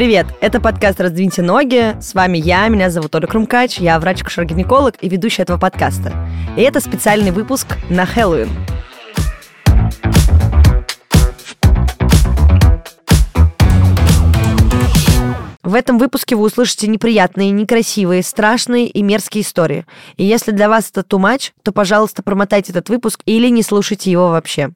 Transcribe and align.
Привет, 0.00 0.28
это 0.40 0.62
подкаст 0.62 0.98
«Раздвиньте 0.98 1.42
ноги». 1.42 1.94
С 2.00 2.14
вами 2.14 2.38
я, 2.38 2.66
меня 2.68 2.88
зовут 2.88 3.14
Оля 3.14 3.26
Крумкач, 3.26 3.76
я 3.76 4.00
врач-акушер-гинеколог 4.00 4.94
и 5.02 5.10
ведущая 5.10 5.42
этого 5.42 5.58
подкаста. 5.58 6.14
И 6.56 6.62
это 6.62 6.80
специальный 6.80 7.32
выпуск 7.32 7.66
на 7.90 8.06
Хэллоуин. 8.06 8.48
В 15.62 15.74
этом 15.74 15.98
выпуске 15.98 16.34
вы 16.34 16.44
услышите 16.44 16.86
неприятные, 16.86 17.50
некрасивые, 17.50 18.22
страшные 18.22 18.86
и 18.86 19.02
мерзкие 19.02 19.42
истории. 19.42 19.84
И 20.16 20.24
если 20.24 20.52
для 20.52 20.70
вас 20.70 20.90
это 20.90 21.02
too 21.02 21.20
much, 21.20 21.50
то, 21.62 21.72
пожалуйста, 21.72 22.22
промотайте 22.22 22.72
этот 22.72 22.88
выпуск 22.88 23.20
или 23.26 23.48
не 23.48 23.62
слушайте 23.62 24.10
его 24.10 24.30
вообще. 24.30 24.70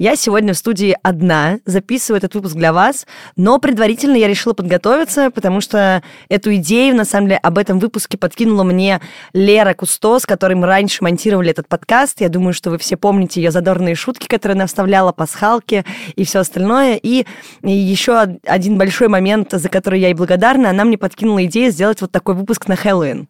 Я 0.00 0.16
сегодня 0.16 0.54
в 0.54 0.56
студии 0.56 0.96
одна, 1.02 1.58
записываю 1.66 2.16
этот 2.16 2.34
выпуск 2.34 2.56
для 2.56 2.72
вас, 2.72 3.06
но 3.36 3.58
предварительно 3.58 4.16
я 4.16 4.28
решила 4.28 4.54
подготовиться, 4.54 5.30
потому 5.30 5.60
что 5.60 6.02
эту 6.30 6.54
идею, 6.54 6.96
на 6.96 7.04
самом 7.04 7.26
деле, 7.26 7.36
об 7.42 7.58
этом 7.58 7.78
выпуске 7.78 8.16
подкинула 8.16 8.62
мне 8.62 9.02
Лера 9.34 9.74
Кусто, 9.74 10.18
с 10.18 10.24
которой 10.24 10.54
мы 10.54 10.68
раньше 10.68 11.04
монтировали 11.04 11.50
этот 11.50 11.68
подкаст. 11.68 12.22
Я 12.22 12.30
думаю, 12.30 12.54
что 12.54 12.70
вы 12.70 12.78
все 12.78 12.96
помните 12.96 13.42
ее 13.42 13.50
задорные 13.50 13.94
шутки, 13.94 14.26
которые 14.26 14.54
она 14.54 14.66
вставляла, 14.68 15.12
пасхалки 15.12 15.84
и 16.16 16.24
все 16.24 16.38
остальное. 16.38 16.96
И 16.96 17.26
еще 17.62 18.38
один 18.46 18.78
большой 18.78 19.08
момент, 19.08 19.52
за 19.52 19.68
который 19.68 20.00
я 20.00 20.08
ей 20.08 20.14
благодарна, 20.14 20.70
она 20.70 20.86
мне 20.86 20.96
подкинула 20.96 21.44
идею 21.44 21.72
сделать 21.72 22.00
вот 22.00 22.10
такой 22.10 22.36
выпуск 22.36 22.68
на 22.68 22.76
Хэллоуин. 22.76 23.28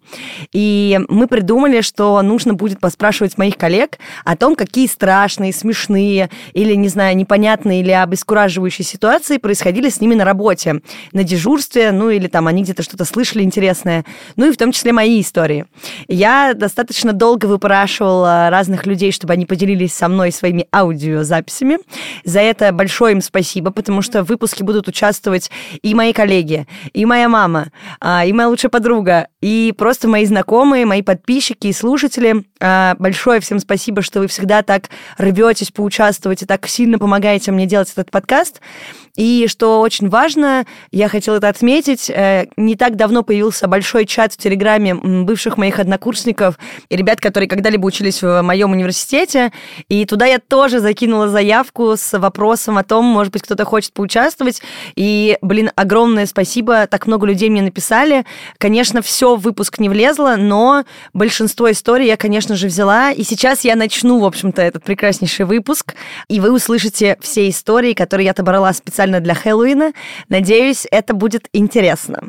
И 0.52 1.01
мы 1.09 1.27
придумали, 1.27 1.80
что 1.80 2.23
нужно 2.23 2.55
будет 2.55 2.79
поспрашивать 2.79 3.37
моих 3.38 3.57
коллег 3.57 3.98
о 4.24 4.37
том, 4.37 4.54
какие 4.54 4.87
страшные, 4.87 5.52
смешные 5.52 6.30
или, 6.61 6.75
не 6.75 6.89
знаю, 6.89 7.16
непонятные 7.16 7.80
или 7.80 7.91
обескураживающие 7.91 8.85
ситуации 8.85 9.39
происходили 9.39 9.89
с 9.89 10.01
ними 10.01 10.15
на 10.15 10.27
работе, 10.27 10.83
на 11.13 11.25
дежурстве, 11.25 11.91
ну 11.91 12.11
или 12.11 12.29
там 12.29 12.47
они 12.49 12.63
где-то 12.63 12.83
что-то 12.83 13.07
слышали 13.07 13.43
интересное, 13.43 14.05
ну 14.37 14.47
и 14.47 14.53
в 14.53 14.59
том 14.59 14.71
числе 14.73 14.93
мои 14.93 15.23
истории. 15.23 15.65
Я 16.07 16.53
достаточно 16.55 17.15
долго 17.15 17.47
выпрашивала 17.47 18.51
разных 18.51 18.85
людей, 18.85 19.11
чтобы 19.11 19.33
они 19.33 19.47
поделились 19.47 19.95
со 19.95 20.09
мной 20.09 20.33
своими 20.33 20.66
аудиозаписями. 20.71 21.79
За 22.25 22.41
это 22.41 22.73
большое 22.73 23.15
им 23.15 23.23
спасибо, 23.23 23.71
потому 23.71 24.03
что 24.03 24.23
в 24.23 24.29
выпуске 24.29 24.63
будут 24.63 24.87
участвовать 24.87 25.51
и 25.81 25.95
мои 25.95 26.13
коллеги, 26.13 26.66
и 26.93 27.07
моя 27.07 27.31
мама, 27.31 27.69
а, 28.01 28.27
и 28.27 28.35
моя 28.35 28.49
лучшая 28.49 28.71
подруга, 28.71 29.29
и 29.41 29.73
просто 29.79 30.09
мои 30.09 30.27
знакомые, 30.27 30.85
мои 30.85 31.01
подписчики 31.01 31.69
и 31.69 31.73
слушатели. 31.73 32.45
А, 32.61 32.97
большое 32.99 33.41
всем 33.41 33.61
спасибо, 33.61 34.03
что 34.03 34.21
вы 34.21 34.27
всегда 34.27 34.63
так 34.63 34.91
рветесь 35.16 35.71
поучаствовать 35.71 36.43
так 36.51 36.66
сильно 36.66 36.98
помогаете 36.98 37.52
мне 37.52 37.65
делать 37.65 37.93
этот 37.93 38.10
подкаст. 38.10 38.60
И 39.16 39.46
что 39.48 39.80
очень 39.82 40.09
важно, 40.09 40.65
я 40.90 41.09
хотела 41.09 41.37
это 41.37 41.48
отметить, 41.48 42.10
э, 42.10 42.46
не 42.57 42.74
так 42.74 42.96
давно 42.96 43.23
появился 43.23 43.68
большой 43.68 44.04
чат 44.04 44.32
в 44.32 44.37
Телеграме 44.37 44.95
бывших 44.95 45.59
моих 45.59 45.79
однокурсников 45.79 46.59
и 46.88 46.96
ребят, 46.96 47.20
которые 47.20 47.48
когда-либо 47.48 47.87
учились 47.87 48.23
в 48.23 48.42
моем 48.42 48.73
университете. 48.73 49.52
И 49.88 50.04
туда 50.07 50.26
я 50.26 50.40
тоже 50.40 50.80
закинула 50.80 51.29
заявку 51.29 51.96
с 51.96 52.18
вопросом 52.18 52.79
о 52.79 52.82
том, 52.82 53.04
может 53.04 53.32
быть, 53.32 53.42
кто-то 53.42 53.64
хочет 53.64 53.92
поучаствовать. 53.92 54.62
И, 54.96 55.38
блин, 55.42 55.70
огромное 55.76 56.26
спасибо, 56.26 56.88
так 56.88 57.07
много 57.07 57.26
людей 57.26 57.48
мне 57.48 57.62
написали. 57.62 58.24
Конечно, 58.59 59.02
все 59.02 59.37
в 59.37 59.42
выпуск 59.42 59.79
не 59.79 59.88
влезло, 59.88 60.35
но 60.37 60.85
большинство 61.12 61.70
историй 61.70 62.07
я, 62.07 62.16
конечно 62.16 62.57
же, 62.57 62.66
взяла. 62.66 63.12
И 63.12 63.23
сейчас 63.23 63.64
я 63.64 63.76
начну, 63.76 64.19
в 64.19 64.25
общем-то, 64.25 64.62
этот 64.62 64.82
прекраснейший 64.82 65.47
выпуск. 65.47 65.94
И 66.28 66.40
вы 66.41 66.53
услышите 66.53 67.16
все 67.21 67.49
истории, 67.49 67.94
которые 67.94 68.26
я 68.26 68.31
отобрала 68.32 68.72
специально 68.72 69.20
для 69.20 69.34
Хэллоуина. 69.34 69.92
Надеюсь, 70.28 70.87
это 70.91 71.14
будет 71.14 71.48
интересно. 71.53 72.28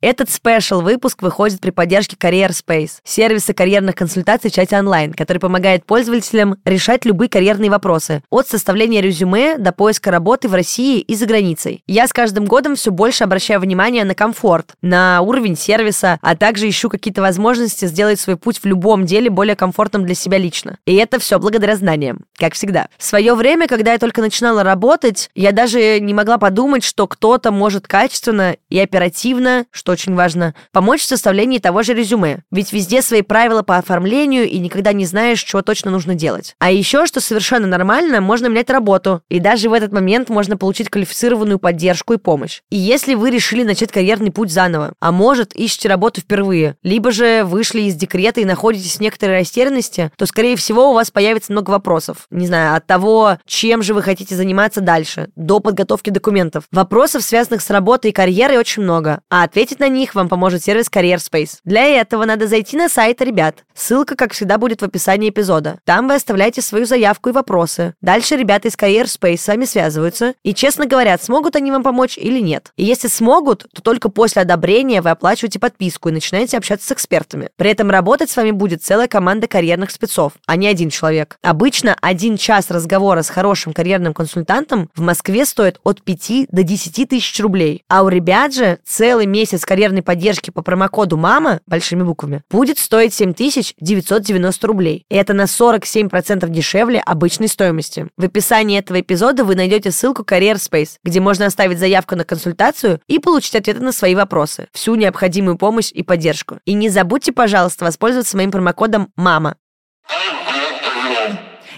Этот 0.00 0.30
спешл 0.30 0.82
выпуск 0.82 1.22
выходит 1.22 1.60
при 1.60 1.70
поддержке 1.70 2.16
Career 2.16 2.50
Space, 2.50 2.98
сервиса 3.04 3.54
карьерных 3.54 3.94
консультаций 3.94 4.50
в 4.50 4.54
чате 4.54 4.78
онлайн, 4.78 5.12
который 5.12 5.38
помогает 5.38 5.84
пользователям 5.86 6.56
решать 6.64 7.04
любые 7.04 7.28
карьерные 7.28 7.70
вопросы, 7.70 8.22
от 8.30 8.46
составления 8.48 9.00
резюме 9.00 9.56
до 9.58 9.72
поиска 9.72 10.10
работы 10.10 10.48
в 10.48 10.54
России 10.54 11.00
и 11.00 11.14
за 11.14 11.26
границей. 11.26 11.82
Я 11.86 12.06
с 12.06 12.12
каждым 12.12 12.44
годом 12.44 12.76
все 12.76 12.90
больше 12.90 13.24
обращаю 13.24 13.60
внимание 13.60 14.04
на 14.04 14.14
комфорт, 14.14 14.74
на 14.82 15.20
уровень 15.22 15.56
сервиса, 15.56 16.18
а 16.20 16.36
также 16.36 16.68
ищу 16.68 16.90
какие-то 16.90 17.22
возможности 17.22 17.86
сделать 17.86 18.20
свой 18.20 18.36
путь 18.36 18.58
в 18.58 18.66
любом 18.66 19.06
деле 19.06 19.30
более 19.30 19.56
комфортным 19.56 20.04
для 20.04 20.14
себя 20.14 20.38
лично. 20.38 20.78
И 20.84 20.94
это 20.94 21.18
все 21.18 21.38
благодаря 21.38 21.76
знаниям, 21.76 22.20
как 22.36 22.54
всегда. 22.54 22.88
В 22.98 23.04
свое 23.04 23.34
время, 23.34 23.66
когда 23.66 23.92
я 23.92 23.98
только 23.98 24.20
начинала 24.20 24.62
работать, 24.62 25.30
я 25.34 25.52
даже 25.52 26.00
не 26.00 26.12
могла 26.12 26.38
подумать, 26.38 26.84
что 26.84 27.06
кто-то 27.06 27.50
может 27.50 27.86
качественно 27.86 28.56
и 28.68 28.78
оперативно, 28.78 29.64
очень 29.92 30.14
важно, 30.14 30.54
помочь 30.72 31.00
в 31.00 31.06
составлении 31.06 31.58
того 31.58 31.82
же 31.82 31.94
резюме. 31.94 32.40
Ведь 32.50 32.72
везде 32.72 33.02
свои 33.02 33.22
правила 33.22 33.62
по 33.62 33.76
оформлению 33.76 34.48
и 34.48 34.58
никогда 34.58 34.92
не 34.92 35.06
знаешь, 35.06 35.44
что 35.44 35.62
точно 35.62 35.90
нужно 35.90 36.14
делать. 36.14 36.54
А 36.58 36.70
еще, 36.70 37.06
что 37.06 37.20
совершенно 37.20 37.66
нормально, 37.66 38.20
можно 38.20 38.46
менять 38.46 38.70
работу. 38.70 39.22
И 39.28 39.40
даже 39.40 39.68
в 39.68 39.72
этот 39.72 39.92
момент 39.92 40.28
можно 40.28 40.56
получить 40.56 40.88
квалифицированную 40.88 41.58
поддержку 41.58 42.14
и 42.14 42.18
помощь. 42.18 42.60
И 42.70 42.76
если 42.76 43.14
вы 43.14 43.30
решили 43.30 43.62
начать 43.62 43.92
карьерный 43.92 44.30
путь 44.30 44.52
заново, 44.52 44.94
а 45.00 45.12
может, 45.12 45.54
ищете 45.54 45.88
работу 45.88 46.20
впервые, 46.20 46.76
либо 46.82 47.10
же 47.10 47.44
вышли 47.44 47.82
из 47.82 47.94
декрета 47.94 48.40
и 48.40 48.44
находитесь 48.44 48.96
в 48.96 49.00
некоторой 49.00 49.38
растерянности, 49.38 50.10
то, 50.16 50.26
скорее 50.26 50.56
всего, 50.56 50.90
у 50.90 50.94
вас 50.94 51.10
появится 51.10 51.52
много 51.52 51.70
вопросов. 51.70 52.26
Не 52.30 52.46
знаю, 52.46 52.76
от 52.76 52.86
того, 52.86 53.38
чем 53.46 53.82
же 53.82 53.94
вы 53.94 54.02
хотите 54.02 54.34
заниматься 54.34 54.80
дальше, 54.80 55.30
до 55.36 55.60
подготовки 55.60 56.10
документов. 56.10 56.64
Вопросов, 56.70 57.22
связанных 57.22 57.62
с 57.62 57.70
работой 57.70 58.10
и 58.10 58.14
карьерой, 58.14 58.58
очень 58.58 58.82
много. 58.82 59.20
А 59.30 59.44
ответить 59.44 59.75
Ответить 59.76 59.92
на 59.92 59.94
них 59.94 60.14
вам 60.14 60.28
поможет 60.28 60.64
сервис 60.64 60.86
Career 60.90 61.18
Space. 61.18 61.58
Для 61.64 61.84
этого 61.84 62.24
надо 62.24 62.46
зайти 62.46 62.76
на 62.76 62.88
сайт 62.88 63.20
ребят. 63.20 63.64
Ссылка, 63.74 64.16
как 64.16 64.32
всегда, 64.32 64.56
будет 64.56 64.80
в 64.80 64.84
описании 64.84 65.28
эпизода. 65.28 65.78
Там 65.84 66.08
вы 66.08 66.14
оставляете 66.14 66.62
свою 66.62 66.86
заявку 66.86 67.28
и 67.28 67.32
вопросы. 67.32 67.94
Дальше 68.00 68.36
ребята 68.36 68.68
из 68.68 68.74
Career 68.74 69.04
Space 69.04 69.36
с 69.36 69.48
вами 69.48 69.66
связываются 69.66 70.32
и 70.42 70.54
честно 70.54 70.86
говорят, 70.86 71.22
смогут 71.22 71.56
они 71.56 71.70
вам 71.70 71.82
помочь 71.82 72.16
или 72.16 72.40
нет. 72.40 72.72
И 72.76 72.84
если 72.84 73.08
смогут, 73.08 73.66
то 73.74 73.82
только 73.82 74.08
после 74.08 74.42
одобрения 74.42 75.02
вы 75.02 75.10
оплачиваете 75.10 75.58
подписку 75.58 76.08
и 76.08 76.12
начинаете 76.12 76.56
общаться 76.56 76.88
с 76.88 76.92
экспертами. 76.92 77.50
При 77.56 77.70
этом 77.70 77.90
работать 77.90 78.30
с 78.30 78.36
вами 78.36 78.52
будет 78.52 78.82
целая 78.82 79.08
команда 79.08 79.46
карьерных 79.46 79.90
спецов, 79.90 80.32
а 80.46 80.56
не 80.56 80.68
один 80.68 80.88
человек. 80.88 81.36
Обычно 81.42 81.96
один 82.00 82.38
час 82.38 82.70
разговора 82.70 83.22
с 83.22 83.28
хорошим 83.28 83.74
карьерным 83.74 84.14
консультантом 84.14 84.88
в 84.94 85.02
Москве 85.02 85.44
стоит 85.44 85.80
от 85.84 86.00
5 86.00 86.46
до 86.50 86.62
10 86.62 87.08
тысяч 87.10 87.38
рублей. 87.40 87.84
А 87.88 88.04
у 88.04 88.08
ребят 88.08 88.54
же 88.54 88.78
целый 88.86 89.26
месяц 89.26 89.65
карьерной 89.66 90.02
поддержки 90.02 90.50
по 90.50 90.62
промокоду 90.62 91.16
«МАМА» 91.16 91.60
большими 91.66 92.02
буквами 92.02 92.42
будет 92.50 92.78
стоить 92.78 93.12
7990 93.12 94.66
рублей. 94.66 95.04
Это 95.10 95.34
на 95.34 95.42
47% 95.42 96.48
дешевле 96.48 97.00
обычной 97.00 97.48
стоимости. 97.48 98.08
В 98.16 98.24
описании 98.24 98.78
этого 98.78 99.00
эпизода 99.00 99.44
вы 99.44 99.54
найдете 99.54 99.90
ссылку 99.90 100.22
Career 100.22 100.54
Space, 100.54 100.96
где 101.04 101.20
можно 101.20 101.46
оставить 101.46 101.78
заявку 101.78 102.16
на 102.16 102.24
консультацию 102.24 103.00
и 103.06 103.18
получить 103.18 103.56
ответы 103.56 103.80
на 103.80 103.92
свои 103.92 104.14
вопросы, 104.14 104.68
всю 104.72 104.94
необходимую 104.94 105.58
помощь 105.58 105.90
и 105.92 106.02
поддержку. 106.02 106.60
И 106.64 106.72
не 106.72 106.88
забудьте, 106.88 107.32
пожалуйста, 107.32 107.84
воспользоваться 107.84 108.36
моим 108.36 108.50
промокодом 108.50 109.12
«МАМА». 109.16 109.56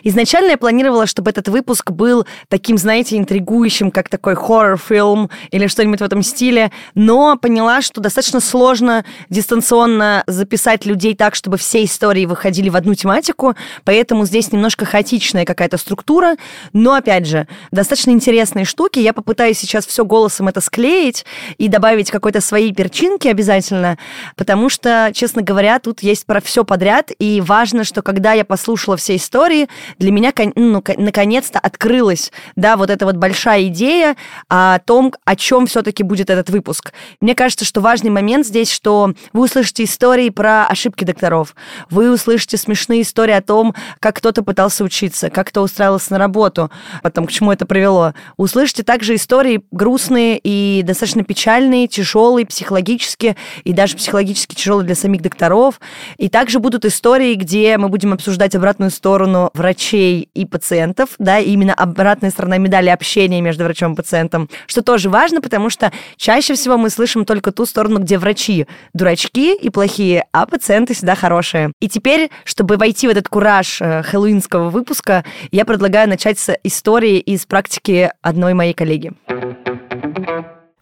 Изначально 0.03 0.51
я 0.51 0.59
планировала, 0.59 1.07
чтобы 1.07 1.31
этот 1.31 1.49
выпуск 1.49 1.91
был 1.91 2.27
таким, 2.49 2.79
знаете, 2.79 3.17
интригующим, 3.17 3.91
как 3.91 4.09
такой 4.09 4.35
хоррор-фильм 4.35 5.31
или 5.51 5.67
что-нибудь 5.67 6.01
в 6.01 6.05
этом 6.05 6.23
стиле, 6.23 6.71
но 6.95 7.37
поняла, 7.37 7.83
что 7.83 8.01
достаточно 8.01 8.41
сложно 8.41 9.05
дистанционно 9.29 10.25
записать 10.27 10.87
людей 10.87 11.15
так, 11.15 11.35
чтобы 11.35 11.57
все 11.57 11.85
истории 11.85 12.27
выходили 12.27 12.69
в 12.69 12.77
одну 12.77 12.95
тематику, 12.95 13.55
поэтому 13.85 14.27
здесь 14.27 14.53
немножко 14.53 14.85
хаотичная 14.85 15.45
какая-то 15.45 15.77
структура, 15.77 16.37
но, 16.73 16.95
опять 16.95 17.27
же, 17.27 17.47
достаточно 17.71 18.11
интересные 18.11 18.65
штуки. 18.65 18.99
Я 18.99 19.13
попытаюсь 19.13 19.59
сейчас 19.59 19.87
все 19.87 20.05
голосом 20.05 20.49
это 20.49 20.61
склеить 20.61 21.25
и 21.59 21.69
добавить 21.69 22.11
какой-то 22.11 22.41
своей 22.41 22.73
перчинки 22.73 23.29
обязательно, 23.29 23.99
потому 24.37 24.69
что, 24.69 25.11
честно 25.15 25.43
говоря, 25.43 25.79
тут 25.79 26.03
есть 26.03 26.27
про 26.27 26.41
все 26.41 26.65
подряд, 26.65 27.11
и 27.19 27.41
важно, 27.41 27.85
что 27.85 28.03
когда 28.03 28.33
я 28.33 28.45
послушала 28.45 28.97
все 28.97 29.17
истории, 29.17 29.69
для 29.99 30.11
меня 30.13 30.33
ну, 30.55 30.83
наконец-то 30.97 31.59
открылась, 31.59 32.33
да, 32.57 32.77
вот 32.77 32.91
эта 32.91 33.05
вот 33.05 33.17
большая 33.17 33.67
идея 33.69 34.17
о 34.49 34.79
том, 34.81 35.13
о 35.25 35.37
чем 35.37 35.67
все-таки 35.67 36.03
будет 36.03 36.31
этот 36.31 36.51
выпуск. 36.51 36.93
Мне 37.21 37.35
кажется, 37.35 37.65
что 37.65 37.81
важный 37.81 38.11
момент 38.11 38.47
здесь, 38.47 38.71
что 38.71 39.15
вы 39.33 39.45
услышите 39.45 39.85
истории 39.85 40.31
про 40.31 40.67
ошибки 40.67 41.05
докторов, 41.05 41.55
вы 41.91 42.13
услышите 42.13 42.57
смешные 42.57 43.03
истории 43.03 43.33
о 43.33 43.43
том, 43.43 43.75
как 44.01 44.17
кто-то 44.17 44.43
пытался 44.43 44.85
учиться, 44.85 45.31
как 45.31 45.49
кто 45.49 45.63
устраивался 45.63 46.13
на 46.13 46.19
работу, 46.19 46.71
потом 47.03 47.27
к 47.27 47.33
чему 47.33 47.53
это 47.53 47.67
привело. 47.67 48.13
Услышите 48.37 48.83
также 48.83 49.15
истории 49.15 49.63
грустные 49.71 50.39
и 50.43 50.83
достаточно 50.85 51.25
печальные, 51.25 51.89
тяжелые 51.89 52.47
психологически 52.47 53.37
и 53.65 53.73
даже 53.73 53.97
психологически 53.97 54.55
тяжелые 54.55 54.87
для 54.87 54.95
самих 54.95 55.23
докторов. 55.23 55.81
И 56.19 56.29
также 56.29 56.59
будут 56.59 56.85
истории, 56.85 57.35
где 57.35 57.79
мы 57.79 57.89
будем 57.89 58.13
обсуждать 58.13 58.55
обратную 58.55 58.91
сторону 58.91 59.51
врачей 59.55 59.78
врачей 59.79 60.29
и 60.35 60.45
пациентов, 60.45 61.11
да, 61.19 61.39
и 61.39 61.51
именно 61.51 61.73
обратная 61.73 62.31
сторона 62.31 62.59
медали 62.59 62.89
общения 62.89 63.41
между 63.41 63.63
врачом 63.63 63.93
и 63.93 63.97
пациентом, 63.97 64.49
что 64.67 64.83
тоже 64.83 65.09
важно, 65.09 65.41
потому 65.41 65.71
что 65.71 65.93
чаще 66.17 66.55
всего 66.55 66.77
мы 66.77 66.91
слышим 66.91 67.25
только 67.25 67.53
ту 67.53 67.65
сторону, 67.65 68.01
где 68.01 68.19
врачи 68.19 68.67
дурачки 68.93 69.55
и 69.55 69.71
плохие, 69.71 70.25
а 70.33 70.47
пациенты 70.47 70.95
всегда 70.95 71.15
хорошие. 71.15 71.73
И 71.81 71.89
теперь, 71.89 72.31
чтобы 72.45 72.77
войти 72.77 73.07
в 73.07 73.11
этот 73.11 73.29
кураж 73.29 73.81
э, 73.81 74.03
хэллоуинского 74.03 74.69
выпуска, 74.69 75.25
я 75.53 75.65
предлагаю 75.65 76.09
начать 76.09 76.41
с 76.41 76.57
истории 76.65 77.19
из 77.19 77.47
практики 77.47 78.11
одной 78.21 78.55
моей 78.55 78.75
коллеги. 78.75 79.13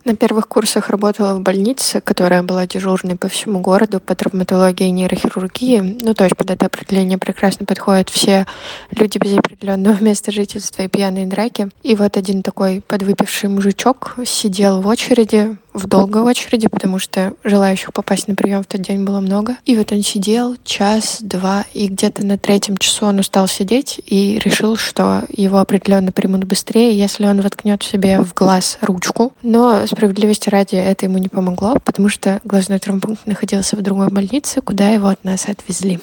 На 0.07 0.15
первых 0.15 0.47
курсах 0.47 0.91
работала 0.91 1.35
в 1.35 1.41
больнице, 1.41 2.01
которая 2.01 2.45
была 2.45 2.65
дежурной 2.65 3.17
по 3.17 3.27
всему 3.27 3.59
городу 3.59 3.99
по 3.99 4.15
травматологии 4.15 4.87
и 4.87 4.93
нейрохирургии. 4.93 5.99
Ну, 6.01 6.15
то 6.15 6.23
есть 6.23 6.37
под 6.37 6.49
это 6.53 6.67
определение 6.67 7.19
прекрасно 7.19 7.67
подходят 7.67 8.09
все 8.09 8.47
люди 8.93 9.19
без 9.19 9.37
определенного 9.37 9.97
места 10.01 10.31
жительства 10.31 10.83
и 10.83 10.89
пьяные 10.89 11.27
драки. 11.27 11.71
И 11.83 11.97
вот 11.97 12.17
один 12.17 12.45
такой 12.45 12.85
подвыпивший 12.87 13.51
мужичок 13.51 14.15
сидел 14.25 14.81
в 14.81 14.87
очереди, 14.87 15.57
в 15.77 15.87
долгой 15.87 16.23
очереди, 16.23 16.69
потому 16.69 16.99
что 16.99 17.35
желающих 17.45 17.93
попасть 17.93 18.29
на 18.29 18.35
прием 18.35 18.63
в 18.63 18.67
тот 18.67 18.81
день 18.81 19.05
было 19.05 19.21
много. 19.21 19.57
И 19.65 19.77
вот 19.77 19.93
он 19.93 20.03
сидел 20.03 20.57
час-два, 20.65 21.65
и 21.75 21.89
где-то 21.89 22.25
на 22.25 22.39
третьем 22.39 22.77
часу 22.79 23.07
он 23.07 23.19
устал 23.19 23.47
сидеть 23.47 24.01
и 24.07 24.41
решил, 24.43 24.77
что 24.77 25.25
его 25.29 25.59
определенно 25.59 26.13
примут 26.13 26.45
быстрее, 26.45 26.97
если 26.97 27.27
он 27.27 27.43
воткнет 27.43 27.83
себе 27.83 28.21
в 28.21 28.33
глаз 28.35 28.79
ручку. 28.81 29.33
Но 29.43 29.87
справедливости 29.87 30.49
ради 30.49 30.77
это 30.77 31.07
ему 31.07 31.19
не 31.19 31.29
помогло, 31.29 31.77
потому 31.85 32.09
что 32.09 32.41
глазной 32.45 32.79
травмпункт 32.79 33.27
находился 33.27 33.77
в 33.77 33.83
другой 33.83 34.09
больнице, 34.09 34.63
куда 34.63 34.89
его 34.89 35.09
от 35.09 35.23
нас 35.25 35.47
отвезли. 35.47 36.01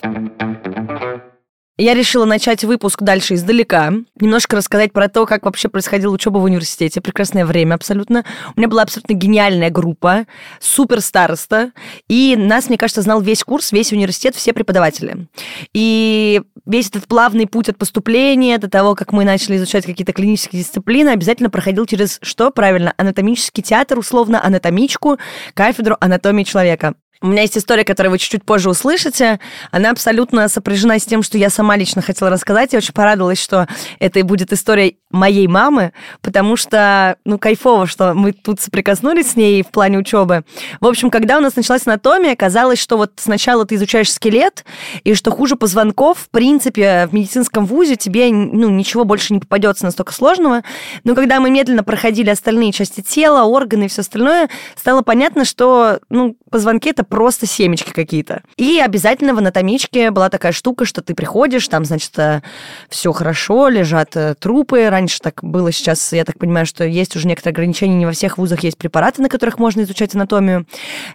Я 1.78 1.96
решила 1.96 2.26
начать 2.26 2.64
выпуск 2.64 3.02
дальше 3.02 3.34
издалека, 3.34 3.92
немножко 4.20 4.56
рассказать 4.56 4.94
про 4.94 5.10
то, 5.10 5.26
как 5.26 5.46
вообще 5.46 5.70
происходила 5.70 6.14
учеба 6.14 6.38
в 6.38 6.44
университете. 6.44 7.02
Прекрасное 7.02 7.48
время 7.48 7.74
абсолютно. 7.74 8.24
У 8.56 8.60
меня 8.60 8.68
была 8.68 8.84
абсолютно 8.84 9.14
гениальная 9.14 9.72
группа, 9.72 10.28
супер 10.60 11.02
староста, 11.02 11.72
и 12.08 12.36
нас, 12.38 12.70
мне 12.70 12.78
кажется, 12.78 13.02
знал 13.02 13.22
весь 13.22 13.44
курс, 13.44 13.72
весь 13.72 13.92
университет, 13.92 14.36
все 14.36 14.54
преподаватели. 14.54 15.28
И 15.74 16.44
весь 16.68 16.90
этот 16.90 17.08
плавный 17.08 17.48
путь 17.48 17.70
от 17.70 17.78
поступления 17.80 18.60
до 18.60 18.70
того, 18.70 18.94
как 18.94 19.12
мы 19.12 19.26
начали 19.26 19.58
изучать 19.58 19.84
какие-то 19.84 20.14
клинические 20.14 20.62
дисциплины, 20.62 21.10
обязательно 21.10 21.50
проходил 21.50 21.88
через 21.88 22.20
что? 22.22 22.52
Правильно, 22.52 22.94
анатомический 22.98 23.64
театр, 23.64 23.98
условно, 23.98 24.40
анатомичку, 24.46 25.18
кафедру 25.56 25.98
анатомии 26.00 26.44
человека. 26.44 26.94
У 27.24 27.28
меня 27.28 27.44
есть 27.44 27.58
история, 27.58 27.86
которую 27.86 28.12
вы 28.12 28.18
чуть-чуть 28.18 28.44
позже 28.44 28.70
услышите. 28.70 29.40
Она 29.72 29.92
абсолютно 29.92 30.50
сопряжена 30.50 31.00
с 31.00 31.06
тем, 31.06 31.24
что 31.24 31.38
я 31.38 31.50
сама 31.50 31.78
лично 31.78 32.02
хотела 32.02 32.30
рассказать. 32.30 32.74
Я 32.74 32.80
очень 32.80 32.94
порадовалась, 32.94 33.42
что 33.42 33.66
это 34.00 34.20
и 34.20 34.24
будет 34.24 34.52
история 34.52 34.96
моей 35.10 35.48
мамы, 35.48 35.94
потому 36.22 36.58
что, 36.58 37.16
ну, 37.24 37.38
кайфово, 37.38 37.88
что 37.88 38.14
мы 38.14 38.34
тут 38.34 38.60
соприкоснулись 38.60 39.32
с 39.32 39.36
ней 39.38 39.64
в 39.64 39.68
плане 39.68 40.00
учебы. 40.00 40.44
В 40.82 40.88
общем, 40.88 41.10
когда 41.10 41.38
у 41.38 41.40
нас 41.40 41.56
началась 41.56 41.88
анатомия, 41.88 42.36
казалось, 42.36 42.80
что 42.80 42.98
вот 42.98 43.14
сначала 43.16 43.66
ты 43.66 43.76
изучаешь 43.76 44.12
скелет, 44.12 44.66
и 45.06 45.14
что 45.14 45.32
хуже 45.32 45.56
позвонков, 45.56 46.18
в 46.18 46.30
принципе, 46.30 47.08
в 47.10 47.14
медицинском 47.14 47.66
вузе 47.66 47.96
тебе, 47.96 48.32
ну, 48.34 48.70
ничего 48.70 49.06
больше 49.06 49.34
не 49.34 49.40
попадется 49.40 49.86
настолько 49.86 50.12
сложного. 50.12 50.64
Но 51.06 51.16
когда 51.16 51.40
мы 51.40 51.52
медленно 51.52 51.84
проходили 51.84 52.32
остальные 52.32 52.74
части 52.74 53.00
тела, 53.00 53.46
органы 53.46 53.86
и 53.86 53.88
все 53.88 54.02
остальное, 54.02 54.50
стало 54.76 55.04
понятно, 55.04 55.46
что, 55.46 56.00
ну, 56.10 56.36
позвонки 56.50 56.90
это 56.90 57.04
просто 57.14 57.46
семечки 57.46 57.92
какие-то. 57.92 58.42
И 58.58 58.80
обязательно 58.80 59.36
в 59.36 59.38
анатомичке 59.38 60.10
была 60.10 60.32
такая 60.32 60.52
штука, 60.52 60.84
что 60.84 61.04
ты 61.04 61.14
приходишь, 61.14 61.68
там, 61.68 61.86
значит, 61.86 62.18
э, 62.18 62.42
все 62.90 63.12
хорошо, 63.12 63.68
лежат 63.68 64.18
э, 64.18 64.34
трупы. 64.34 64.90
Раньше 64.90 65.20
так 65.20 65.44
было, 65.44 65.72
сейчас, 65.72 66.12
я 66.12 66.26
так 66.26 66.40
понимаю, 66.40 66.66
что 66.66 66.84
есть 66.84 67.16
уже 67.16 67.28
некоторые 67.28 67.52
ограничения, 67.52 67.94
не 67.94 68.08
во 68.08 68.14
всех 68.14 68.40
вузах 68.40 68.64
есть 68.64 68.80
препараты, 68.80 69.22
на 69.22 69.30
которых 69.30 69.60
можно 69.60 69.82
изучать 69.82 70.16
анатомию. 70.16 70.66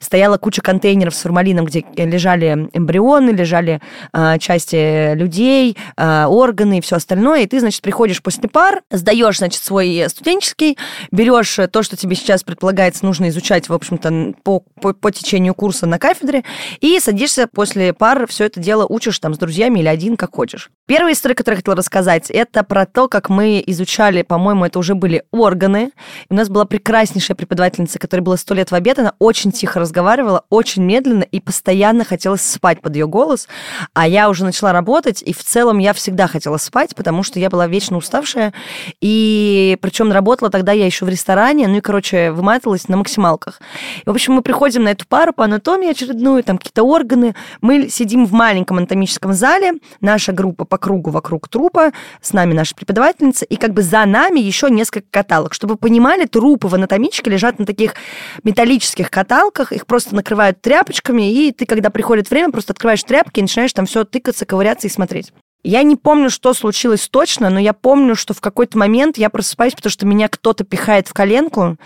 Стояла 0.01 0.39
куча 0.39 0.63
контейнеров 0.63 1.17
с 1.17 1.23
формалином, 1.23 1.65
где 1.65 1.85
лежали 1.97 2.69
эмбрионы, 2.73 3.31
лежали 3.31 3.81
э, 4.13 4.39
части 4.39 5.15
людей, 5.15 5.77
э, 5.97 6.27
органы 6.27 6.79
и 6.79 6.81
все 6.81 6.95
остальное. 6.95 7.41
И 7.41 7.47
ты, 7.49 7.59
значит, 7.59 7.83
приходишь 7.83 8.23
после 8.23 8.49
пар, 8.49 8.83
сдаешь, 8.93 9.39
значит, 9.39 9.65
свой 9.65 10.05
студенческий, 10.09 10.79
берешь 11.11 11.59
то, 11.73 11.83
что 11.83 11.97
тебе 11.97 12.15
сейчас 12.15 12.45
предполагается 12.45 13.05
нужно 13.05 13.31
изучать, 13.31 13.69
в 13.69 13.75
общем-то, 13.75 14.35
по, 14.45 14.61
по, 14.61 14.93
по 14.93 15.11
течению 15.11 15.55
курса 15.55 15.88
на 15.89 15.99
кафедре, 15.99 16.45
и 16.81 16.99
садишься 17.01 17.47
после 17.47 17.93
пар, 17.93 18.27
все 18.27 18.45
это 18.45 18.61
дело 18.61 18.87
учишь 18.89 19.19
там 19.19 19.35
с 19.35 19.39
друзьями 19.39 19.81
или 19.81 19.89
один, 19.89 20.17
как 20.17 20.35
хочешь. 20.35 20.71
Первая 20.87 21.13
история, 21.13 21.35
которую 21.35 21.57
я 21.57 21.61
хотела 21.61 21.77
рассказать, 21.77 22.31
это 22.31 22.65
про 22.65 22.87
то, 22.87 23.09
как 23.09 23.29
мы 23.29 23.63
изучали, 23.67 24.23
по-моему, 24.23 24.65
это 24.65 24.79
уже 24.79 24.95
были 24.95 25.25
органы. 25.31 25.93
У 26.31 26.35
нас 26.35 26.49
была 26.49 26.65
прекраснейшая 26.65 27.37
преподавательница, 27.37 27.99
которая 27.99 28.25
была 28.25 28.37
сто 28.37 28.55
лет 28.55 28.71
в 28.71 28.75
обед, 28.75 28.99
она 28.99 29.13
очень 29.19 29.53
тихо 29.53 29.81
разговаривала, 29.81 30.45
очень 30.51 30.83
медленно, 30.83 31.23
и 31.23 31.41
постоянно 31.41 32.05
хотелось 32.05 32.43
спать 32.43 32.81
под 32.81 32.97
ее 32.97 33.07
голос. 33.07 33.49
А 33.95 34.09
я 34.09 34.29
уже 34.31 34.45
начала 34.45 34.73
работать, 34.73 35.23
и 35.23 35.33
в 35.33 35.43
целом 35.45 35.79
я 35.79 35.93
всегда 35.93 36.27
хотела 36.27 36.57
спать, 36.57 36.95
потому 36.97 37.23
что 37.23 37.39
я 37.39 37.51
была 37.51 37.67
вечно 37.67 37.97
уставшая. 37.97 38.53
И 39.01 39.77
причем 39.81 40.11
работала 40.11 40.51
тогда 40.51 40.73
я 40.73 40.87
еще 40.87 41.05
в 41.05 41.09
ресторане, 41.09 41.69
ну 41.69 41.77
и, 41.77 41.81
короче, 41.81 42.33
выматывалась 42.33 42.89
на 42.89 42.97
максималках. 42.97 43.61
И, 44.05 44.09
в 44.09 44.13
общем, 44.13 44.35
мы 44.35 44.43
приходим 44.43 44.85
на 44.85 44.89
эту 44.89 45.07
пару 45.07 45.33
по 45.33 45.45
анатомии, 45.45 45.78
анатомию 45.79 45.91
очередную, 45.91 46.43
там 46.43 46.59
какие-то 46.59 46.83
органы. 46.83 47.35
Мы 47.61 47.89
сидим 47.89 48.27
в 48.27 48.33
маленьком 48.33 48.79
анатомическом 48.79 49.33
зале, 49.33 49.75
наша 50.01 50.33
группа 50.33 50.65
по 50.65 50.79
кругу 50.79 51.11
вокруг 51.11 51.49
трупа, 51.49 51.93
с 52.21 52.33
нами 52.33 52.53
наша 52.53 52.75
преподавательница, 52.75 53.45
и 53.45 53.57
как 53.57 53.73
бы 53.73 53.83
за 53.83 54.05
нами 54.05 54.41
еще 54.41 54.71
несколько 54.71 55.07
каталог. 55.11 55.55
Чтобы 55.55 55.75
вы 55.75 55.79
понимали, 55.79 56.27
трупы 56.27 56.69
в 56.69 56.75
анатомичке 56.75 57.31
лежат 57.31 57.59
на 57.59 57.67
таких 57.67 57.95
металлических 58.43 59.11
каталках, 59.11 59.73
их 59.73 59.87
просто 59.87 60.15
накрывают 60.15 60.61
тряпочками, 60.61 61.33
и 61.33 61.53
ты, 61.53 61.67
когда 61.67 61.91
приходит 61.91 62.31
время, 62.31 62.51
просто 62.51 62.73
открываешь 62.73 63.03
тряпки 63.03 63.39
и 63.39 63.43
начинаешь 63.43 63.73
там 63.73 63.87
все 63.87 64.05
тыкаться, 64.05 64.47
ковыряться 64.47 64.87
и 64.87 64.91
смотреть. 64.91 65.33
Я 65.65 65.83
не 65.83 65.97
помню, 65.97 66.31
что 66.31 66.55
случилось 66.55 67.09
точно, 67.09 67.51
но 67.51 67.59
я 67.59 67.73
помню, 67.73 68.15
что 68.15 68.33
в 68.33 68.41
какой-то 68.41 68.79
момент 68.79 69.19
я 69.19 69.29
просыпаюсь, 69.29 69.75
потому 69.75 69.91
что 69.91 70.07
меня 70.07 70.29
кто-то 70.29 70.65
пихает 70.65 71.09
в 71.09 71.13
коленку, 71.13 71.77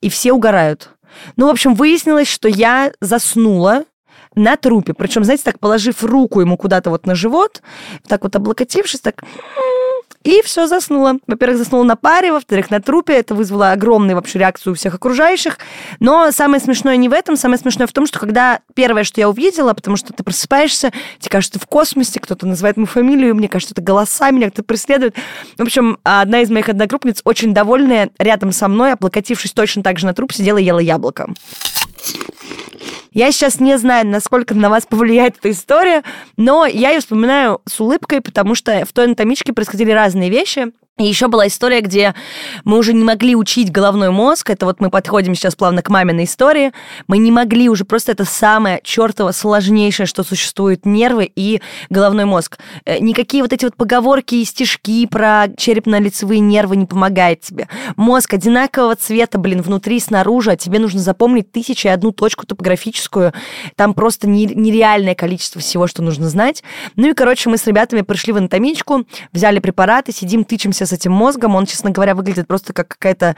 и 0.00 0.08
все 0.08 0.32
угорают. 0.32 0.90
Ну, 1.36 1.46
в 1.46 1.50
общем, 1.50 1.74
выяснилось, 1.74 2.28
что 2.28 2.48
я 2.48 2.92
заснула 3.00 3.84
на 4.34 4.56
трупе. 4.56 4.94
Причем, 4.94 5.24
знаете, 5.24 5.44
так 5.44 5.58
положив 5.58 6.02
руку 6.04 6.40
ему 6.40 6.56
куда-то 6.56 6.90
вот 6.90 7.06
на 7.06 7.14
живот, 7.14 7.62
так 8.06 8.22
вот 8.22 8.36
облокотившись, 8.36 9.00
так 9.00 9.22
и 10.24 10.42
все, 10.42 10.66
заснула. 10.66 11.16
Во-первых, 11.26 11.58
заснула 11.58 11.84
на 11.84 11.96
паре, 11.96 12.32
во-вторых, 12.32 12.70
на 12.70 12.80
трупе. 12.80 13.14
Это 13.14 13.34
вызвало 13.34 13.72
огромную 13.72 14.16
вообще 14.16 14.38
реакцию 14.38 14.72
у 14.72 14.76
всех 14.76 14.94
окружающих. 14.94 15.58
Но 16.00 16.30
самое 16.32 16.60
смешное 16.60 16.96
не 16.96 17.08
в 17.08 17.12
этом, 17.12 17.36
самое 17.36 17.58
смешное 17.58 17.86
в 17.86 17.92
том, 17.92 18.06
что 18.06 18.18
когда 18.18 18.60
первое, 18.74 19.04
что 19.04 19.20
я 19.20 19.28
увидела, 19.28 19.72
потому 19.74 19.96
что 19.96 20.12
ты 20.12 20.22
просыпаешься, 20.22 20.92
тебе 21.18 21.30
кажется, 21.30 21.58
ты 21.58 21.64
в 21.64 21.68
космосе, 21.68 22.20
кто-то 22.20 22.46
называет 22.46 22.76
мою 22.76 22.86
фамилию, 22.86 23.34
мне 23.34 23.48
кажется, 23.48 23.74
это 23.74 23.82
голоса, 23.82 24.30
меня 24.30 24.50
кто-то 24.50 24.64
преследует. 24.64 25.14
В 25.56 25.62
общем, 25.62 25.98
одна 26.02 26.40
из 26.40 26.50
моих 26.50 26.68
одногруппниц, 26.68 27.22
очень 27.24 27.54
довольная, 27.54 28.10
рядом 28.18 28.52
со 28.52 28.68
мной, 28.68 28.92
облокотившись 28.92 29.52
точно 29.52 29.82
так 29.82 29.98
же 29.98 30.06
на 30.06 30.14
труп, 30.14 30.32
сидела 30.32 30.58
и 30.58 30.64
ела 30.64 30.80
яблоко. 30.80 31.28
Я 33.12 33.32
сейчас 33.32 33.60
не 33.60 33.76
знаю, 33.78 34.06
насколько 34.06 34.54
на 34.54 34.68
вас 34.68 34.86
повлияет 34.86 35.38
эта 35.38 35.50
история, 35.50 36.02
но 36.36 36.66
я 36.66 36.90
ее 36.90 37.00
вспоминаю 37.00 37.60
с 37.66 37.80
улыбкой, 37.80 38.20
потому 38.20 38.54
что 38.54 38.84
в 38.84 38.92
той 38.92 39.06
анатомичке 39.06 39.52
происходили 39.52 39.90
разные 39.90 40.30
вещи. 40.30 40.72
И 40.98 41.04
еще 41.04 41.28
была 41.28 41.46
история, 41.46 41.80
где 41.80 42.12
мы 42.64 42.76
уже 42.76 42.92
не 42.92 43.04
могли 43.04 43.36
учить 43.36 43.70
головной 43.70 44.10
мозг. 44.10 44.50
Это 44.50 44.66
вот 44.66 44.80
мы 44.80 44.90
подходим 44.90 45.36
сейчас 45.36 45.54
плавно 45.54 45.80
к 45.80 45.90
маминой 45.90 46.24
истории. 46.24 46.72
Мы 47.06 47.18
не 47.18 47.30
могли 47.30 47.68
уже, 47.68 47.84
просто 47.84 48.10
это 48.10 48.24
самое 48.24 48.80
чертово 48.82 49.30
сложнейшее, 49.30 50.06
что 50.06 50.24
существует, 50.24 50.84
нервы 50.84 51.30
и 51.32 51.62
головной 51.88 52.24
мозг. 52.24 52.58
Э, 52.84 52.98
никакие 52.98 53.44
вот 53.44 53.52
эти 53.52 53.64
вот 53.64 53.76
поговорки 53.76 54.34
и 54.34 54.44
стишки 54.44 55.06
про 55.06 55.46
черепно-лицевые 55.56 56.40
нервы 56.40 56.74
не 56.74 56.86
помогают 56.86 57.42
тебе. 57.42 57.68
Мозг 57.94 58.34
одинакового 58.34 58.96
цвета, 58.96 59.38
блин, 59.38 59.62
внутри 59.62 59.98
и 59.98 60.00
снаружи, 60.00 60.50
а 60.50 60.56
тебе 60.56 60.80
нужно 60.80 60.98
запомнить 60.98 61.52
тысячу 61.52 61.86
и 61.86 61.92
одну 61.92 62.10
точку 62.10 62.44
топографическую. 62.44 63.32
Там 63.76 63.94
просто 63.94 64.26
нереальное 64.26 65.14
количество 65.14 65.60
всего, 65.60 65.86
что 65.86 66.02
нужно 66.02 66.28
знать. 66.28 66.64
Ну 66.96 67.08
и, 67.08 67.14
короче, 67.14 67.48
мы 67.50 67.56
с 67.56 67.68
ребятами 67.68 68.00
пришли 68.00 68.32
в 68.32 68.38
анатомичку, 68.38 69.06
взяли 69.32 69.60
препараты, 69.60 70.10
сидим, 70.10 70.42
тычемся 70.42 70.87
с 70.88 70.92
этим 70.92 71.12
мозгом. 71.12 71.54
Он, 71.54 71.66
честно 71.66 71.90
говоря, 71.90 72.14
выглядит 72.14 72.48
просто 72.48 72.72
как 72.72 72.88
какая-то 72.88 73.36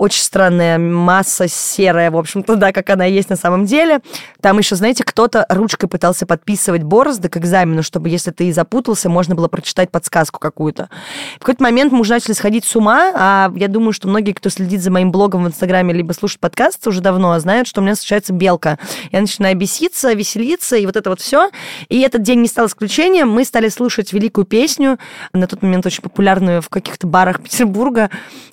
очень 0.00 0.22
странная 0.22 0.78
масса 0.78 1.46
серая, 1.46 2.10
в 2.10 2.16
общем-то, 2.16 2.56
как 2.72 2.88
она 2.88 3.04
есть 3.04 3.28
на 3.28 3.36
самом 3.36 3.66
деле. 3.66 4.00
Там 4.40 4.56
еще, 4.56 4.74
знаете, 4.74 5.04
кто-то 5.04 5.44
ручкой 5.50 5.88
пытался 5.88 6.24
подписывать 6.24 6.82
борозды 6.82 7.28
к 7.28 7.36
экзамену, 7.36 7.82
чтобы, 7.82 8.08
если 8.08 8.30
ты 8.30 8.50
запутался, 8.50 9.10
можно 9.10 9.34
было 9.34 9.48
прочитать 9.48 9.90
подсказку 9.90 10.40
какую-то. 10.40 10.88
В 11.36 11.40
какой-то 11.40 11.62
момент 11.62 11.92
мы 11.92 12.00
уже 12.00 12.14
начали 12.14 12.32
сходить 12.32 12.64
с 12.64 12.74
ума, 12.74 13.12
а 13.14 13.52
я 13.54 13.68
думаю, 13.68 13.92
что 13.92 14.08
многие, 14.08 14.32
кто 14.32 14.48
следит 14.48 14.80
за 14.80 14.90
моим 14.90 15.12
блогом 15.12 15.44
в 15.44 15.48
Инстаграме, 15.48 15.92
либо 15.92 16.14
слушает 16.14 16.40
подкасты 16.40 16.88
уже 16.88 17.02
давно, 17.02 17.38
знают, 17.38 17.68
что 17.68 17.82
у 17.82 17.84
меня 17.84 17.94
случается 17.94 18.32
белка. 18.32 18.78
Я 19.12 19.20
начинаю 19.20 19.54
беситься, 19.54 20.14
веселиться, 20.14 20.76
и 20.76 20.86
вот 20.86 20.96
это 20.96 21.10
вот 21.10 21.20
все. 21.20 21.50
И 21.90 22.00
этот 22.00 22.22
день 22.22 22.40
не 22.40 22.48
стал 22.48 22.68
исключением. 22.68 23.28
Мы 23.28 23.44
стали 23.44 23.68
слушать 23.68 24.14
великую 24.14 24.46
песню, 24.46 24.98
на 25.34 25.46
тот 25.46 25.60
момент 25.60 25.84
очень 25.84 26.02
популярную 26.02 26.62
в 26.62 26.70
каких-то 26.70 27.06
барах 27.06 27.42
Петербурга. 27.42 28.08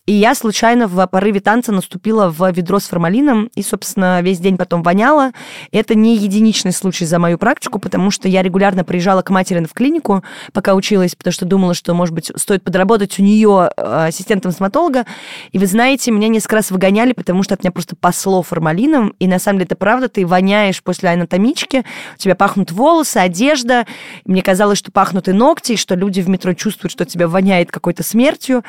И 0.06 0.12
я 0.12 0.36
случайно 0.36 0.88
в 0.88 1.06
порыве 1.08 1.37
танца 1.39 1.72
наступила 1.72 2.29
в 2.29 2.50
ведро 2.51 2.79
с 2.79 2.88
формалином, 2.88 3.50
и, 3.56 3.62
собственно, 3.62 4.22
весь 4.22 4.39
день 4.39 4.58
потом 4.58 4.84
воняла. 4.84 5.34
Это 5.72 5.96
не 5.96 6.15
единичный 6.17 6.72
случай 6.72 7.06
за 7.06 7.20
мою 7.20 7.38
практику, 7.38 7.79
потому 7.79 8.12
что 8.12 8.27
я 8.27 8.41
регулярно 8.44 8.84
приезжала 8.84 9.22
к 9.22 9.29
матери 9.29 9.58
в 9.65 9.74
клинику, 9.74 10.24
пока 10.53 10.75
училась, 10.75 11.15
потому 11.15 11.32
что 11.32 11.46
думала, 11.46 11.74
что, 11.74 11.94
может 11.94 12.13
быть, 12.13 12.32
стоит 12.36 12.63
подработать 12.63 13.20
у 13.20 13.24
нее 13.24 13.72
э, 13.75 14.06
ассистентом 14.08 14.51
стоматолога. 14.51 15.06
И 15.51 15.60
вы 15.60 15.65
знаете, 15.65 16.12
меня 16.12 16.27
несколько 16.27 16.58
раз 16.58 16.72
выгоняли, 16.72 17.13
потому 17.13 17.44
что 17.44 17.53
от 17.53 17.63
меня 17.63 17.72
просто 17.72 17.96
пасло 17.96 18.41
формалином. 18.44 19.13
И 19.20 19.27
на 19.27 19.39
самом 19.39 19.60
деле 19.60 19.67
это 19.67 19.75
правда, 19.75 20.10
ты 20.10 20.25
воняешь 20.25 20.84
после 20.84 21.10
анатомички, 21.10 21.86
у 22.15 22.17
тебя 22.17 22.36
пахнут 22.36 22.72
волосы, 22.72 23.17
одежда. 23.17 23.86
Мне 24.25 24.41
казалось, 24.41 24.77
что 24.77 24.91
пахнут 24.91 25.27
и 25.27 25.32
ногти, 25.32 25.74
и 25.74 25.77
что 25.77 25.96
люди 25.96 26.22
в 26.22 26.29
метро 26.29 26.53
чувствуют, 26.53 26.91
что 26.91 27.06
тебя 27.06 27.27
воняет 27.27 27.72
какой-то 27.72 28.03
смертью. 28.03 28.63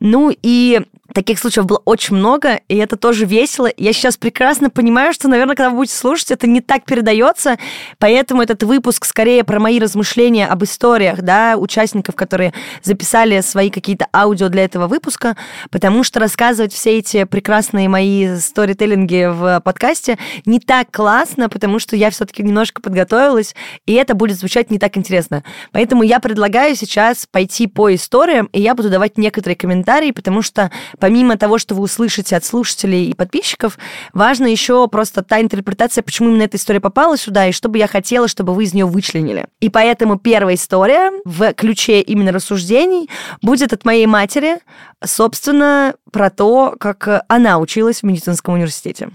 Ну 0.00 0.34
и 0.42 0.82
Таких 1.14 1.38
случаев 1.38 1.66
было 1.66 1.80
очень 1.84 2.16
много, 2.16 2.60
и 2.68 2.76
это 2.76 2.96
тоже 2.96 3.26
весело. 3.26 3.70
Я 3.76 3.92
сейчас 3.92 4.16
прекрасно 4.16 4.70
понимаю, 4.70 5.12
что, 5.12 5.28
наверное, 5.28 5.56
когда 5.56 5.70
вы 5.70 5.76
будете 5.76 5.96
слушать, 5.96 6.30
это 6.30 6.46
не 6.46 6.60
так 6.60 6.84
передается, 6.84 7.58
поэтому 7.98 8.42
этот 8.42 8.62
выпуск 8.62 9.04
скорее 9.04 9.44
про 9.44 9.60
мои 9.60 9.78
размышления 9.78 10.46
об 10.46 10.64
историях, 10.64 11.20
да, 11.20 11.56
участников, 11.58 12.14
которые 12.14 12.54
записали 12.82 13.40
свои 13.40 13.70
какие-то 13.70 14.06
аудио 14.14 14.48
для 14.48 14.64
этого 14.64 14.86
выпуска, 14.86 15.36
потому 15.70 16.02
что 16.02 16.20
рассказывать 16.20 16.72
все 16.72 16.98
эти 16.98 17.24
прекрасные 17.24 17.88
мои 17.88 18.36
сторителлинги 18.38 19.28
в 19.30 19.60
подкасте 19.60 20.18
не 20.46 20.60
так 20.60 20.90
классно, 20.90 21.48
потому 21.48 21.78
что 21.78 21.94
я 21.94 22.10
все-таки 22.10 22.42
немножко 22.42 22.80
подготовилась, 22.80 23.54
и 23.86 23.92
это 23.92 24.14
будет 24.14 24.38
звучать 24.38 24.70
не 24.70 24.78
так 24.78 24.96
интересно. 24.96 25.44
Поэтому 25.72 26.02
я 26.02 26.20
предлагаю 26.20 26.74
сейчас 26.74 27.26
пойти 27.30 27.66
по 27.66 27.94
историям, 27.94 28.48
и 28.52 28.60
я 28.60 28.74
буду 28.74 28.88
давать 28.88 29.18
некоторые 29.18 29.56
комментарии, 29.56 30.10
потому 30.10 30.40
что 30.42 30.70
помимо 31.02 31.36
того, 31.36 31.58
что 31.58 31.74
вы 31.74 31.82
услышите 31.82 32.36
от 32.36 32.44
слушателей 32.44 33.06
и 33.06 33.14
подписчиков, 33.14 33.76
важно 34.12 34.46
еще 34.46 34.86
просто 34.86 35.24
та 35.24 35.40
интерпретация, 35.40 36.02
почему 36.02 36.28
именно 36.28 36.44
эта 36.44 36.58
история 36.58 36.78
попала 36.78 37.16
сюда, 37.16 37.48
и 37.48 37.52
что 37.52 37.68
бы 37.68 37.78
я 37.78 37.88
хотела, 37.88 38.28
чтобы 38.28 38.54
вы 38.54 38.62
из 38.62 38.72
нее 38.72 38.86
вычленили. 38.86 39.46
И 39.58 39.68
поэтому 39.68 40.16
первая 40.16 40.54
история 40.54 41.10
в 41.24 41.54
ключе 41.54 42.02
именно 42.02 42.30
рассуждений 42.30 43.10
будет 43.42 43.72
от 43.72 43.84
моей 43.84 44.06
матери, 44.06 44.58
собственно, 45.04 45.94
про 46.12 46.30
то, 46.30 46.76
как 46.78 47.24
она 47.26 47.58
училась 47.58 48.02
в 48.02 48.02
медицинском 48.04 48.54
университете. 48.54 49.10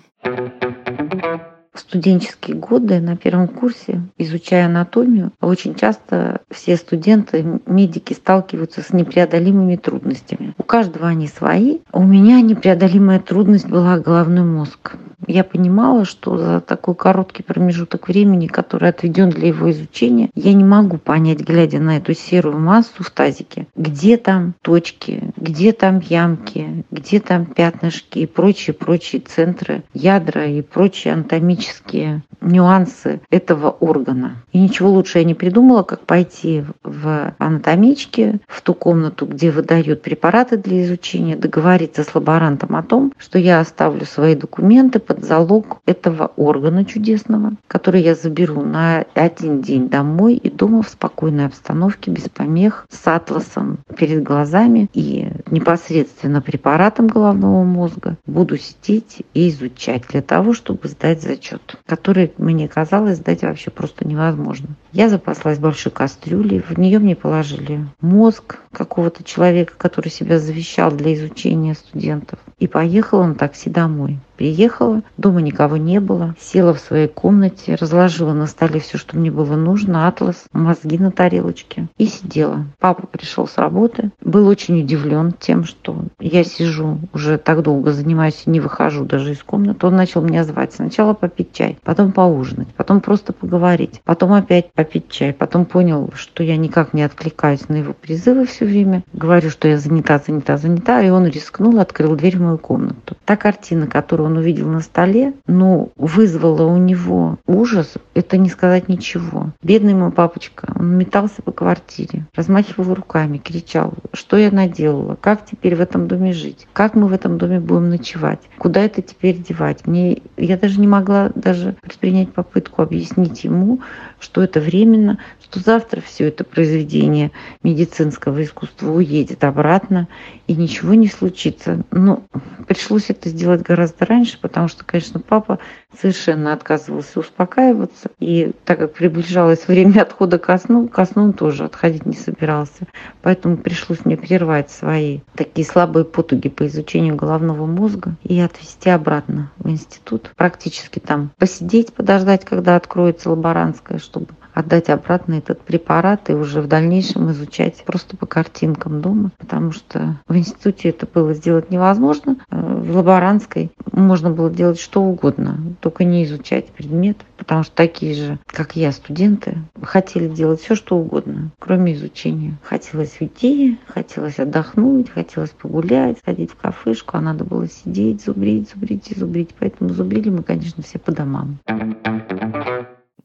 В 1.77 1.81
студенческие 1.81 2.57
годы 2.57 3.00
на 3.00 3.15
первом 3.15 3.48
курсе, 3.48 4.01
изучая 4.17 4.65
анатомию, 4.65 5.31
очень 5.39 5.75
часто 5.75 6.41
все 6.50 6.75
студенты, 6.75 7.62
медики 7.67 8.13
сталкиваются 8.13 8.81
с 8.81 8.91
непреодолимыми 8.93 9.75
трудностями. 9.75 10.55
У 10.57 10.63
каждого 10.63 11.07
они 11.07 11.27
свои. 11.27 11.77
У 11.93 12.01
меня 12.01 12.41
непреодолимая 12.41 13.19
трудность 13.19 13.67
была 13.67 14.00
головной 14.00 14.43
мозг 14.43 14.96
я 15.25 15.43
понимала, 15.43 16.05
что 16.05 16.38
за 16.38 16.62
такой 16.62 16.93
короткий 16.93 17.41
промежуток 17.41 18.07
времени, 18.07 18.47
который 18.47 18.89
отведен 18.89 19.29
для 19.29 19.47
его 19.47 19.71
изучения, 19.71 20.29
я 20.36 20.53
не 20.53 20.63
могу 20.63 20.97
понять, 20.97 21.39
глядя 21.39 21.79
на 21.79 21.97
эту 21.97 22.13
серую 22.13 22.59
массу 22.59 23.03
в 23.03 23.09
тазике, 23.09 23.67
где 23.75 24.17
там 24.17 24.53
точки, 24.62 25.31
где 25.36 25.71
там 25.71 26.00
ямки, 26.00 26.86
где 26.91 27.19
там 27.19 27.45
пятнышки 27.45 28.19
и 28.19 28.25
прочие-прочие 28.27 29.21
центры, 29.21 29.83
ядра 29.93 30.45
и 30.45 30.62
прочие 30.62 31.13
анатомические 31.13 32.24
нюансы 32.41 33.21
этого 33.31 33.71
органа. 33.71 34.43
И 34.51 34.59
ничего 34.59 34.91
лучше 34.91 35.19
я 35.19 35.24
не 35.24 35.33
придумала, 35.33 35.83
как 35.83 36.01
пойти 36.01 36.63
в 36.83 37.33
анатомичке, 37.39 38.39
в 38.47 38.62
ту 38.62 38.74
комнату, 38.74 39.25
где 39.25 39.50
выдают 39.50 40.01
препараты 40.01 40.57
для 40.57 40.83
изучения, 40.83 41.36
договориться 41.36 42.03
с 42.03 42.13
лаборантом 42.13 42.75
о 42.75 42.83
том, 42.83 43.13
что 43.17 43.39
я 43.39 43.59
оставлю 43.59 44.05
свои 44.05 44.36
документы 44.36 45.00
под 45.07 45.23
залог 45.23 45.79
этого 45.85 46.31
органа 46.35 46.85
чудесного, 46.85 47.53
который 47.67 48.01
я 48.01 48.13
заберу 48.13 48.61
на 48.61 49.05
один 49.13 49.61
день 49.61 49.89
домой 49.89 50.35
и 50.35 50.49
дома 50.49 50.83
в 50.83 50.89
спокойной 50.89 51.45
обстановке, 51.45 52.11
без 52.11 52.29
помех, 52.29 52.85
с 52.89 53.07
атласом 53.07 53.79
перед 53.97 54.21
глазами 54.23 54.89
и 54.93 55.29
непосредственно 55.49 56.41
препаратом 56.41 57.07
головного 57.07 57.63
мозга 57.63 58.17
буду 58.25 58.57
сидеть 58.57 59.23
и 59.33 59.49
изучать 59.49 60.03
для 60.09 60.21
того, 60.21 60.53
чтобы 60.53 60.87
сдать 60.89 61.21
зачет, 61.21 61.77
который 61.85 62.33
мне 62.37 62.67
казалось 62.67 63.17
сдать 63.17 63.43
вообще 63.43 63.71
просто 63.71 64.05
невозможно. 64.05 64.69
Я 64.91 65.09
запаслась 65.09 65.59
большой 65.59 65.91
кастрюлей, 65.91 66.61
в 66.61 66.77
нее 66.77 66.99
мне 66.99 67.15
положили 67.15 67.85
мозг 68.01 68.59
какого-то 68.71 69.23
человека, 69.23 69.73
который 69.77 70.09
себя 70.09 70.39
завещал 70.39 70.91
для 70.91 71.13
изучения 71.13 71.75
студентов, 71.75 72.39
и 72.59 72.67
поехала 72.67 73.25
на 73.25 73.35
такси 73.35 73.69
домой. 73.69 74.19
Приехала, 74.38 75.01
дома 75.17 75.41
никого 75.41 75.77
не 75.77 76.00
было, 76.00 76.36
села 76.39 76.75
в 76.75 76.79
своей 76.79 77.08
комнате, 77.08 77.74
разложила 77.74 78.34
на 78.34 78.46
столе 78.46 78.79
все, 78.79 79.00
что 79.00 79.17
мне 79.17 79.32
было 79.32 79.56
нужно, 79.56 80.08
атлас, 80.08 80.46
мозги 80.53 81.00
на 81.00 81.12
тарелочке 81.12 81.88
и 81.98 82.06
сидела. 82.06 82.65
Папа 82.79 83.08
пришел 83.08 83.48
с 83.48 83.58
работы, 83.58 84.12
был 84.22 84.48
очень 84.48 84.79
удивлен 84.82 85.34
тем, 85.39 85.63
что 85.63 86.03
я 86.20 86.44
сижу 86.44 87.00
уже 87.13 87.39
так 87.39 87.63
долго, 87.63 87.91
занимаюсь 87.91 88.44
не 88.46 88.60
выхожу 88.60 89.06
даже 89.06 89.32
из 89.32 89.41
комнаты. 89.41 89.88
Он 89.88 89.96
начал 89.96 90.22
меня 90.22 90.44
звать. 90.44 90.74
Сначала 90.74 91.15
попить 91.15 91.53
чай, 91.53 91.79
потом 91.84 92.12
поужинать, 92.12 92.67
потом 92.75 93.01
просто 93.01 93.34
поговорить, 93.34 94.01
потом 94.03 94.34
опять 94.34 94.72
попить 94.74 95.10
чай. 95.10 95.34
Потом 95.34 95.65
понял, 95.65 96.12
что 96.13 96.44
я 96.44 96.58
никак 96.58 96.94
не 96.94 97.01
откликаюсь 97.01 97.67
на 97.70 97.77
его 97.77 97.94
призывы 97.94 98.46
все 98.46 98.65
время. 98.65 99.03
Говорю, 99.13 99.50
что 99.50 99.67
я 99.67 99.79
занята, 99.79 100.20
занята, 100.20 100.58
занята, 100.58 101.01
и 101.01 101.10
он 101.10 101.25
рискнул, 101.25 101.79
открыл 101.79 102.15
дверь 102.15 102.38
в 102.38 102.41
мою 102.41 102.58
комнату. 102.60 103.17
Та 103.25 103.36
картина, 103.36 103.88
которую 103.88 104.26
он 104.27 104.38
увидел 104.38 104.67
на 104.67 104.81
столе, 104.81 105.34
ну, 105.48 105.91
вызвало 105.96 106.63
у 106.63 106.77
него 106.77 107.38
ужас, 107.48 107.93
это 108.13 108.38
не 108.38 108.50
сказать 108.50 108.88
ничего. 108.88 109.51
Бедный 109.63 109.93
мой 109.93 110.12
папочка, 110.12 110.72
он 110.75 110.98
метался 110.98 111.41
по 111.41 111.51
квартире, 111.51 112.25
размахивал 112.36 112.93
руками, 112.93 113.38
кричал, 113.38 113.93
что 114.13 114.38
я 114.38 114.51
наделала, 114.51 115.15
как 115.15 115.46
теперь 115.46 115.75
в 115.75 115.81
этом 115.81 116.07
доме 116.07 116.34
жить, 116.34 116.67
как 116.74 116.96
мы 116.96 117.07
в 117.07 117.13
этом 117.13 117.38
доме 117.38 117.60
будем 117.60 117.89
ночевать, 117.89 118.41
куда 118.57 118.81
это 118.81 119.01
теперь 119.01 119.38
девать. 119.38 119.88
Мне, 119.88 120.22
я 120.38 120.57
даже 120.57 120.79
не 120.79 120.88
могла 120.88 121.31
даже 121.36 121.75
предпринять 121.81 122.34
попытку 122.34 122.81
объяснить 122.81 123.43
ему, 123.43 123.79
что 124.19 124.41
это 124.41 124.60
временно, 124.60 125.19
что 125.41 125.60
завтра 125.60 126.01
все 126.01 126.27
это 126.27 126.43
произведение 126.43 127.31
медицинского 127.63 128.43
искусства 128.43 128.91
уедет 128.91 129.43
обратно 129.43 130.07
и 130.48 130.53
ничего 130.53 130.93
не 130.93 131.07
случится. 131.07 131.84
Но 131.91 132.24
пришлось 132.67 133.10
это 133.10 133.29
сделать 133.29 133.62
гораздо 133.62 134.05
раньше, 134.05 134.16
потому 134.41 134.67
что, 134.67 134.83
конечно, 134.83 135.19
папа 135.19 135.59
совершенно 136.00 136.53
отказывался 136.53 137.19
успокаиваться. 137.19 138.09
И 138.19 138.51
так 138.65 138.79
как 138.79 138.93
приближалось 138.93 139.67
время 139.67 140.01
отхода 140.01 140.38
ко 140.38 140.57
сну, 140.57 140.88
ко 140.88 141.05
сну 141.05 141.25
он 141.25 141.33
тоже 141.33 141.63
отходить 141.63 142.05
не 142.05 142.15
собирался. 142.15 142.88
Поэтому 143.21 143.57
пришлось 143.57 144.05
мне 144.05 144.17
прервать 144.17 144.71
свои 144.71 145.19
такие 145.36 145.65
слабые 145.65 146.05
потуги 146.05 146.50
по 146.50 146.65
изучению 146.67 147.15
головного 147.15 147.65
мозга 147.65 148.15
и 148.24 148.39
отвезти 148.39 148.89
обратно 148.89 149.51
в 149.57 149.69
институт. 149.69 150.31
Практически 150.36 151.00
там 151.00 151.31
посидеть, 151.38 151.93
подождать, 151.93 152.45
когда 152.45 152.75
откроется 152.75 153.29
лаборантская, 153.29 154.00
чтобы 154.00 154.27
отдать 154.57 154.89
обратно 154.89 155.35
этот 155.35 155.61
препарат 155.61 156.29
и 156.29 156.33
уже 156.33 156.61
в 156.61 156.67
дальнейшем 156.67 157.29
изучать 157.31 157.83
просто 157.85 158.17
по 158.17 158.25
картинкам 158.25 159.01
дома, 159.01 159.31
потому 159.37 159.71
что 159.71 160.17
в 160.27 160.35
институте 160.35 160.89
это 160.89 161.05
было 161.05 161.33
сделать 161.33 161.69
невозможно. 161.69 162.37
Э, 162.49 162.59
в 162.59 162.95
лаборантской 162.95 163.71
можно 163.91 164.31
было 164.31 164.49
делать 164.49 164.79
что 164.79 165.03
угодно, 165.03 165.59
только 165.79 166.03
не 166.03 166.23
изучать 166.23 166.67
предмет, 166.67 167.17
потому 167.37 167.63
что 167.63 167.75
такие 167.75 168.15
же, 168.15 168.39
как 168.47 168.75
я, 168.75 168.91
студенты, 168.91 169.59
хотели 169.81 170.27
делать 170.27 170.61
все, 170.61 170.75
что 170.75 170.97
угодно, 170.97 171.51
кроме 171.59 171.93
изучения. 171.93 172.57
Хотелось 172.63 173.17
уйти, 173.21 173.79
хотелось 173.87 174.39
отдохнуть, 174.39 175.09
хотелось 175.11 175.51
погулять, 175.51 176.17
сходить 176.19 176.51
в 176.51 176.55
кафешку, 176.55 177.17
а 177.17 177.21
надо 177.21 177.43
было 177.43 177.67
сидеть, 177.67 178.23
зубрить, 178.23 178.71
зубрить 178.71 179.11
и 179.11 179.19
зубрить. 179.19 179.53
Поэтому 179.59 179.91
зубрили 179.91 180.29
мы, 180.29 180.41
конечно, 180.41 180.81
все 180.81 180.97
по 180.97 181.11
домам. 181.11 181.59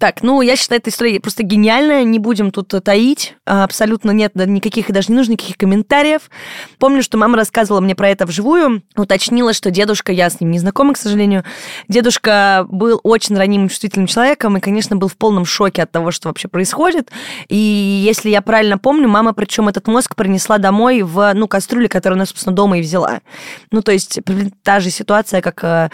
Так, 0.02 0.24
ну, 0.24 0.40
я 0.42 0.56
считаю, 0.56 0.80
эта 0.80 0.90
история 0.90 1.20
просто 1.20 1.44
гениальная, 1.44 2.02
не 2.02 2.18
будем 2.18 2.50
тут 2.50 2.74
таить, 2.82 3.36
абсолютно 3.44 4.10
нет 4.10 4.34
никаких, 4.34 4.90
и 4.90 4.92
даже 4.92 5.12
не 5.12 5.14
нужно 5.14 5.34
никаких 5.34 5.56
комментариев. 5.56 6.22
Помню, 6.80 7.04
что 7.04 7.18
мама 7.18 7.36
рассказывала 7.36 7.80
мне 7.80 7.94
про 7.94 8.08
это 8.08 8.26
вживую, 8.26 8.82
уточнила, 8.96 9.52
что 9.52 9.70
дедушка, 9.70 10.10
я 10.10 10.28
с 10.28 10.40
ним 10.40 10.50
не 10.50 10.58
знакома, 10.58 10.94
к 10.94 10.96
сожалению, 10.96 11.44
дедушка 11.86 12.66
был 12.68 12.98
очень 13.04 13.36
ранимым, 13.36 13.68
чувствительным 13.68 14.08
человеком 14.08 14.56
и, 14.56 14.60
конечно, 14.60 14.96
был 14.96 15.06
в 15.06 15.16
полном 15.16 15.44
шоке 15.44 15.84
от 15.84 15.92
того, 15.92 16.10
что 16.10 16.30
вообще 16.30 16.48
происходит. 16.48 17.12
И 17.46 17.56
если 17.56 18.28
я 18.28 18.42
правильно 18.42 18.78
помню, 18.78 19.06
мама, 19.06 19.32
причем 19.32 19.68
этот 19.68 19.86
мозг 19.86 20.16
принесла 20.16 20.58
домой 20.58 21.02
в, 21.02 21.32
ну, 21.32 21.46
кастрюле, 21.46 21.88
которую 21.88 22.16
она, 22.16 22.26
собственно, 22.26 22.56
дома 22.56 22.78
и 22.78 22.82
взяла. 22.82 23.20
Ну, 23.70 23.82
то 23.82 23.92
есть 23.92 24.18
та 24.64 24.80
же 24.80 24.90
ситуация, 24.90 25.40
как 25.42 25.62
э, 25.62 25.90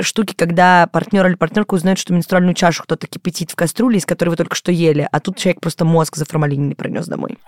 штуки, 0.00 0.34
когда 0.36 0.88
партнер 0.88 1.24
или 1.28 1.36
партнерка 1.36 1.74
узнают, 1.74 2.00
что 2.00 2.12
менструальную 2.12 2.54
чашу 2.54 2.82
кто-то 2.82 3.06
кипятит 3.06 3.51
в 3.52 3.56
кастрюле, 3.56 3.98
из 3.98 4.06
которой 4.06 4.30
вы 4.30 4.36
только 4.36 4.56
что 4.56 4.72
ели, 4.72 5.08
а 5.10 5.20
тут 5.20 5.36
человек 5.36 5.60
просто 5.60 5.84
мозг 5.84 6.16
за 6.16 6.24
формалининой 6.24 6.74
пронес 6.74 7.06
домой. 7.06 7.38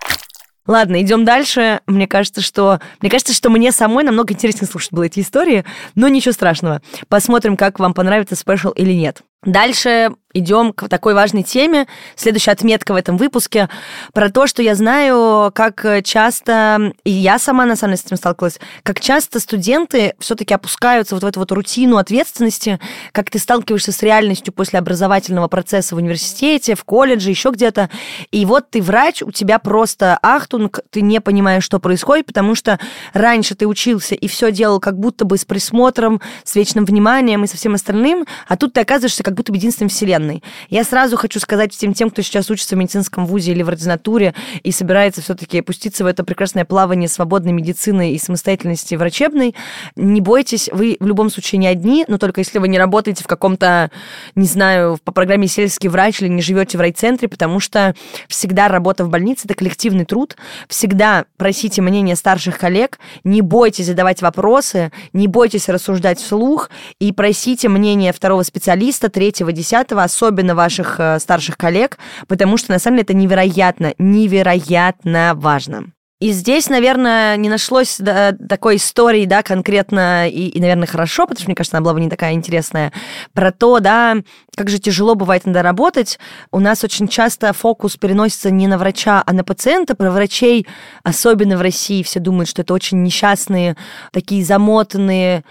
Ладно, 0.67 1.01
идем 1.01 1.25
дальше. 1.25 1.81
Мне 1.85 2.07
кажется, 2.07 2.41
что 2.41 2.79
мне 2.99 3.11
кажется, 3.11 3.33
что 3.33 3.49
мне 3.49 3.71
самой 3.71 4.03
намного 4.03 4.33
интереснее 4.33 4.67
слушать 4.67 4.91
было 4.93 5.03
эти 5.03 5.19
истории, 5.19 5.63
но 5.93 6.07
ничего 6.07 6.31
страшного. 6.31 6.81
Посмотрим, 7.07 7.55
как 7.55 7.79
вам 7.79 7.93
понравится 7.93 8.35
спешл 8.35 8.71
или 8.71 8.93
нет. 8.93 9.21
Дальше 9.45 10.11
идем 10.35 10.73
к 10.73 10.89
такой 10.89 11.13
важной 11.13 11.43
теме. 11.43 11.87
Следующая 12.15 12.51
отметка 12.51 12.91
в 12.91 12.97
этом 12.97 13.15
выпуске 13.17 13.69
про 14.13 14.29
то, 14.29 14.47
что 14.47 14.61
я 14.61 14.75
знаю, 14.75 15.51
как 15.55 15.85
часто, 16.03 16.93
и 17.05 17.11
я 17.11 17.39
сама 17.39 17.65
на 17.65 17.77
самом 17.77 17.93
деле 17.93 18.03
с 18.03 18.05
этим 18.05 18.17
сталкивалась, 18.17 18.59
как 18.83 18.99
часто 18.99 19.39
студенты 19.39 20.13
все-таки 20.19 20.53
опускаются 20.53 21.15
вот 21.15 21.23
в 21.23 21.27
эту 21.27 21.39
вот 21.39 21.51
рутину 21.53 21.95
ответственности, 21.97 22.81
как 23.13 23.29
ты 23.29 23.39
сталкиваешься 23.39 23.93
с 23.93 24.03
реальностью 24.03 24.53
после 24.53 24.77
образовательного 24.79 25.47
процесса 25.47 25.95
в 25.95 25.99
университете, 25.99 26.75
в 26.75 26.83
колледже, 26.83 27.29
еще 27.29 27.51
где-то. 27.51 27.89
И 28.31 28.45
вот 28.45 28.69
ты 28.69 28.81
врач, 28.81 29.21
у 29.21 29.31
тебя 29.31 29.57
просто 29.57 30.19
ахтунг, 30.21 30.81
ты 30.89 30.99
не 30.99 31.21
понимаешь, 31.21 31.63
что 31.63 31.79
происходит, 31.79 32.25
потому 32.25 32.55
что 32.55 32.77
раньше 33.13 33.55
ты 33.55 33.67
учился 33.67 34.15
и 34.15 34.27
все 34.27 34.51
делал 34.51 34.81
как 34.81 34.99
будто 34.99 35.23
бы 35.23 35.37
с 35.37 35.45
присмотром, 35.45 36.19
с 36.43 36.55
вечным 36.55 36.83
вниманием 36.83 37.45
и 37.45 37.47
со 37.47 37.55
всем 37.55 37.75
остальным, 37.75 38.25
а 38.49 38.57
тут 38.57 38.73
ты 38.73 38.81
оказываешься 38.81 39.23
как 39.23 39.34
будто 39.35 39.51
бы 39.51 39.57
единственным 39.57 39.89
вселенной. 39.89 40.43
Я 40.69 40.83
сразу 40.83 41.17
хочу 41.17 41.39
сказать 41.39 41.73
всем 41.73 41.93
тем, 41.93 42.09
кто 42.09 42.21
сейчас 42.21 42.49
учится 42.49 42.75
в 42.75 42.79
медицинском 42.79 43.25
вузе 43.25 43.51
или 43.51 43.63
в 43.63 43.69
ординатуре 43.69 44.33
и 44.63 44.71
собирается 44.71 45.21
все-таки 45.21 45.59
опуститься 45.59 46.03
в 46.03 46.07
это 46.07 46.23
прекрасное 46.23 46.65
плавание 46.65 47.09
свободной 47.09 47.51
медицины 47.51 48.13
и 48.13 48.19
самостоятельности 48.19 48.95
врачебной, 48.95 49.55
не 49.95 50.21
бойтесь, 50.21 50.69
вы 50.71 50.97
в 50.99 51.05
любом 51.05 51.29
случае 51.29 51.59
не 51.59 51.67
одни, 51.67 52.05
но 52.07 52.17
только 52.17 52.41
если 52.41 52.59
вы 52.59 52.67
не 52.67 52.77
работаете 52.77 53.23
в 53.23 53.27
каком-то, 53.27 53.91
не 54.35 54.47
знаю, 54.47 54.97
по 55.03 55.11
программе 55.11 55.47
сельский 55.47 55.89
врач 55.89 56.21
или 56.21 56.29
не 56.29 56.41
живете 56.41 56.77
в 56.77 56.81
райцентре, 56.81 57.27
потому 57.27 57.59
что 57.59 57.95
всегда 58.27 58.67
работа 58.67 59.05
в 59.05 59.09
больнице– 59.09 59.43
это 59.45 59.53
коллективный 59.53 60.05
труд, 60.05 60.35
всегда 60.67 61.25
просите 61.37 61.81
мнение 61.81 62.15
старших 62.15 62.57
коллег, 62.57 62.99
не 63.23 63.41
бойтесь 63.41 63.87
задавать 63.87 64.21
вопросы, 64.21 64.91
не 65.13 65.27
бойтесь 65.27 65.69
рассуждать 65.69 66.19
вслух 66.19 66.69
и 66.99 67.11
просите 67.11 67.69
мнение 67.69 68.13
второго 68.13 68.43
специалиста, 68.43 69.09
третьего, 69.15 69.53
десятого, 69.53 70.03
особенно 70.03 70.55
ваших 70.55 70.99
э, 70.99 71.19
старших 71.19 71.55
коллег, 71.55 71.97
потому 72.27 72.57
что 72.57 72.73
на 72.73 72.79
самом 72.79 72.97
деле 72.97 73.03
это 73.05 73.13
невероятно, 73.13 73.93
невероятно 73.97 75.31
важно. 75.35 75.85
И 76.21 76.31
здесь, 76.31 76.69
наверное, 76.69 77.37
не 77.37 77.49
нашлось 77.49 77.97
да, 77.99 78.31
такой 78.31 78.77
истории, 78.77 79.25
да, 79.25 79.43
конкретно, 79.43 80.29
и, 80.29 80.47
и, 80.47 80.59
наверное, 80.59 80.87
хорошо, 80.87 81.23
потому 81.27 81.39
что, 81.39 81.49
мне 81.49 81.55
кажется, 81.55 81.77
она 81.77 81.83
была 81.83 81.93
бы 81.93 82.01
не 82.01 82.09
такая 82.09 82.33
интересная, 82.33 82.91
про 83.33 83.51
то, 83.51 83.79
да, 83.79 84.15
как 84.55 84.69
же 84.69 84.79
тяжело 84.79 85.15
бывает 85.15 85.43
иногда 85.45 85.61
работать. 85.61 86.17
У 86.51 86.59
нас 86.59 86.83
очень 86.83 87.07
часто 87.09 87.51
фокус 87.53 87.97
переносится 87.97 88.49
не 88.49 88.67
на 88.67 88.77
врача, 88.77 89.23
а 89.25 89.33
на 89.33 89.43
пациента. 89.43 89.93
Про 89.93 90.09
врачей, 90.09 90.65
особенно 91.03 91.57
в 91.57 91.61
России, 91.61 92.01
все 92.01 92.19
думают, 92.19 92.49
что 92.49 92.61
это 92.61 92.73
очень 92.73 93.03
несчастные, 93.03 93.75
такие 94.11 94.43
замотанные, 94.43 95.43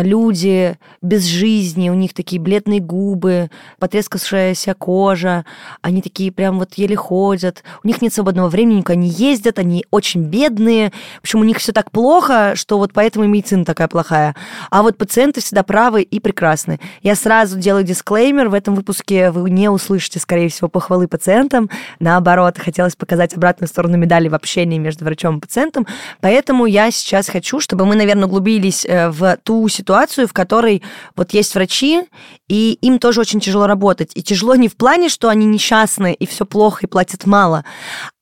люди 0.00 0.76
без 1.02 1.24
жизни, 1.24 1.90
у 1.90 1.94
них 1.94 2.14
такие 2.14 2.40
бледные 2.40 2.80
губы, 2.80 3.50
потрескавшаяся 3.78 4.74
кожа, 4.74 5.44
они 5.82 6.02
такие 6.02 6.32
прям 6.32 6.58
вот 6.58 6.74
еле 6.74 6.96
ходят, 6.96 7.62
у 7.82 7.86
них 7.86 8.02
нет 8.02 8.12
свободного 8.12 8.48
времени, 8.48 8.84
они 8.86 9.08
ездят, 9.08 9.58
они 9.58 9.84
очень 9.90 10.22
бедные, 10.24 10.90
в 11.18 11.20
общем, 11.20 11.40
у 11.40 11.44
них 11.44 11.58
все 11.58 11.72
так 11.72 11.90
плохо, 11.90 12.52
что 12.54 12.78
вот 12.78 12.92
поэтому 12.92 13.24
и 13.24 13.28
медицина 13.28 13.64
такая 13.64 13.88
плохая. 13.88 14.34
А 14.70 14.82
вот 14.82 14.96
пациенты 14.96 15.40
всегда 15.40 15.62
правы 15.62 16.02
и 16.02 16.20
прекрасны. 16.20 16.80
Я 17.02 17.14
сразу 17.14 17.58
делаю 17.58 17.84
дисклеймер, 17.84 18.48
в 18.48 18.54
этом 18.54 18.74
выпуске 18.74 19.30
вы 19.30 19.50
не 19.50 19.68
услышите, 19.68 20.18
скорее 20.18 20.48
всего, 20.48 20.68
похвалы 20.68 21.08
пациентам, 21.08 21.70
наоборот, 22.00 22.58
хотелось 22.58 22.96
показать 22.96 23.34
обратную 23.34 23.68
сторону 23.68 23.96
медали 23.96 24.28
в 24.28 24.34
общении 24.34 24.78
между 24.78 25.04
врачом 25.04 25.38
и 25.38 25.40
пациентом, 25.40 25.86
поэтому 26.20 26.66
я 26.66 26.90
сейчас 26.90 27.28
хочу, 27.28 27.60
чтобы 27.60 27.86
мы, 27.86 27.94
наверное, 27.94 28.26
углубились 28.26 28.84
э, 28.84 29.10
в 29.10 29.38
ту 29.42 29.68
ситуацию, 29.78 30.28
в 30.28 30.32
которой 30.32 30.82
вот 31.16 31.32
есть 31.32 31.54
врачи, 31.54 32.02
и 32.48 32.78
им 32.82 32.98
тоже 32.98 33.20
очень 33.20 33.40
тяжело 33.40 33.66
работать. 33.66 34.12
И 34.14 34.22
тяжело 34.22 34.54
не 34.54 34.68
в 34.68 34.76
плане, 34.76 35.08
что 35.08 35.28
они 35.28 35.46
несчастны 35.46 36.14
и 36.14 36.26
все 36.26 36.44
плохо 36.44 36.80
и 36.82 36.88
платят 36.88 37.26
мало, 37.26 37.64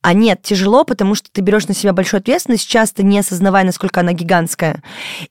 а 0.07 0.13
нет, 0.13 0.41
тяжело, 0.41 0.85
потому 0.85 1.15
что 1.15 1.29
ты 1.29 1.41
берешь 1.41 1.67
на 1.67 1.73
себя 1.73 1.91
большую 1.91 2.19
ответственность, 2.19 2.65
часто 2.65 3.03
не 3.03 3.19
осознавая, 3.19 3.65
насколько 3.65 3.99
она 3.99 4.13
гигантская. 4.13 4.81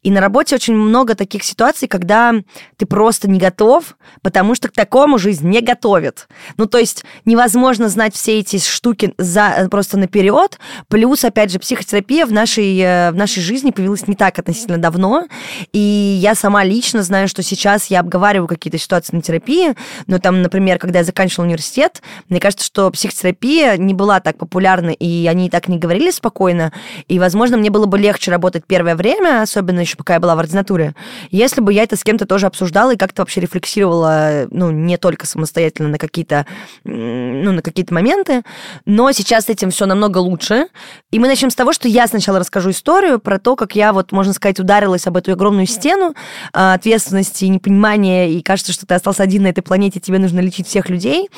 И 0.02 0.10
на 0.10 0.20
работе 0.20 0.54
очень 0.54 0.74
много 0.74 1.14
таких 1.14 1.44
ситуаций, 1.44 1.88
когда 1.88 2.34
ты 2.76 2.84
просто 2.84 3.26
не 3.26 3.38
готов, 3.38 3.96
потому 4.20 4.54
что 4.54 4.68
к 4.68 4.72
такому 4.72 5.16
жизнь 5.16 5.48
не 5.48 5.62
готовит. 5.62 6.28
Ну, 6.58 6.66
то 6.66 6.76
есть 6.76 7.06
невозможно 7.24 7.88
знать 7.88 8.14
все 8.14 8.38
эти 8.38 8.58
штуки 8.58 9.14
за, 9.16 9.66
просто 9.70 9.96
наперед. 9.96 10.58
Плюс, 10.88 11.24
опять 11.24 11.50
же, 11.50 11.58
психотерапия 11.58 12.26
в 12.26 12.32
нашей, 12.32 12.78
э, 12.78 13.12
в 13.12 13.14
нашей 13.14 13.42
жизни 13.42 13.70
появилась 13.70 14.06
не 14.06 14.14
так 14.14 14.38
относительно 14.38 14.76
давно. 14.76 15.26
И 15.72 15.78
я 15.78 16.34
сама 16.34 16.64
лично 16.64 17.02
знаю, 17.02 17.28
что 17.28 17.42
сейчас 17.42 17.86
я 17.86 18.00
обговариваю 18.00 18.46
какие-то 18.46 18.76
ситуации 18.76 19.16
на 19.16 19.22
терапии. 19.22 19.74
Но 20.06 20.18
там, 20.18 20.42
например, 20.42 20.78
когда 20.78 20.98
я 20.98 21.04
заканчивала 21.06 21.46
университет, 21.46 22.02
мне 22.28 22.40
кажется, 22.40 22.66
что 22.66 22.90
психотерапия 22.90 23.78
не 23.78 23.94
была 23.94 24.20
так 24.20 24.36
популярна 24.36 24.65
популярны, 24.66 24.94
и 24.94 25.26
они 25.28 25.46
и 25.46 25.50
так 25.50 25.68
не 25.68 25.78
говорили 25.78 26.10
спокойно. 26.10 26.72
И, 27.08 27.18
возможно, 27.18 27.56
мне 27.56 27.70
было 27.70 27.86
бы 27.86 27.98
легче 27.98 28.30
работать 28.30 28.64
первое 28.66 28.96
время, 28.96 29.42
особенно 29.42 29.80
еще 29.80 29.96
пока 29.96 30.14
я 30.14 30.20
была 30.20 30.34
в 30.34 30.38
ординатуре, 30.38 30.94
если 31.30 31.60
бы 31.60 31.72
я 31.72 31.82
это 31.82 31.96
с 31.96 32.02
кем-то 32.02 32.26
тоже 32.26 32.46
обсуждала 32.46 32.94
и 32.94 32.96
как-то 32.96 33.22
вообще 33.22 33.40
рефлексировала, 33.40 34.46
ну, 34.50 34.70
не 34.70 34.96
только 34.96 35.26
самостоятельно 35.26 35.88
на 35.88 35.98
какие-то, 35.98 36.46
ну, 36.84 37.52
на 37.52 37.62
какие-то 37.62 37.94
моменты. 37.94 38.42
Но 38.86 39.12
сейчас 39.12 39.44
с 39.44 39.48
этим 39.48 39.70
все 39.70 39.86
намного 39.86 40.18
лучше. 40.18 40.66
И 41.12 41.18
мы 41.18 41.28
начнем 41.28 41.50
с 41.50 41.54
того, 41.54 41.72
что 41.72 41.88
я 41.88 42.06
сначала 42.06 42.38
расскажу 42.38 42.70
историю 42.70 43.18
про 43.18 43.38
то, 43.38 43.56
как 43.56 43.76
я, 43.76 43.92
вот, 43.92 44.12
можно 44.12 44.32
сказать, 44.32 44.58
ударилась 44.58 45.06
об 45.06 45.16
эту 45.16 45.32
огромную 45.32 45.66
стену 45.66 46.14
а, 46.52 46.74
ответственности, 46.74 47.44
непонимания, 47.44 48.28
и 48.28 48.42
кажется, 48.42 48.72
что 48.72 48.86
ты 48.86 48.94
остался 48.94 49.22
один 49.22 49.42
на 49.42 49.48
этой 49.48 49.62
планете, 49.62 50.00
тебе 50.00 50.18
нужно 50.18 50.40
лечить 50.40 50.66
всех 50.66 50.88
людей. 50.88 51.28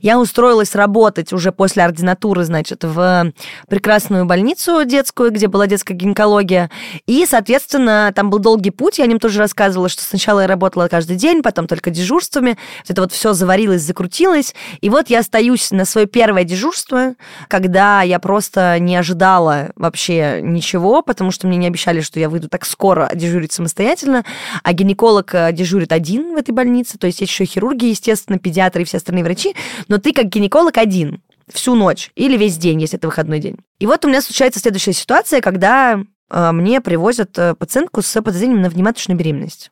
Я 0.00 0.18
устроилась 0.18 0.74
работать 0.74 1.32
уже 1.32 1.52
после 1.52 1.82
ординатуры, 1.84 2.44
значит, 2.44 2.67
значит, 2.68 2.84
в 2.84 3.32
прекрасную 3.68 4.24
больницу 4.24 4.84
детскую, 4.84 5.30
где 5.30 5.48
была 5.48 5.66
детская 5.66 5.94
гинекология. 5.94 6.70
И, 7.06 7.24
соответственно, 7.26 8.12
там 8.14 8.30
был 8.30 8.38
долгий 8.38 8.70
путь. 8.70 8.98
Я 8.98 9.04
о 9.04 9.06
нем 9.06 9.18
тоже 9.18 9.40
рассказывала, 9.40 9.88
что 9.88 10.02
сначала 10.02 10.40
я 10.40 10.46
работала 10.46 10.88
каждый 10.88 11.16
день, 11.16 11.42
потом 11.42 11.66
только 11.66 11.90
дежурствами. 11.90 12.56
Это 12.86 13.02
вот 13.02 13.12
все 13.12 13.32
заварилось, 13.32 13.82
закрутилось. 13.82 14.54
И 14.80 14.90
вот 14.90 15.08
я 15.10 15.20
остаюсь 15.20 15.70
на 15.70 15.84
свое 15.84 16.06
первое 16.06 16.44
дежурство, 16.44 17.14
когда 17.48 18.02
я 18.02 18.18
просто 18.18 18.78
не 18.78 18.96
ожидала 18.96 19.70
вообще 19.76 20.40
ничего, 20.42 21.02
потому 21.02 21.30
что 21.30 21.46
мне 21.46 21.56
не 21.56 21.66
обещали, 21.66 22.00
что 22.00 22.20
я 22.20 22.28
выйду 22.28 22.48
так 22.48 22.66
скоро 22.66 23.10
дежурить 23.14 23.52
самостоятельно. 23.52 24.24
А 24.62 24.72
гинеколог 24.72 25.34
э, 25.34 25.52
дежурит 25.52 25.92
один 25.92 26.34
в 26.34 26.36
этой 26.36 26.52
больнице, 26.52 26.98
то 26.98 27.06
есть 27.06 27.20
есть 27.20 27.32
еще 27.32 27.44
хирурги, 27.44 27.86
естественно, 27.86 28.38
педиатры 28.38 28.82
и 28.82 28.84
все 28.84 28.98
остальные 28.98 29.24
врачи, 29.24 29.54
но 29.88 29.98
ты 29.98 30.12
как 30.12 30.26
гинеколог 30.26 30.76
один 30.76 31.20
всю 31.52 31.74
ночь 31.74 32.10
или 32.14 32.36
весь 32.36 32.56
день, 32.58 32.80
если 32.80 32.98
это 32.98 33.08
выходной 33.08 33.38
день. 33.38 33.56
И 33.78 33.86
вот 33.86 34.04
у 34.04 34.08
меня 34.08 34.20
случается 34.20 34.60
следующая 34.60 34.92
ситуация, 34.92 35.40
когда 35.40 36.00
э, 36.30 36.52
мне 36.52 36.80
привозят 36.80 37.38
э, 37.38 37.54
пациентку 37.54 38.02
с 38.02 38.12
подозрением 38.20 38.62
на 38.62 38.70
внематочную 38.70 39.18
беременность. 39.18 39.70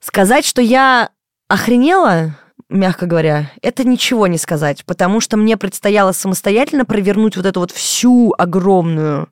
Сказать, 0.00 0.44
что 0.44 0.62
я 0.62 1.10
охренела, 1.48 2.36
мягко 2.70 3.06
говоря, 3.06 3.50
это 3.62 3.84
ничего 3.84 4.26
не 4.26 4.38
сказать, 4.38 4.84
потому 4.86 5.20
что 5.20 5.36
мне 5.36 5.56
предстояло 5.56 6.12
самостоятельно 6.12 6.84
провернуть 6.84 7.36
вот 7.36 7.44
эту 7.44 7.60
вот 7.60 7.72
всю 7.72 8.32
огромную 8.38 9.28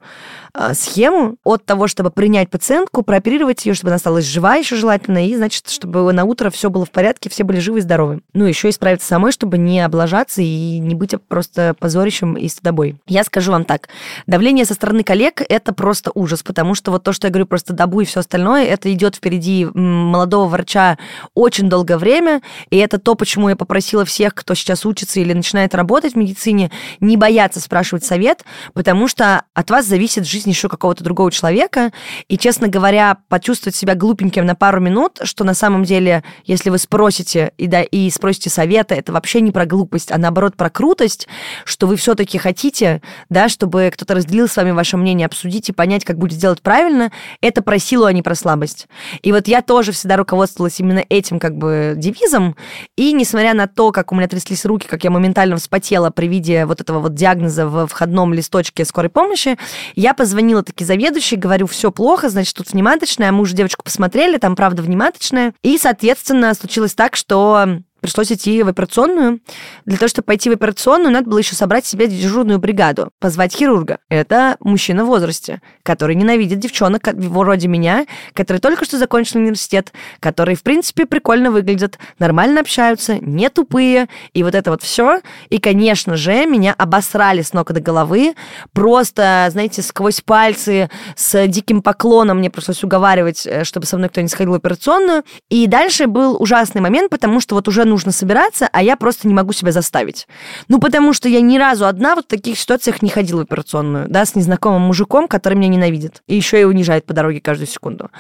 э, 0.54 0.74
схему 0.74 1.36
от 1.44 1.64
того, 1.64 1.86
чтобы 1.86 2.10
принять 2.10 2.50
пациентку, 2.50 3.02
прооперировать 3.02 3.64
ее, 3.64 3.74
чтобы 3.74 3.90
она 3.90 3.96
осталась 3.96 4.24
жива 4.24 4.56
еще 4.56 4.76
желательно, 4.76 5.26
и, 5.26 5.34
значит, 5.36 5.68
чтобы 5.68 6.12
на 6.12 6.24
утро 6.24 6.50
все 6.50 6.68
было 6.68 6.84
в 6.84 6.90
порядке, 6.90 7.30
все 7.30 7.44
были 7.44 7.60
живы 7.60 7.78
и 7.78 7.82
здоровы. 7.82 8.20
Ну, 8.34 8.44
еще 8.44 8.68
и 8.68 8.72
справиться 8.72 9.06
самой, 9.06 9.32
чтобы 9.32 9.56
не 9.56 9.80
облажаться 9.80 10.42
и 10.42 10.78
не 10.78 10.94
быть 10.94 11.14
просто 11.28 11.74
позорищем 11.78 12.34
и 12.34 12.48
стыдобой. 12.48 12.96
Я 13.06 13.24
скажу 13.24 13.52
вам 13.52 13.64
так, 13.64 13.88
давление 14.26 14.64
со 14.64 14.74
стороны 14.74 15.04
коллег— 15.04 15.42
это 15.48 15.72
просто 15.72 16.10
ужас, 16.14 16.42
потому 16.42 16.74
что 16.74 16.90
вот 16.90 17.04
то, 17.04 17.12
что 17.12 17.28
я 17.28 17.30
говорю 17.30 17.46
про 17.46 17.58
стыдобу 17.58 18.00
и 18.00 18.04
все 18.04 18.20
остальное, 18.20 18.64
это 18.64 18.92
идет 18.92 19.16
впереди 19.16 19.66
молодого 19.74 20.48
врача 20.48 20.98
очень 21.34 21.68
долгое 21.68 21.98
время, 21.98 22.42
и 22.70 22.76
это 22.76 22.98
то, 22.98 23.14
почему 23.14 23.27
почему 23.28 23.50
я 23.50 23.56
попросила 23.56 24.06
всех, 24.06 24.34
кто 24.34 24.54
сейчас 24.54 24.86
учится 24.86 25.20
или 25.20 25.34
начинает 25.34 25.74
работать 25.74 26.14
в 26.14 26.16
медицине, 26.16 26.70
не 26.98 27.18
бояться 27.18 27.60
спрашивать 27.60 28.02
совет, 28.02 28.42
потому 28.72 29.06
что 29.06 29.42
от 29.52 29.68
вас 29.68 29.84
зависит 29.84 30.24
жизнь 30.26 30.48
еще 30.48 30.70
какого-то 30.70 31.04
другого 31.04 31.30
человека. 31.30 31.92
И, 32.28 32.38
честно 32.38 32.68
говоря, 32.68 33.18
почувствовать 33.28 33.76
себя 33.76 33.94
глупеньким 33.94 34.46
на 34.46 34.54
пару 34.54 34.80
минут, 34.80 35.18
что 35.24 35.44
на 35.44 35.52
самом 35.52 35.84
деле, 35.84 36.24
если 36.46 36.70
вы 36.70 36.78
спросите 36.78 37.52
и, 37.58 37.66
да, 37.66 37.82
и 37.82 38.08
спросите 38.08 38.48
совета, 38.48 38.94
это 38.94 39.12
вообще 39.12 39.42
не 39.42 39.50
про 39.50 39.66
глупость, 39.66 40.10
а 40.10 40.16
наоборот 40.16 40.56
про 40.56 40.70
крутость, 40.70 41.28
что 41.66 41.86
вы 41.86 41.96
все-таки 41.96 42.38
хотите, 42.38 43.02
да, 43.28 43.50
чтобы 43.50 43.90
кто-то 43.92 44.14
разделил 44.14 44.48
с 44.48 44.56
вами 44.56 44.70
ваше 44.70 44.96
мнение, 44.96 45.26
обсудить 45.26 45.68
и 45.68 45.72
понять, 45.72 46.06
как 46.06 46.16
будет 46.16 46.32
сделать 46.32 46.62
правильно, 46.62 47.12
это 47.42 47.60
про 47.60 47.78
силу, 47.78 48.06
а 48.06 48.12
не 48.14 48.22
про 48.22 48.34
слабость. 48.34 48.86
И 49.20 49.32
вот 49.32 49.48
я 49.48 49.60
тоже 49.60 49.92
всегда 49.92 50.16
руководствовалась 50.16 50.80
именно 50.80 51.04
этим 51.10 51.38
как 51.38 51.58
бы 51.58 51.92
девизом, 51.94 52.56
и 52.96 53.12
несмотря 53.18 53.52
на 53.54 53.66
то, 53.66 53.92
как 53.92 54.12
у 54.12 54.14
меня 54.14 54.28
тряслись 54.28 54.64
руки, 54.64 54.86
как 54.88 55.04
я 55.04 55.10
моментально 55.10 55.56
вспотела 55.56 56.10
при 56.10 56.26
виде 56.26 56.64
вот 56.64 56.80
этого 56.80 57.00
вот 57.00 57.14
диагноза 57.14 57.66
в 57.66 57.86
входном 57.86 58.32
листочке 58.32 58.84
скорой 58.84 59.10
помощи, 59.10 59.58
я 59.94 60.14
позвонила 60.14 60.62
таки 60.62 60.84
заведующей, 60.84 61.36
говорю, 61.36 61.66
все 61.66 61.90
плохо, 61.90 62.30
значит, 62.30 62.54
тут 62.56 62.72
внематочная, 62.72 63.32
мы 63.32 63.42
уже 63.42 63.54
девочку 63.54 63.84
посмотрели, 63.84 64.38
там 64.38 64.56
правда 64.56 64.82
внематочная, 64.82 65.52
и, 65.62 65.76
соответственно, 65.76 66.54
случилось 66.54 66.94
так, 66.94 67.16
что 67.16 67.80
пришлось 68.00 68.32
идти 68.32 68.62
в 68.62 68.68
операционную. 68.68 69.40
Для 69.84 69.96
того, 69.96 70.08
чтобы 70.08 70.26
пойти 70.26 70.50
в 70.50 70.52
операционную, 70.52 71.12
надо 71.12 71.28
было 71.28 71.38
еще 71.38 71.54
собрать 71.54 71.86
себе 71.86 72.06
дежурную 72.06 72.58
бригаду, 72.58 73.10
позвать 73.18 73.54
хирурга. 73.54 73.98
Это 74.08 74.56
мужчина 74.60 75.04
в 75.04 75.08
возрасте, 75.08 75.60
который 75.82 76.14
ненавидит 76.14 76.58
девчонок 76.58 77.08
вроде 77.14 77.68
меня, 77.68 78.06
которые 78.34 78.60
только 78.60 78.84
что 78.84 78.98
закончили 78.98 79.38
университет, 79.38 79.92
которые, 80.20 80.56
в 80.56 80.62
принципе, 80.62 81.06
прикольно 81.06 81.50
выглядят, 81.50 81.98
нормально 82.18 82.60
общаются, 82.60 83.18
не 83.20 83.48
тупые, 83.50 84.08
и 84.32 84.42
вот 84.42 84.54
это 84.54 84.70
вот 84.70 84.82
все. 84.82 85.20
И, 85.48 85.58
конечно 85.58 86.16
же, 86.16 86.46
меня 86.46 86.74
обосрали 86.76 87.42
с 87.42 87.52
ног 87.52 87.72
до 87.72 87.80
головы, 87.80 88.34
просто, 88.72 89.48
знаете, 89.50 89.82
сквозь 89.82 90.20
пальцы, 90.20 90.90
с 91.16 91.46
диким 91.46 91.82
поклоном 91.82 92.38
мне 92.38 92.50
пришлось 92.50 92.84
уговаривать, 92.84 93.46
э, 93.46 93.64
чтобы 93.64 93.86
со 93.86 93.96
мной 93.96 94.08
кто 94.08 94.20
не 94.20 94.28
сходил 94.28 94.52
в 94.52 94.56
операционную. 94.56 95.24
И 95.48 95.66
дальше 95.66 96.06
был 96.06 96.40
ужасный 96.40 96.80
момент, 96.80 97.10
потому 97.10 97.40
что 97.40 97.54
вот 97.54 97.68
уже 97.68 97.84
нужно 97.84 97.97
собираться, 98.12 98.68
а 98.72 98.82
я 98.82 98.96
просто 98.96 99.26
не 99.28 99.34
могу 99.34 99.52
себя 99.52 99.72
заставить. 99.72 100.28
Ну, 100.68 100.78
потому 100.78 101.12
что 101.12 101.28
я 101.28 101.40
ни 101.40 101.58
разу 101.58 101.86
одна 101.86 102.14
вот 102.14 102.26
в 102.26 102.28
таких 102.28 102.58
ситуациях 102.58 103.02
не 103.02 103.10
ходила 103.10 103.40
в 103.40 103.42
операционную, 103.42 104.08
да, 104.08 104.24
с 104.24 104.34
незнакомым 104.34 104.82
мужиком, 104.82 105.28
который 105.28 105.54
меня 105.54 105.68
ненавидит. 105.68 106.22
И 106.26 106.34
еще 106.36 106.60
и 106.60 106.64
унижает 106.64 107.06
по 107.06 107.14
дороге 107.14 107.40
каждую 107.40 107.66
секунду. 107.66 108.10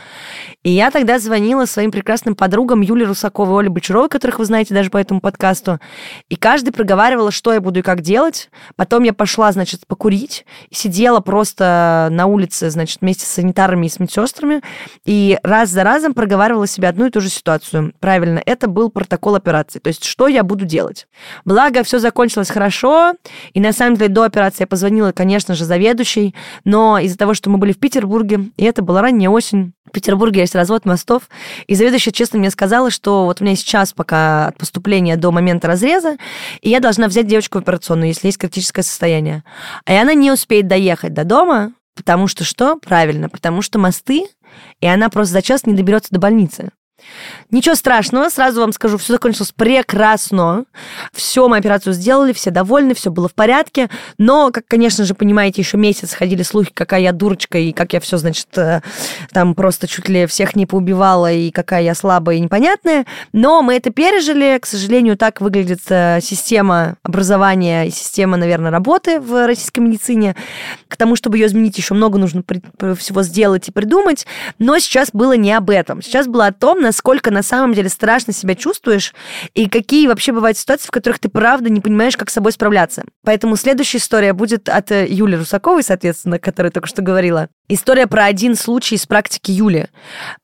И 0.62 0.70
я 0.70 0.90
тогда 0.90 1.18
звонила 1.18 1.66
своим 1.66 1.90
прекрасным 1.90 2.34
подругам 2.34 2.80
Юле 2.80 3.06
Русаковой 3.06 3.48
и 3.48 3.58
Оле 3.58 3.68
Бочаровой, 3.68 4.08
которых 4.08 4.38
вы 4.38 4.44
знаете 4.44 4.74
даже 4.74 4.90
по 4.90 4.96
этому 4.96 5.20
подкасту. 5.20 5.78
И 6.28 6.36
каждый 6.36 6.72
проговаривала, 6.72 7.30
что 7.30 7.52
я 7.52 7.60
буду 7.60 7.80
и 7.80 7.82
как 7.82 8.00
делать. 8.00 8.50
Потом 8.76 9.02
я 9.04 9.12
пошла, 9.12 9.52
значит, 9.52 9.86
покурить. 9.86 10.44
И 10.70 10.74
сидела 10.74 11.20
просто 11.20 12.08
на 12.10 12.26
улице, 12.26 12.70
значит, 12.70 13.00
вместе 13.00 13.26
с 13.26 13.28
санитарами 13.28 13.86
и 13.86 13.88
с 13.88 14.00
медсестрами. 14.00 14.62
И 15.04 15.38
раз 15.42 15.70
за 15.70 15.84
разом 15.84 16.14
проговаривала 16.14 16.66
себе 16.66 16.88
одну 16.88 17.06
и 17.06 17.10
ту 17.10 17.20
же 17.20 17.28
ситуацию. 17.28 17.92
Правильно, 18.00 18.42
это 18.44 18.68
был 18.68 18.90
протокол 18.90 19.34
операции 19.34 19.57
операции. 19.58 19.78
То 19.78 19.88
есть, 19.88 20.04
что 20.04 20.28
я 20.28 20.42
буду 20.42 20.64
делать? 20.64 21.06
Благо, 21.44 21.82
все 21.82 21.98
закончилось 21.98 22.50
хорошо, 22.50 23.14
и 23.52 23.60
на 23.60 23.72
самом 23.72 23.96
деле 23.96 24.08
до 24.08 24.24
операции 24.24 24.62
я 24.62 24.66
позвонила, 24.66 25.12
конечно 25.12 25.54
же, 25.54 25.64
заведующей, 25.64 26.34
но 26.64 26.98
из-за 26.98 27.18
того, 27.18 27.34
что 27.34 27.50
мы 27.50 27.58
были 27.58 27.72
в 27.72 27.78
Петербурге, 27.78 28.50
и 28.56 28.64
это 28.64 28.82
была 28.82 29.02
ранняя 29.02 29.30
осень, 29.30 29.72
в 29.86 29.90
Петербурге 29.90 30.40
есть 30.40 30.54
развод 30.54 30.84
мостов, 30.84 31.22
и 31.66 31.74
заведующая 31.74 32.12
честно 32.12 32.38
мне 32.38 32.50
сказала, 32.50 32.90
что 32.90 33.24
вот 33.24 33.40
у 33.40 33.44
меня 33.44 33.56
сейчас 33.56 33.92
пока 33.92 34.48
от 34.48 34.58
поступления 34.58 35.16
до 35.16 35.32
момента 35.32 35.66
разреза, 35.66 36.16
и 36.60 36.68
я 36.68 36.80
должна 36.80 37.08
взять 37.08 37.26
девочку 37.26 37.58
в 37.58 37.62
операционную, 37.62 38.08
если 38.08 38.28
есть 38.28 38.38
критическое 38.38 38.82
состояние. 38.82 39.44
А 39.86 40.00
она 40.00 40.14
не 40.14 40.30
успеет 40.30 40.68
доехать 40.68 41.14
до 41.14 41.24
дома, 41.24 41.72
потому 41.94 42.28
что 42.28 42.44
что? 42.44 42.76
Правильно, 42.76 43.28
потому 43.28 43.62
что 43.62 43.78
мосты, 43.78 44.26
и 44.80 44.86
она 44.86 45.08
просто 45.08 45.32
за 45.32 45.42
час 45.42 45.64
не 45.64 45.72
доберется 45.72 46.10
до 46.10 46.20
больницы. 46.20 46.70
Ничего 47.50 47.74
страшного, 47.74 48.28
сразу 48.28 48.60
вам 48.60 48.72
скажу, 48.72 48.98
все 48.98 49.14
закончилось 49.14 49.52
прекрасно. 49.52 50.64
Все, 51.12 51.48
мы 51.48 51.56
операцию 51.56 51.94
сделали, 51.94 52.32
все 52.32 52.50
довольны, 52.50 52.94
все 52.94 53.10
было 53.10 53.28
в 53.28 53.34
порядке. 53.34 53.88
Но, 54.18 54.50
как, 54.52 54.66
конечно 54.68 55.04
же, 55.04 55.14
понимаете, 55.14 55.62
еще 55.62 55.78
месяц 55.78 56.12
ходили 56.12 56.42
слухи, 56.42 56.70
какая 56.74 57.00
я 57.00 57.12
дурочка, 57.12 57.58
и 57.58 57.72
как 57.72 57.94
я 57.94 58.00
все, 58.00 58.18
значит, 58.18 58.48
э, 58.56 58.82
там 59.32 59.54
просто 59.54 59.86
чуть 59.86 60.08
ли 60.08 60.26
всех 60.26 60.56
не 60.56 60.66
поубивала, 60.66 61.32
и 61.32 61.50
какая 61.50 61.82
я 61.82 61.94
слабая 61.94 62.36
и 62.36 62.40
непонятная. 62.40 63.06
Но 63.32 63.62
мы 63.62 63.74
это 63.74 63.90
пережили. 63.90 64.58
К 64.60 64.66
сожалению, 64.66 65.16
так 65.16 65.40
выглядит 65.40 65.80
э, 65.88 66.20
система 66.20 66.96
образования 67.02 67.86
и 67.86 67.90
система, 67.90 68.36
наверное, 68.36 68.70
работы 68.70 69.20
в 69.20 69.46
российской 69.46 69.80
медицине. 69.80 70.36
К 70.88 70.96
тому, 70.96 71.16
чтобы 71.16 71.38
ее 71.38 71.46
изменить, 71.46 71.78
еще 71.78 71.94
много 71.94 72.18
нужно 72.18 72.42
всего 72.96 73.22
сделать 73.22 73.68
и 73.68 73.72
придумать. 73.72 74.26
Но 74.58 74.78
сейчас 74.78 75.10
было 75.12 75.36
не 75.36 75.52
об 75.52 75.70
этом. 75.70 76.02
Сейчас 76.02 76.26
было 76.26 76.48
о 76.48 76.52
том, 76.52 76.80
насколько 76.98 77.30
на 77.30 77.44
самом 77.44 77.74
деле 77.74 77.88
страшно 77.88 78.32
себя 78.32 78.56
чувствуешь 78.56 79.14
и 79.54 79.68
какие 79.68 80.08
вообще 80.08 80.32
бывают 80.32 80.58
ситуации, 80.58 80.88
в 80.88 80.90
которых 80.90 81.20
ты 81.20 81.28
правда 81.28 81.70
не 81.70 81.80
понимаешь, 81.80 82.16
как 82.16 82.28
с 82.28 82.32
собой 82.32 82.50
справляться. 82.50 83.04
Поэтому 83.24 83.54
следующая 83.54 83.98
история 83.98 84.32
будет 84.32 84.68
от 84.68 84.90
э, 84.90 85.06
Юли 85.08 85.36
Русаковой, 85.36 85.84
соответственно, 85.84 86.40
которая 86.40 86.72
только 86.72 86.88
что 86.88 87.00
говорила. 87.00 87.50
История 87.70 88.06
про 88.06 88.24
один 88.24 88.56
случай 88.56 88.94
из 88.94 89.06
практики 89.06 89.50
Юли. 89.50 89.88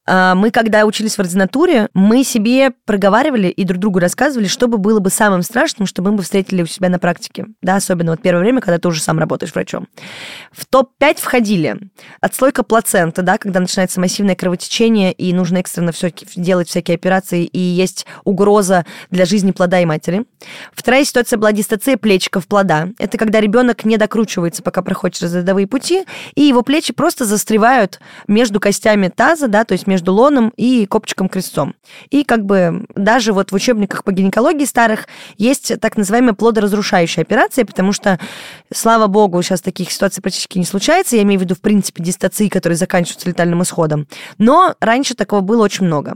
А, 0.07 0.35
мы, 0.35 0.51
когда 0.51 0.85
учились 0.85 1.17
в 1.17 1.21
ординатуре, 1.21 1.88
мы 1.95 2.23
себе 2.23 2.71
проговаривали 2.85 3.49
и 3.49 3.64
друг 3.64 3.81
другу 3.81 3.99
рассказывали, 3.99 4.47
что 4.47 4.69
бы 4.69 4.77
было 4.77 5.01
бы 5.01 5.09
самым 5.09 5.43
страшным, 5.43 5.87
что 5.87 6.03
мы 6.03 6.12
бы 6.12 6.23
встретили 6.23 6.62
у 6.62 6.67
себя 6.67 6.90
на 6.90 6.99
практике. 6.99 7.47
Да, 7.62 7.77
особенно 7.77 8.11
вот 8.11 8.21
первое 8.21 8.43
время, 8.43 8.61
когда 8.61 8.79
ты 8.79 8.87
уже 8.88 9.01
сам 9.01 9.19
работаешь 9.19 9.55
врачом. 9.55 9.88
В 10.53 10.67
топ-5 10.67 11.21
входили 11.21 11.79
отслойка 12.21 12.62
плаценты, 12.62 13.23
да, 13.23 13.38
когда 13.38 13.59
начинается 13.61 14.01
массивное 14.01 14.37
кровотечение, 14.37 15.11
и 15.12 15.33
нужно 15.33 15.59
экстренно 15.59 15.93
все 15.93 16.11
делать 16.40 16.68
всякие 16.68 16.94
операции, 16.94 17.44
и 17.44 17.59
есть 17.59 18.07
угроза 18.25 18.85
для 19.11 19.25
жизни 19.25 19.53
плода 19.53 19.81
и 19.81 19.85
матери. 19.85 20.25
Вторая 20.73 21.05
ситуация 21.05 21.38
была 21.38 21.53
дистоция 21.53 21.97
плечиков 21.97 22.47
плода. 22.47 22.88
Это 22.99 23.18
когда 23.18 23.40
ребенок 23.40 23.85
не 23.85 23.97
докручивается, 23.97 24.62
пока 24.62 24.83
проходит 24.83 25.16
через 25.16 25.35
родовые 25.35 25.66
пути, 25.66 26.05
и 26.35 26.42
его 26.42 26.62
плечи 26.62 26.92
просто 26.92 27.25
застревают 27.25 28.01
между 28.29 28.61
костями 28.61 29.09
таза, 29.09 29.49
да, 29.49 29.64
то 29.64 29.73
есть 29.73 29.87
между 29.87 30.12
лоном 30.12 30.53
и 30.57 30.87
копчиком 30.87 31.29
крестцом. 31.29 31.75
И 32.11 32.25
как 32.25 32.44
бы 32.44 32.87
даже 32.94 33.33
вот 33.33 33.53
в 33.53 33.55
учебниках 33.55 34.05
по 34.05 34.12
гинекологии 34.12 34.64
старых 34.64 35.07
есть 35.37 35.79
так 35.81 35.97
называемая 35.97 36.35
плодоразрушающая 36.35 37.23
операция, 37.23 37.64
потому 37.64 37.92
что, 37.92 38.18
слава 38.73 39.07
богу, 39.07 39.42
сейчас 39.42 39.61
таких 39.61 39.90
ситуаций 39.90 40.23
практически 40.23 40.59
не 40.59 40.64
случается. 40.64 41.16
Я 41.16 41.23
имею 41.23 41.40
в 41.40 41.42
виду, 41.42 41.55
в 41.55 41.61
принципе, 41.61 42.03
дистоции, 42.03 42.49
которые 42.49 42.77
заканчиваются 42.77 43.29
летальным 43.29 43.62
исходом. 43.62 44.07
Но 44.38 44.75
раньше 44.81 45.14
такого 45.14 45.40
было 45.40 45.64
очень 45.64 45.87
много. 45.87 46.14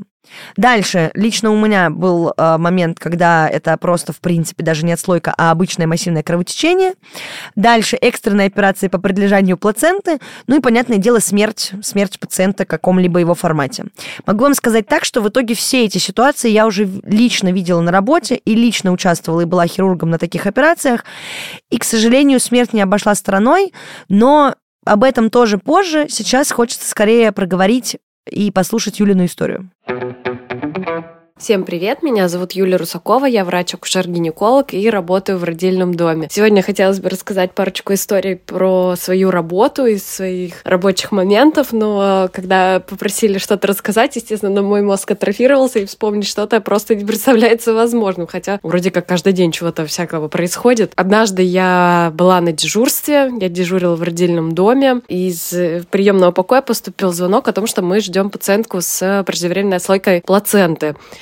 Дальше, 0.56 1.10
лично 1.14 1.50
у 1.50 1.56
меня 1.56 1.90
был 1.90 2.32
э, 2.36 2.58
момент, 2.58 2.98
когда 2.98 3.48
это 3.48 3.76
просто, 3.76 4.12
в 4.12 4.20
принципе, 4.20 4.62
даже 4.62 4.84
не 4.84 4.92
отслойка, 4.92 5.34
а 5.36 5.50
обычное 5.50 5.86
массивное 5.86 6.22
кровотечение. 6.22 6.94
Дальше 7.56 7.96
экстренная 7.96 8.46
операция 8.46 8.90
по 8.90 8.98
предлежанию 8.98 9.56
плаценты. 9.56 10.18
Ну 10.46 10.58
и, 10.58 10.60
понятное 10.60 10.98
дело, 10.98 11.18
смерть, 11.20 11.72
смерть 11.82 12.18
пациента 12.18 12.64
в 12.64 12.68
каком-либо 12.68 13.20
его 13.20 13.34
формате. 13.34 13.86
Могу 14.26 14.44
вам 14.44 14.54
сказать 14.54 14.86
так, 14.86 15.04
что 15.04 15.20
в 15.20 15.28
итоге 15.28 15.54
все 15.54 15.84
эти 15.84 15.98
ситуации 15.98 16.50
я 16.50 16.66
уже 16.66 16.88
лично 17.04 17.52
видела 17.52 17.80
на 17.80 17.92
работе 17.92 18.36
и 18.36 18.54
лично 18.54 18.92
участвовала 18.92 19.42
и 19.42 19.46
была 19.46 19.66
хирургом 19.66 20.10
на 20.10 20.18
таких 20.18 20.46
операциях. 20.46 21.04
И, 21.70 21.78
к 21.78 21.84
сожалению, 21.84 22.40
смерть 22.40 22.72
не 22.72 22.80
обошла 22.80 23.14
стороной, 23.14 23.72
но 24.08 24.54
об 24.84 25.04
этом 25.04 25.30
тоже 25.30 25.58
позже. 25.58 26.06
Сейчас 26.08 26.50
хочется 26.50 26.88
скорее 26.88 27.32
проговорить 27.32 27.98
и 28.30 28.50
послушать 28.50 29.00
Юлину 29.00 29.24
историю. 29.24 29.70
Всем 31.38 31.62
привет, 31.62 32.02
меня 32.02 32.28
зовут 32.28 32.50
Юлия 32.52 32.76
Русакова, 32.78 33.24
я 33.24 33.44
врач-акушер-гинеколог 33.44 34.74
и 34.74 34.90
работаю 34.90 35.38
в 35.38 35.44
родильном 35.44 35.94
доме. 35.94 36.26
Сегодня 36.32 36.62
хотелось 36.62 36.98
бы 36.98 37.08
рассказать 37.10 37.52
парочку 37.52 37.94
историй 37.94 38.34
про 38.34 38.96
свою 38.96 39.30
работу 39.30 39.86
из 39.86 40.04
своих 40.04 40.54
рабочих 40.64 41.12
моментов, 41.12 41.68
но 41.70 42.28
когда 42.32 42.80
попросили 42.80 43.38
что-то 43.38 43.68
рассказать, 43.68 44.16
естественно, 44.16 44.62
мой 44.62 44.82
мозг 44.82 45.12
атрофировался 45.12 45.78
и 45.78 45.86
вспомнить 45.86 46.26
что-то 46.26 46.60
просто 46.60 46.96
не 46.96 47.04
представляется 47.06 47.72
возможным, 47.72 48.26
хотя 48.26 48.58
вроде 48.64 48.90
как 48.90 49.06
каждый 49.06 49.32
день 49.32 49.52
чего-то 49.52 49.86
всякого 49.86 50.26
происходит. 50.26 50.92
Однажды 50.96 51.42
я 51.42 52.10
была 52.14 52.40
на 52.40 52.50
дежурстве, 52.50 53.30
я 53.40 53.48
дежурила 53.48 53.94
в 53.94 54.02
родильном 54.02 54.56
доме, 54.56 55.02
и 55.06 55.28
из 55.28 55.54
приемного 55.90 56.32
покоя 56.32 56.62
поступил 56.62 57.12
звонок 57.12 57.46
о 57.46 57.52
том, 57.52 57.68
что 57.68 57.80
мы 57.80 58.00
ждем 58.00 58.28
пациентку 58.28 58.80
с 58.80 59.22
преждевременной 59.24 59.76
отслойкой 59.76 60.20
плаценты. 60.22 60.96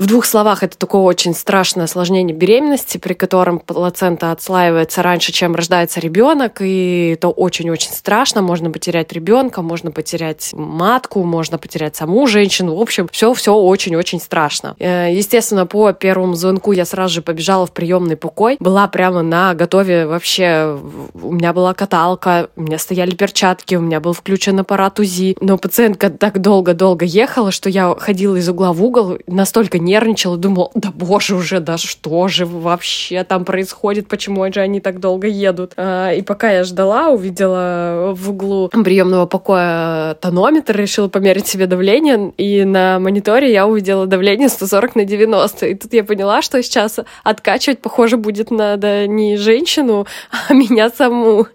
В 0.00 0.06
двух 0.06 0.24
словах, 0.24 0.62
это 0.62 0.78
такое 0.78 1.02
очень 1.02 1.34
страшное 1.34 1.84
осложнение 1.84 2.34
беременности, 2.34 2.96
при 2.96 3.12
котором 3.12 3.58
плацента 3.58 4.32
отслаивается 4.32 5.02
раньше, 5.02 5.30
чем 5.30 5.54
рождается 5.54 6.00
ребенок, 6.00 6.62
и 6.62 7.10
это 7.12 7.28
очень-очень 7.28 7.92
страшно. 7.92 8.40
Можно 8.40 8.70
потерять 8.70 9.12
ребенка, 9.12 9.60
можно 9.60 9.90
потерять 9.90 10.54
матку, 10.54 11.22
можно 11.22 11.58
потерять 11.58 11.96
саму 11.96 12.26
женщину. 12.26 12.76
В 12.76 12.80
общем, 12.80 13.10
все-все 13.12 13.54
очень-очень 13.54 14.20
страшно. 14.20 14.74
Э, 14.78 15.10
естественно, 15.12 15.66
по 15.66 15.92
первому 15.92 16.34
звонку 16.34 16.72
я 16.72 16.86
сразу 16.86 17.16
же 17.16 17.20
побежала 17.20 17.66
в 17.66 17.72
приемный 17.72 18.16
покой. 18.16 18.56
Была 18.58 18.88
прямо 18.88 19.20
на 19.20 19.52
готове 19.52 20.06
вообще. 20.06 20.78
У 21.12 21.34
меня 21.34 21.52
была 21.52 21.74
каталка, 21.74 22.48
у 22.56 22.62
меня 22.62 22.78
стояли 22.78 23.14
перчатки, 23.14 23.74
у 23.74 23.82
меня 23.82 24.00
был 24.00 24.14
включен 24.14 24.58
аппарат 24.60 24.98
УЗИ. 24.98 25.36
Но 25.42 25.58
пациентка 25.58 26.08
так 26.08 26.40
долго-долго 26.40 27.04
ехала, 27.04 27.50
что 27.50 27.68
я 27.68 27.94
ходила 27.98 28.36
из 28.36 28.48
угла 28.48 28.72
в 28.72 28.82
угол, 28.82 29.18
настолько 29.26 29.78
нервничала, 29.90 30.36
думала, 30.36 30.70
да 30.74 30.90
боже 30.94 31.34
уже, 31.34 31.60
да 31.60 31.76
что 31.76 32.28
же 32.28 32.46
вообще 32.46 33.24
там 33.24 33.44
происходит, 33.44 34.08
почему 34.08 34.50
же 34.52 34.60
они 34.60 34.80
так 34.80 35.00
долго 35.00 35.26
едут. 35.26 35.72
А, 35.76 36.12
и 36.12 36.22
пока 36.22 36.50
я 36.50 36.64
ждала, 36.64 37.08
увидела 37.08 38.12
в 38.14 38.30
углу 38.30 38.68
приемного 38.68 39.26
покоя 39.26 40.14
тонометр, 40.14 40.76
решила 40.76 41.08
померить 41.08 41.46
себе 41.46 41.66
давление, 41.66 42.32
и 42.36 42.64
на 42.64 42.98
мониторе 42.98 43.52
я 43.52 43.66
увидела 43.66 44.06
давление 44.06 44.48
140 44.48 44.96
на 44.96 45.04
90. 45.04 45.66
И 45.66 45.74
тут 45.74 45.92
я 45.92 46.04
поняла, 46.04 46.42
что 46.42 46.62
сейчас 46.62 47.00
откачивать, 47.24 47.80
похоже, 47.80 48.16
будет 48.16 48.50
надо 48.50 49.06
не 49.06 49.36
женщину, 49.36 50.06
а 50.48 50.54
меня 50.54 50.90
саму. 50.90 51.46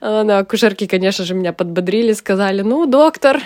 А, 0.00 0.24
на 0.24 0.38
акушерке, 0.38 0.88
конечно 0.88 1.24
же, 1.24 1.34
меня 1.34 1.52
подбодрили, 1.52 2.12
сказали, 2.12 2.62
ну, 2.62 2.86
доктор, 2.86 3.40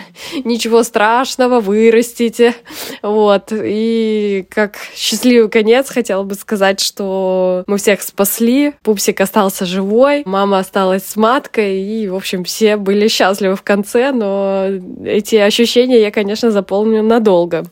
ничего 0.45 0.83
страшного, 0.83 1.61
вырастите. 1.61 2.55
Вот. 3.03 3.53
И 3.53 4.20
как 4.49 4.77
счастливый 4.95 5.49
конец 5.49 5.89
хотела 5.91 6.23
бы 6.23 6.35
сказать, 6.35 6.81
что 6.81 7.65
мы 7.67 7.79
всех 7.79 8.03
спасли, 8.03 8.75
пупсик 8.83 9.21
остался 9.21 9.67
живой, 9.67 10.23
мама 10.27 10.59
осталась 10.59 11.05
с 11.05 11.17
маткой, 11.17 11.81
и, 11.81 12.09
в 12.09 12.15
общем, 12.15 12.45
все 12.45 12.77
были 12.77 13.09
счастливы 13.09 13.57
в 13.57 13.63
конце, 13.63 14.13
но 14.13 14.67
эти 15.05 15.37
ощущения 15.37 16.01
я, 16.01 16.11
конечно, 16.11 16.51
запомню 16.51 17.03
надолго. 17.03 17.65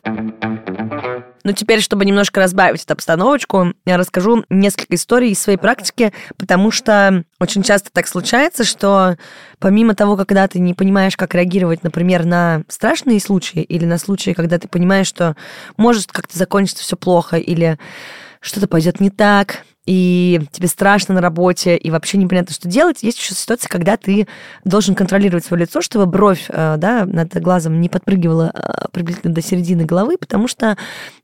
Но 1.48 1.52
теперь, 1.52 1.80
чтобы 1.80 2.04
немножко 2.04 2.40
разбавить 2.40 2.84
эту 2.84 2.92
обстановочку, 2.92 3.72
я 3.86 3.96
расскажу 3.96 4.44
несколько 4.50 4.94
историй 4.96 5.30
из 5.30 5.40
своей 5.40 5.56
практики, 5.56 6.12
потому 6.36 6.70
что 6.70 7.24
очень 7.40 7.62
часто 7.62 7.88
так 7.90 8.06
случается, 8.06 8.64
что 8.64 9.16
помимо 9.58 9.94
того, 9.94 10.18
когда 10.18 10.46
ты 10.46 10.58
не 10.58 10.74
понимаешь, 10.74 11.16
как 11.16 11.34
реагировать, 11.34 11.82
например, 11.82 12.26
на 12.26 12.64
страшные 12.68 13.18
случаи 13.18 13.62
или 13.62 13.86
на 13.86 13.96
случаи, 13.96 14.34
когда 14.34 14.58
ты 14.58 14.68
понимаешь, 14.68 15.06
что 15.06 15.36
может 15.78 16.12
как-то 16.12 16.36
закончиться 16.36 16.84
все 16.84 16.98
плохо 16.98 17.38
или 17.38 17.78
что-то 18.42 18.68
пойдет 18.68 19.00
не 19.00 19.08
так, 19.08 19.62
и 19.88 20.42
тебе 20.52 20.68
страшно 20.68 21.14
на 21.14 21.22
работе, 21.22 21.74
и 21.74 21.90
вообще 21.90 22.18
непонятно, 22.18 22.52
что 22.52 22.68
делать. 22.68 23.02
Есть 23.02 23.18
еще 23.18 23.34
ситуация, 23.34 23.70
когда 23.70 23.96
ты 23.96 24.28
должен 24.62 24.94
контролировать 24.94 25.46
свое 25.46 25.62
лицо, 25.62 25.80
чтобы 25.80 26.04
бровь 26.04 26.44
э, 26.50 26.74
да, 26.76 27.06
над 27.06 27.34
глазом 27.40 27.80
не 27.80 27.88
подпрыгивала 27.88 28.52
э, 28.52 28.88
приблизительно 28.92 29.32
до 29.32 29.40
середины 29.40 29.86
головы, 29.86 30.18
потому 30.18 30.46
что 30.46 30.76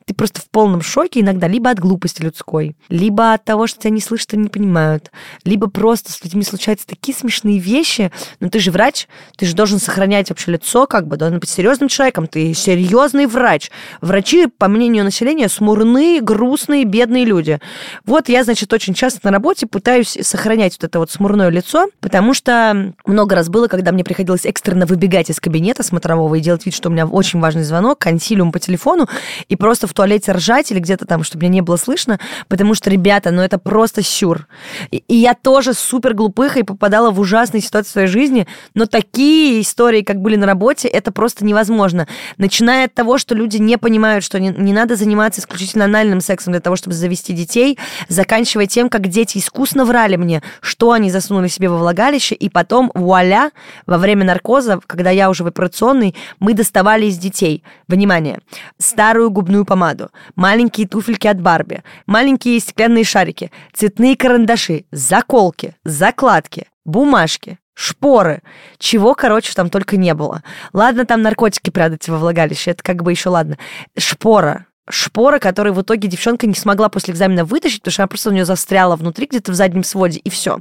ты 0.07 0.13
просто 0.13 0.41
в 0.41 0.51
полном 0.51 0.83
шоке 0.83 1.21
иногда 1.21 1.49
либо 1.49 1.71
от 1.71 1.79
глупости 1.79 2.21
людской, 2.21 2.77
либо 2.89 3.33
от 3.33 3.45
того, 3.45 3.67
что 3.67 3.81
тебя 3.81 3.91
не 3.91 4.01
слышат 4.01 4.35
и 4.35 4.37
не 4.37 4.49
понимают, 4.49 5.11
либо 5.45 5.69
просто 5.69 6.13
с 6.13 6.23
людьми 6.23 6.43
случаются 6.43 6.87
такие 6.87 7.17
смешные 7.17 7.59
вещи. 7.59 8.13
Но 8.41 8.51
ты 8.51 8.59
же 8.59 8.71
врач, 8.71 9.09
ты 9.37 9.47
же 9.47 9.55
должен 9.55 9.79
сохранять 9.79 10.29
вообще 10.29 10.53
лицо, 10.53 10.87
как 10.87 11.07
бы, 11.07 11.17
должен 11.17 11.39
быть 11.39 11.49
серьезным 11.49 11.89
человеком, 11.89 12.27
ты 12.27 12.53
серьезный 12.53 13.27
врач. 13.27 13.71
Врачи, 14.03 14.47
по 14.47 14.69
мнению 14.69 15.05
населения, 15.05 15.49
смурные, 15.49 16.21
грустные, 16.21 16.85
бедные 16.85 17.25
люди. 17.25 17.59
Вот 18.05 18.29
я, 18.29 18.45
значит, 18.45 18.54
очень 18.73 18.95
часто 18.95 19.21
на 19.25 19.31
работе 19.31 19.67
пытаюсь 19.67 20.17
сохранять 20.23 20.75
вот 20.75 20.85
это 20.85 20.99
вот 20.99 21.11
смурное 21.11 21.49
лицо, 21.49 21.89
потому 22.01 22.35
что 22.35 22.95
много 23.07 23.35
раз 23.35 23.49
было, 23.49 23.67
когда 23.67 23.93
мне 23.93 24.05
приходилось 24.05 24.47
экстренно 24.47 24.87
выбегать 24.87 25.31
из 25.31 25.41
кабинета 25.41 25.83
смотрового 25.83 26.35
и 26.37 26.41
делать 26.41 26.65
вид, 26.67 26.75
что 26.75 26.89
у 26.89 26.93
меня 26.93 27.07
очень 27.07 27.41
важный 27.41 27.65
звонок, 27.65 27.99
консилиум 27.99 28.53
по 28.53 28.59
телефону, 28.59 29.09
и 29.49 29.57
просто 29.57 29.87
в 29.87 29.93
туалете 29.93 30.33
ржать 30.33 30.71
или 30.71 30.79
где-то 30.79 31.07
там, 31.07 31.25
чтобы 31.25 31.43
меня 31.43 31.55
не 31.55 31.61
было 31.61 31.77
слышно, 31.77 32.19
потому 32.49 32.75
что, 32.75 32.91
ребята, 32.91 33.31
ну 33.31 33.43
это 33.43 33.59
просто 33.59 34.03
сюр. 34.03 34.47
И, 34.91 35.03
и 35.09 35.17
я 35.17 35.35
тоже 35.35 35.75
супер 35.75 36.15
глупыха 36.15 36.61
и 36.61 36.63
попадала 36.63 37.11
в 37.11 37.21
ужасные 37.21 37.61
ситуации 37.61 37.89
в 37.89 37.93
своей 37.93 38.09
жизни, 38.09 38.47
но 38.75 38.87
такие 38.87 39.61
истории, 39.61 40.03
как 40.03 40.21
были 40.21 40.37
на 40.37 40.47
работе, 40.47 40.89
это 40.89 41.13
просто 41.13 41.45
невозможно. 41.45 42.07
Начиная 42.37 42.87
от 42.87 42.95
того, 42.95 43.19
что 43.19 43.35
люди 43.35 43.57
не 43.57 43.79
понимают, 43.79 44.25
что 44.25 44.39
не, 44.39 44.49
не 44.49 44.73
надо 44.73 44.97
заниматься 44.97 45.41
исключительно 45.41 45.85
анальным 45.85 46.21
сексом 46.21 46.53
для 46.53 46.61
того, 46.61 46.77
чтобы 46.77 46.95
завести 46.95 47.33
детей, 47.33 47.79
заканчивая 48.09 48.44
тем, 48.45 48.89
как 48.89 49.09
дети 49.09 49.39
искусно 49.39 49.85
врали 49.85 50.17
мне, 50.17 50.43
что 50.61 50.93
они 50.93 51.11
засунули 51.11 51.49
себе 51.49 51.69
во 51.69 51.79
влагалище, 51.79 52.35
и 52.35 52.49
потом, 52.49 52.91
вуаля, 52.95 53.51
во 53.87 53.99
время 53.99 54.25
наркоза, 54.25 54.81
когда 54.87 55.11
я 55.11 55.31
уже 55.31 55.45
в 55.45 55.47
операционной, 55.47 56.15
мы 56.39 56.55
доставали 56.55 57.07
из 57.07 57.19
детей, 57.19 57.65
внимание, 57.89 58.41
старую 58.79 59.31
губную 59.31 59.65
помаду, 59.65 60.11
маленькие 60.37 60.89
туфельки 60.89 61.27
от 61.27 61.41
Барби, 61.41 61.83
маленькие 62.07 62.61
стеклянные 62.61 63.05
шарики, 63.05 63.51
цветные 63.73 64.17
карандаши, 64.17 64.85
заколки, 64.91 65.77
закладки, 65.85 66.69
бумажки, 66.85 67.59
шпоры, 67.75 68.43
чего, 68.79 69.15
короче, 69.15 69.53
там 69.55 69.69
только 69.69 69.97
не 69.97 70.15
было. 70.15 70.43
Ладно, 70.73 71.05
там 71.05 71.23
наркотики 71.23 71.71
прятать 71.71 72.09
во 72.09 72.19
влагалище, 72.19 72.71
это 72.71 72.83
как 72.83 73.03
бы 73.03 73.11
еще 73.11 73.29
ладно. 73.29 73.59
Шпора, 73.99 74.67
шпора, 74.89 75.39
которую 75.39 75.75
в 75.75 75.83
итоге 75.83 76.09
девчонка 76.09 76.47
не 76.47 76.55
смогла 76.55 76.89
после 76.89 77.15
экзамена 77.15 77.45
вытащить, 77.45 77.81
потому 77.81 77.93
что 77.93 78.03
она 78.03 78.09
просто 78.09 78.31
у 78.31 78.33
нее 78.33 78.45
застряла 78.45 78.97
внутри, 78.97 79.27
где-то 79.27 79.53
в 79.53 79.55
заднем 79.55 79.83
своде, 79.83 80.19
и 80.19 80.31
все. 80.31 80.61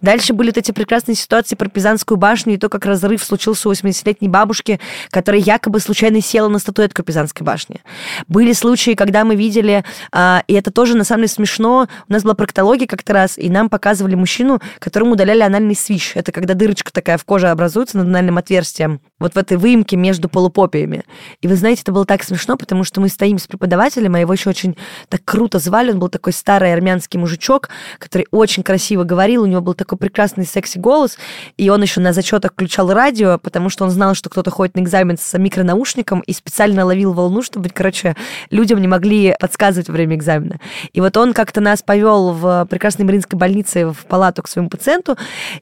Дальше 0.00 0.32
были 0.34 0.48
вот 0.48 0.58
эти 0.58 0.72
прекрасные 0.72 1.16
ситуации 1.16 1.56
про 1.56 1.68
Пизанскую 1.68 2.16
башню 2.18 2.54
и 2.54 2.56
то, 2.58 2.68
как 2.68 2.86
разрыв 2.86 3.22
случился 3.24 3.68
у 3.68 3.72
80-летней 3.72 4.28
бабушки, 4.28 4.80
которая 5.10 5.40
якобы 5.40 5.80
случайно 5.80 6.20
села 6.20 6.48
на 6.48 6.58
статуэтку 6.58 7.02
Пизанской 7.02 7.44
башни. 7.44 7.80
Были 8.28 8.52
случаи, 8.52 8.94
когда 8.94 9.24
мы 9.24 9.34
видели, 9.34 9.84
а, 10.12 10.44
и 10.46 10.54
это 10.54 10.70
тоже 10.70 10.96
на 10.96 11.04
самом 11.04 11.22
деле 11.22 11.34
смешно, 11.34 11.88
у 12.08 12.12
нас 12.12 12.22
была 12.22 12.34
проктология 12.34 12.86
как-то 12.86 13.12
раз, 13.12 13.36
и 13.36 13.50
нам 13.50 13.68
показывали 13.68 14.14
мужчину, 14.14 14.60
которому 14.78 15.12
удаляли 15.12 15.40
анальный 15.40 15.74
свищ. 15.74 16.12
Это 16.14 16.30
когда 16.30 16.54
дырочка 16.54 16.92
такая 16.92 17.18
в 17.18 17.24
коже 17.24 17.48
образуется 17.48 17.98
над 17.98 18.06
анальным 18.06 18.38
отверстием, 18.38 19.00
вот 19.18 19.34
в 19.34 19.38
этой 19.38 19.56
выемке 19.56 19.96
между 19.96 20.28
полупопиями. 20.28 21.04
И 21.40 21.48
вы 21.48 21.56
знаете, 21.56 21.82
это 21.82 21.92
было 21.92 22.04
так 22.04 22.22
смешно, 22.22 22.56
потому 22.56 22.84
что 22.84 23.00
мы 23.00 23.08
стоим 23.08 23.38
с 23.38 23.46
преподавателем, 23.46 24.14
а 24.14 24.20
его 24.20 24.32
еще 24.32 24.50
очень 24.50 24.76
так 25.08 25.22
круто 25.24 25.58
звали. 25.58 25.92
Он 25.92 25.98
был 25.98 26.08
такой 26.08 26.32
старый 26.32 26.72
армянский 26.72 27.18
мужичок, 27.18 27.70
который 27.98 28.26
очень 28.30 28.62
красиво 28.62 29.04
говорил, 29.04 29.42
у 29.42 29.46
него 29.46 29.62
был 29.62 29.74
такой 29.74 29.96
прекрасный 29.96 30.44
секси-голос, 30.44 31.18
и 31.56 31.70
он 31.70 31.80
еще 31.82 32.00
на 32.00 32.12
зачетах 32.12 32.52
включал 32.52 32.92
радио, 32.92 33.38
потому 33.38 33.70
что 33.70 33.84
он 33.84 33.90
знал, 33.90 34.14
что 34.14 34.28
кто-то 34.28 34.50
ходит 34.50 34.76
на 34.76 34.80
экзамен 34.80 35.16
с 35.16 35.36
микронаушником 35.38 36.20
и 36.20 36.32
специально 36.32 36.84
ловил 36.84 37.12
волну, 37.12 37.42
чтобы, 37.42 37.70
короче, 37.70 38.16
людям 38.50 38.80
не 38.80 38.88
могли 38.88 39.34
подсказывать 39.40 39.88
во 39.88 39.94
время 39.94 40.16
экзамена. 40.16 40.60
И 40.92 41.00
вот 41.00 41.16
он 41.16 41.32
как-то 41.32 41.60
нас 41.60 41.82
повел 41.82 42.32
в 42.32 42.66
прекрасной 42.68 43.06
Мариинской 43.06 43.38
больнице 43.38 43.86
в 43.86 44.04
палату 44.06 44.42
к 44.42 44.48
своему 44.48 44.68
пациенту 44.68 45.16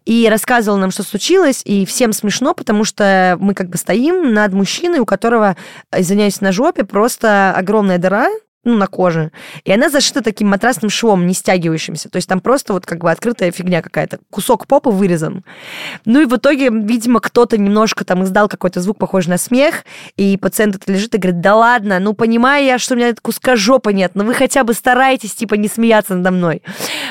и 0.04 0.28
рассказывал 0.28 0.78
нам, 0.78 0.90
что 0.90 1.04
случилось, 1.04 1.62
и 1.64 1.86
всем 1.86 2.12
смешно, 2.12 2.54
потому 2.54 2.84
что 2.84 3.38
мы 3.44 3.54
как 3.54 3.68
бы 3.68 3.76
стоим 3.76 4.34
над 4.34 4.52
мужчиной, 4.52 4.98
у 4.98 5.06
которого, 5.06 5.56
извиняюсь, 5.96 6.40
на 6.40 6.50
жопе 6.50 6.84
просто 6.84 7.52
огромная 7.54 7.98
дыра, 7.98 8.28
ну, 8.64 8.76
на 8.76 8.86
коже. 8.86 9.30
И 9.64 9.72
она 9.72 9.90
зашита 9.90 10.22
таким 10.22 10.48
матрасным 10.48 10.90
швом, 10.90 11.26
не 11.26 11.34
стягивающимся. 11.34 12.08
То 12.08 12.16
есть 12.16 12.28
там 12.28 12.40
просто 12.40 12.72
вот 12.72 12.86
как 12.86 13.00
бы 13.00 13.10
открытая 13.10 13.52
фигня 13.52 13.82
какая-то. 13.82 14.18
Кусок 14.30 14.66
попы 14.66 14.90
вырезан. 14.90 15.44
Ну 16.04 16.22
и 16.22 16.24
в 16.26 16.34
итоге, 16.34 16.70
видимо, 16.70 17.20
кто-то 17.20 17.58
немножко 17.58 18.04
там 18.04 18.24
издал 18.24 18.48
какой-то 18.48 18.80
звук, 18.80 18.98
похожий 18.98 19.30
на 19.30 19.38
смех, 19.38 19.84
и 20.16 20.36
пациент 20.36 20.76
это 20.76 20.90
лежит 20.90 21.14
и 21.14 21.18
говорит, 21.18 21.40
да 21.40 21.54
ладно, 21.54 21.98
ну 21.98 22.14
понимаю 22.14 22.64
я, 22.64 22.78
что 22.78 22.94
у 22.94 22.96
меня 22.96 23.14
куска 23.20 23.54
жопы 23.56 23.92
нет, 23.92 24.12
но 24.14 24.24
вы 24.24 24.34
хотя 24.34 24.64
бы 24.64 24.72
старайтесь, 24.72 25.34
типа, 25.34 25.54
не 25.54 25.68
смеяться 25.68 26.14
надо 26.14 26.30
мной. 26.30 26.62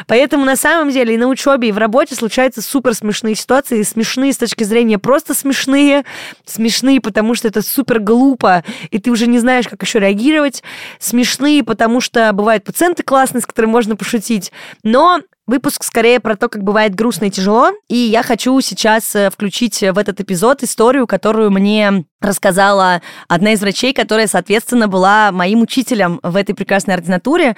Поэтому 0.07 0.45
на 0.45 0.55
самом 0.55 0.91
деле 0.91 1.15
и 1.15 1.17
на 1.17 1.27
учебе, 1.27 1.69
и 1.69 1.71
в 1.71 1.77
работе 1.77 2.15
случаются 2.15 2.61
супер 2.61 2.93
смешные 2.93 3.35
ситуации, 3.35 3.83
смешные 3.83 4.33
с 4.33 4.37
точки 4.37 4.63
зрения 4.63 4.97
просто 4.97 5.33
смешные, 5.33 6.03
смешные, 6.45 7.01
потому 7.01 7.35
что 7.35 7.47
это 7.47 7.61
супер 7.61 7.99
глупо, 7.99 8.63
и 8.91 8.99
ты 8.99 9.11
уже 9.11 9.27
не 9.27 9.39
знаешь, 9.39 9.67
как 9.67 9.81
еще 9.81 9.99
реагировать, 9.99 10.63
смешные 10.99 11.23
смешные, 11.23 11.63
потому 11.63 12.01
что 12.01 12.31
бывают 12.33 12.63
пациенты 12.63 13.03
классные, 13.03 13.41
с 13.41 13.45
которыми 13.45 13.71
можно 13.71 13.95
пошутить, 13.95 14.51
но 14.83 15.21
Выпуск 15.45 15.83
скорее 15.83 16.21
про 16.21 16.37
то, 16.37 16.47
как 16.47 16.63
бывает 16.63 16.95
грустно 16.95 17.25
и 17.25 17.29
тяжело. 17.29 17.71
И 17.89 17.97
я 17.97 18.23
хочу 18.23 18.61
сейчас 18.61 19.13
э, 19.13 19.29
включить 19.29 19.81
в 19.81 19.97
этот 19.97 20.21
эпизод 20.21 20.63
историю, 20.63 21.05
которую 21.05 21.51
мне 21.51 22.05
рассказала 22.21 23.01
одна 23.27 23.51
из 23.51 23.59
врачей, 23.59 23.91
которая, 23.91 24.27
соответственно, 24.27 24.87
была 24.87 25.33
моим 25.33 25.61
учителем 25.61 26.21
в 26.23 26.37
этой 26.37 26.55
прекрасной 26.55 26.93
ординатуре. 26.93 27.57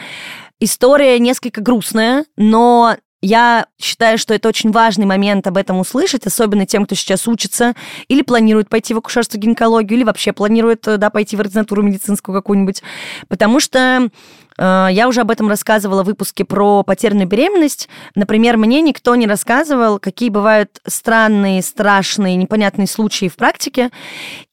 История 0.59 1.19
несколько 1.19 1.61
грустная, 1.61 2.25
но 2.37 2.97
Я 3.21 3.65
считаю, 3.81 4.19
что 4.19 4.35
это 4.35 4.47
очень 4.49 4.71
важный 4.71 5.07
момент 5.07 5.47
об 5.47 5.57
этом 5.57 5.79
услышать, 5.79 6.27
особенно 6.27 6.67
тем, 6.67 6.85
кто 6.85 6.93
сейчас 6.93 7.27
учится 7.27 7.73
или 8.07 8.21
планирует 8.21 8.69
пойти 8.69 8.93
в 8.93 8.99
акушерство 8.99 9.39
гинекологию, 9.39 9.97
или 9.97 10.03
вообще 10.05 10.31
планирует 10.31 10.81
да, 10.81 11.09
пойти 11.09 11.35
в 11.35 11.39
ординатуру 11.39 11.81
медицинскую 11.81 12.35
какую-нибудь. 12.35 12.83
Потому 13.27 13.59
что 13.59 14.09
Э, 14.09 14.44
я 14.57 15.07
уже 15.07 15.21
об 15.21 15.31
этом 15.31 15.49
рассказывала 15.49 16.03
в 16.03 16.05
выпуске 16.05 16.45
про 16.45 16.83
потерянную 16.83 17.27
беременность. 17.27 17.89
Например, 18.15 18.57
мне 18.57 18.81
никто 18.81 19.15
не 19.15 19.27
рассказывал, 19.27 19.99
какие 19.99 20.29
бывают 20.29 20.79
странные, 20.87 21.61
страшные, 21.61 22.35
непонятные 22.35 22.87
случаи 22.87 23.27
в 23.27 23.35
практике. 23.35 23.89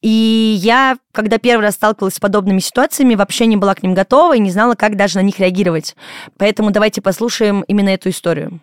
И 0.01 0.57
я, 0.59 0.97
когда 1.11 1.37
первый 1.37 1.63
раз 1.63 1.75
сталкивалась 1.75 2.15
с 2.15 2.19
подобными 2.19 2.59
ситуациями, 2.59 3.15
вообще 3.15 3.45
не 3.45 3.57
была 3.57 3.75
к 3.75 3.83
ним 3.83 3.93
готова 3.93 4.35
и 4.35 4.39
не 4.39 4.51
знала, 4.51 4.75
как 4.75 4.97
даже 4.97 5.17
на 5.17 5.23
них 5.23 5.39
реагировать. 5.39 5.95
Поэтому 6.37 6.71
давайте 6.71 7.01
послушаем 7.01 7.61
именно 7.67 7.89
эту 7.89 8.09
историю. 8.09 8.59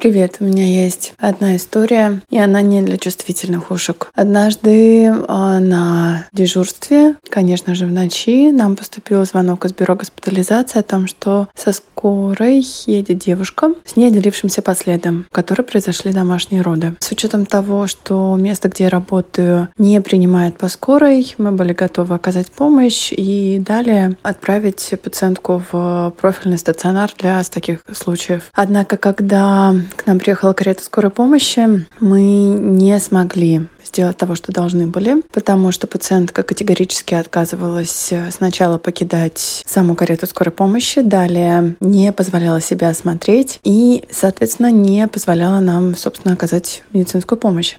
Привет, 0.00 0.36
у 0.40 0.44
меня 0.44 0.64
есть 0.64 1.12
одна 1.18 1.56
история, 1.56 2.22
и 2.30 2.38
она 2.38 2.62
не 2.62 2.80
для 2.80 2.96
чувствительных 2.96 3.70
ушек. 3.70 4.10
Однажды 4.14 5.12
а, 5.28 5.60
на 5.60 6.24
дежурстве, 6.32 7.16
конечно 7.28 7.74
же, 7.74 7.84
в 7.84 7.92
ночи, 7.92 8.50
нам 8.50 8.76
поступил 8.76 9.26
звонок 9.26 9.66
из 9.66 9.74
бюро 9.74 9.96
госпитализации 9.96 10.78
о 10.78 10.82
том, 10.82 11.06
что 11.06 11.48
со 11.54 11.74
скорой 11.74 12.64
едет 12.86 13.18
девушка 13.18 13.74
с 13.84 13.96
неотделившимся 13.96 14.62
последом, 14.62 15.26
в 15.30 15.34
которой 15.34 15.64
произошли 15.64 16.14
домашние 16.14 16.62
роды. 16.62 16.94
С 16.98 17.12
учетом 17.12 17.44
того, 17.44 17.86
что 17.86 18.34
место, 18.36 18.70
где 18.70 18.84
я 18.84 18.90
работаю, 18.90 19.68
не 19.76 20.00
принимает 20.00 20.56
по 20.56 20.68
скорой, 20.68 21.34
мы 21.36 21.52
были 21.52 21.74
готовы 21.74 22.14
оказать 22.14 22.50
помощь 22.50 23.12
и 23.12 23.58
далее 23.58 24.16
отправить 24.22 24.94
пациентку 25.02 25.62
в 25.70 26.14
профильный 26.18 26.56
стационар 26.56 27.12
для 27.18 27.42
таких 27.44 27.80
случаев. 27.92 28.50
Однако, 28.54 28.96
когда 28.96 29.74
к 29.94 30.06
нам 30.06 30.18
приехала 30.18 30.52
карета 30.52 30.82
скорой 30.82 31.10
помощи, 31.10 31.86
мы 32.00 32.22
не 32.22 32.98
смогли 32.98 33.68
сделать 33.90 34.16
того, 34.16 34.34
что 34.34 34.52
должны 34.52 34.86
были, 34.86 35.22
потому 35.32 35.72
что 35.72 35.86
пациентка 35.86 36.42
категорически 36.42 37.14
отказывалась 37.14 38.12
сначала 38.30 38.78
покидать 38.78 39.62
саму 39.66 39.94
карету 39.94 40.26
скорой 40.26 40.52
помощи, 40.52 41.02
далее 41.02 41.76
не 41.80 42.12
позволяла 42.12 42.60
себя 42.60 42.88
осмотреть 42.88 43.60
и, 43.64 44.04
соответственно, 44.10 44.70
не 44.70 45.06
позволяла 45.08 45.60
нам, 45.60 45.96
собственно, 45.96 46.34
оказать 46.34 46.82
медицинскую 46.92 47.38
помощь 47.38 47.76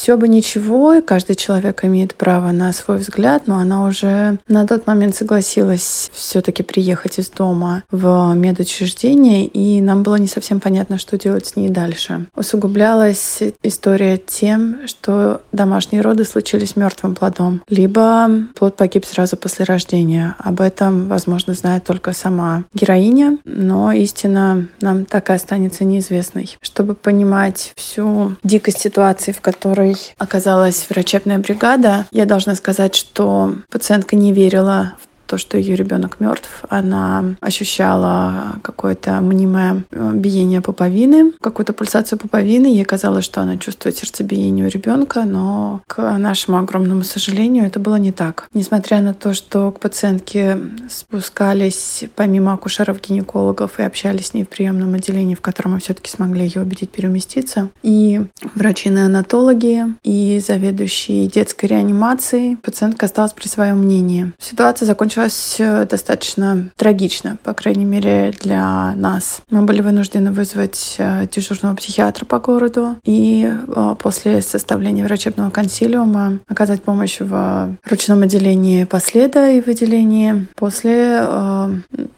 все 0.00 0.16
бы 0.16 0.28
ничего, 0.28 0.94
и 0.94 1.02
каждый 1.02 1.36
человек 1.36 1.84
имеет 1.84 2.14
право 2.14 2.52
на 2.52 2.72
свой 2.72 2.96
взгляд, 2.96 3.46
но 3.46 3.58
она 3.58 3.84
уже 3.84 4.38
на 4.48 4.66
тот 4.66 4.86
момент 4.86 5.14
согласилась 5.14 6.10
все-таки 6.14 6.62
приехать 6.62 7.18
из 7.18 7.28
дома 7.28 7.82
в 7.90 8.32
медучреждение, 8.34 9.44
и 9.44 9.82
нам 9.82 10.02
было 10.02 10.16
не 10.16 10.26
совсем 10.26 10.58
понятно, 10.58 10.96
что 10.98 11.18
делать 11.18 11.48
с 11.48 11.56
ней 11.56 11.68
дальше. 11.68 12.26
Усугублялась 12.34 13.40
история 13.62 14.16
тем, 14.16 14.86
что 14.86 15.39
домашние 15.52 16.02
роды 16.02 16.24
случились 16.24 16.76
мертвым 16.76 17.14
плодом, 17.14 17.62
либо 17.68 18.28
плод 18.54 18.76
погиб 18.76 19.04
сразу 19.04 19.36
после 19.36 19.64
рождения. 19.64 20.36
Об 20.38 20.60
этом, 20.60 21.08
возможно, 21.08 21.54
знает 21.54 21.84
только 21.84 22.12
сама 22.12 22.64
героиня, 22.74 23.38
но 23.44 23.92
истина 23.92 24.68
нам 24.80 25.04
так 25.04 25.30
и 25.30 25.32
останется 25.32 25.84
неизвестной. 25.84 26.56
Чтобы 26.60 26.94
понимать 26.94 27.72
всю 27.76 28.36
дикость 28.42 28.80
ситуации, 28.80 29.32
в 29.32 29.40
которой 29.40 29.96
оказалась 30.18 30.86
врачебная 30.88 31.38
бригада, 31.38 32.06
я 32.10 32.26
должна 32.26 32.54
сказать, 32.54 32.94
что 32.94 33.54
пациентка 33.70 34.16
не 34.16 34.32
верила 34.32 34.94
в 35.00 35.09
то, 35.30 35.38
что 35.38 35.56
ее 35.56 35.76
ребенок 35.76 36.18
мертв. 36.18 36.48
Она 36.68 37.36
ощущала 37.40 38.56
какое-то 38.62 39.20
мнимое 39.20 39.84
э, 39.92 40.12
биение 40.14 40.60
пуповины, 40.60 41.32
какую-то 41.40 41.72
пульсацию 41.72 42.18
пуповины. 42.18 42.66
Ей 42.66 42.84
казалось, 42.84 43.24
что 43.24 43.40
она 43.40 43.56
чувствует 43.56 43.96
сердцебиение 43.96 44.66
у 44.66 44.68
ребенка, 44.68 45.24
но 45.24 45.82
к 45.86 46.18
нашему 46.18 46.58
огромному 46.58 47.04
сожалению 47.04 47.64
это 47.64 47.78
было 47.78 47.94
не 47.94 48.10
так. 48.10 48.48
Несмотря 48.54 49.00
на 49.00 49.14
то, 49.14 49.32
что 49.32 49.70
к 49.70 49.78
пациентке 49.78 50.58
спускались 50.90 52.02
помимо 52.16 52.52
акушеров-гинекологов 52.54 53.78
и 53.78 53.84
общались 53.84 54.28
с 54.28 54.34
ней 54.34 54.42
в 54.42 54.48
приемном 54.48 54.94
отделении, 54.94 55.36
в 55.36 55.40
котором 55.40 55.74
мы 55.74 55.78
все-таки 55.78 56.10
смогли 56.10 56.42
ее 56.42 56.62
убедить 56.62 56.90
переместиться, 56.90 57.70
и 57.84 58.20
врачи-неонатологи, 58.56 59.94
и 60.02 60.42
заведующие 60.44 61.28
детской 61.28 61.66
реанимацией, 61.66 62.56
пациентка 62.56 63.06
осталась 63.06 63.32
при 63.32 63.46
своем 63.46 63.78
мнении. 63.78 64.32
Ситуация 64.40 64.86
закончилась 64.86 65.19
закончилось 65.20 65.56
э, 65.58 65.86
достаточно 65.86 66.70
трагично, 66.76 67.38
по 67.42 67.54
крайней 67.54 67.84
мере, 67.84 68.32
для 68.40 68.94
нас. 68.94 69.42
Мы 69.50 69.62
были 69.62 69.80
вынуждены 69.80 70.32
вызвать 70.32 70.96
э, 70.98 71.26
дежурного 71.30 71.76
психиатра 71.76 72.24
по 72.24 72.38
городу 72.38 72.96
и 73.04 73.46
э, 73.50 73.94
после 73.98 74.42
составления 74.42 75.04
врачебного 75.04 75.50
консилиума 75.50 76.38
оказать 76.48 76.82
помощь 76.82 77.20
в 77.20 77.76
ручном 77.88 78.22
отделении 78.22 78.84
последа 78.84 79.50
и 79.50 79.60
в 79.60 79.68
отделении 79.68 80.46
после 80.54 81.26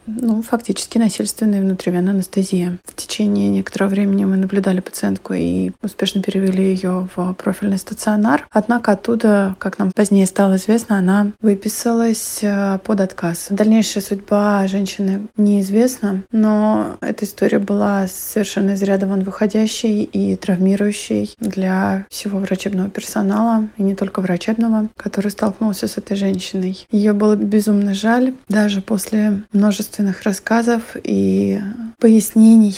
ну, 0.05 0.41
фактически 0.41 0.97
насильственной 0.97 1.61
внутривенной 1.61 2.11
анестезии. 2.11 2.77
В 2.85 2.95
течение 2.95 3.49
некоторого 3.49 3.89
времени 3.89 4.25
мы 4.25 4.37
наблюдали 4.37 4.79
пациентку 4.79 5.33
и 5.33 5.71
успешно 5.81 6.21
перевели 6.21 6.63
ее 6.63 7.07
в 7.15 7.33
профильный 7.33 7.77
стационар. 7.77 8.47
Однако 8.51 8.91
оттуда, 8.91 9.55
как 9.59 9.79
нам 9.79 9.91
позднее 9.91 10.25
стало 10.25 10.57
известно, 10.57 10.97
она 10.97 11.31
выписалась 11.41 12.41
по 12.83 12.92
под 12.93 13.01
отказ. 13.01 13.47
Дальнейшая 13.49 14.03
судьба 14.03 14.67
женщины 14.67 15.27
неизвестна, 15.35 16.21
но 16.31 16.97
эта 17.01 17.25
история 17.25 17.57
была 17.57 18.05
совершенно 18.05 18.71
из 18.71 18.83
ряда 18.83 19.07
вон 19.07 19.23
выходящей 19.23 20.03
и 20.03 20.35
травмирующей 20.35 21.33
для 21.39 22.05
всего 22.11 22.37
врачебного 22.37 22.91
персонала, 22.91 23.67
и 23.77 23.81
не 23.81 23.95
только 23.95 24.19
врачебного, 24.19 24.89
который 24.95 25.31
столкнулся 25.31 25.87
с 25.87 25.97
этой 25.97 26.15
женщиной. 26.15 26.85
Ее 26.91 27.13
было 27.13 27.35
безумно 27.35 27.95
жаль, 27.95 28.35
даже 28.47 28.81
после 28.81 29.41
множественных 29.53 30.21
рассказов 30.21 30.95
и 31.03 31.59
пояснений 31.99 32.77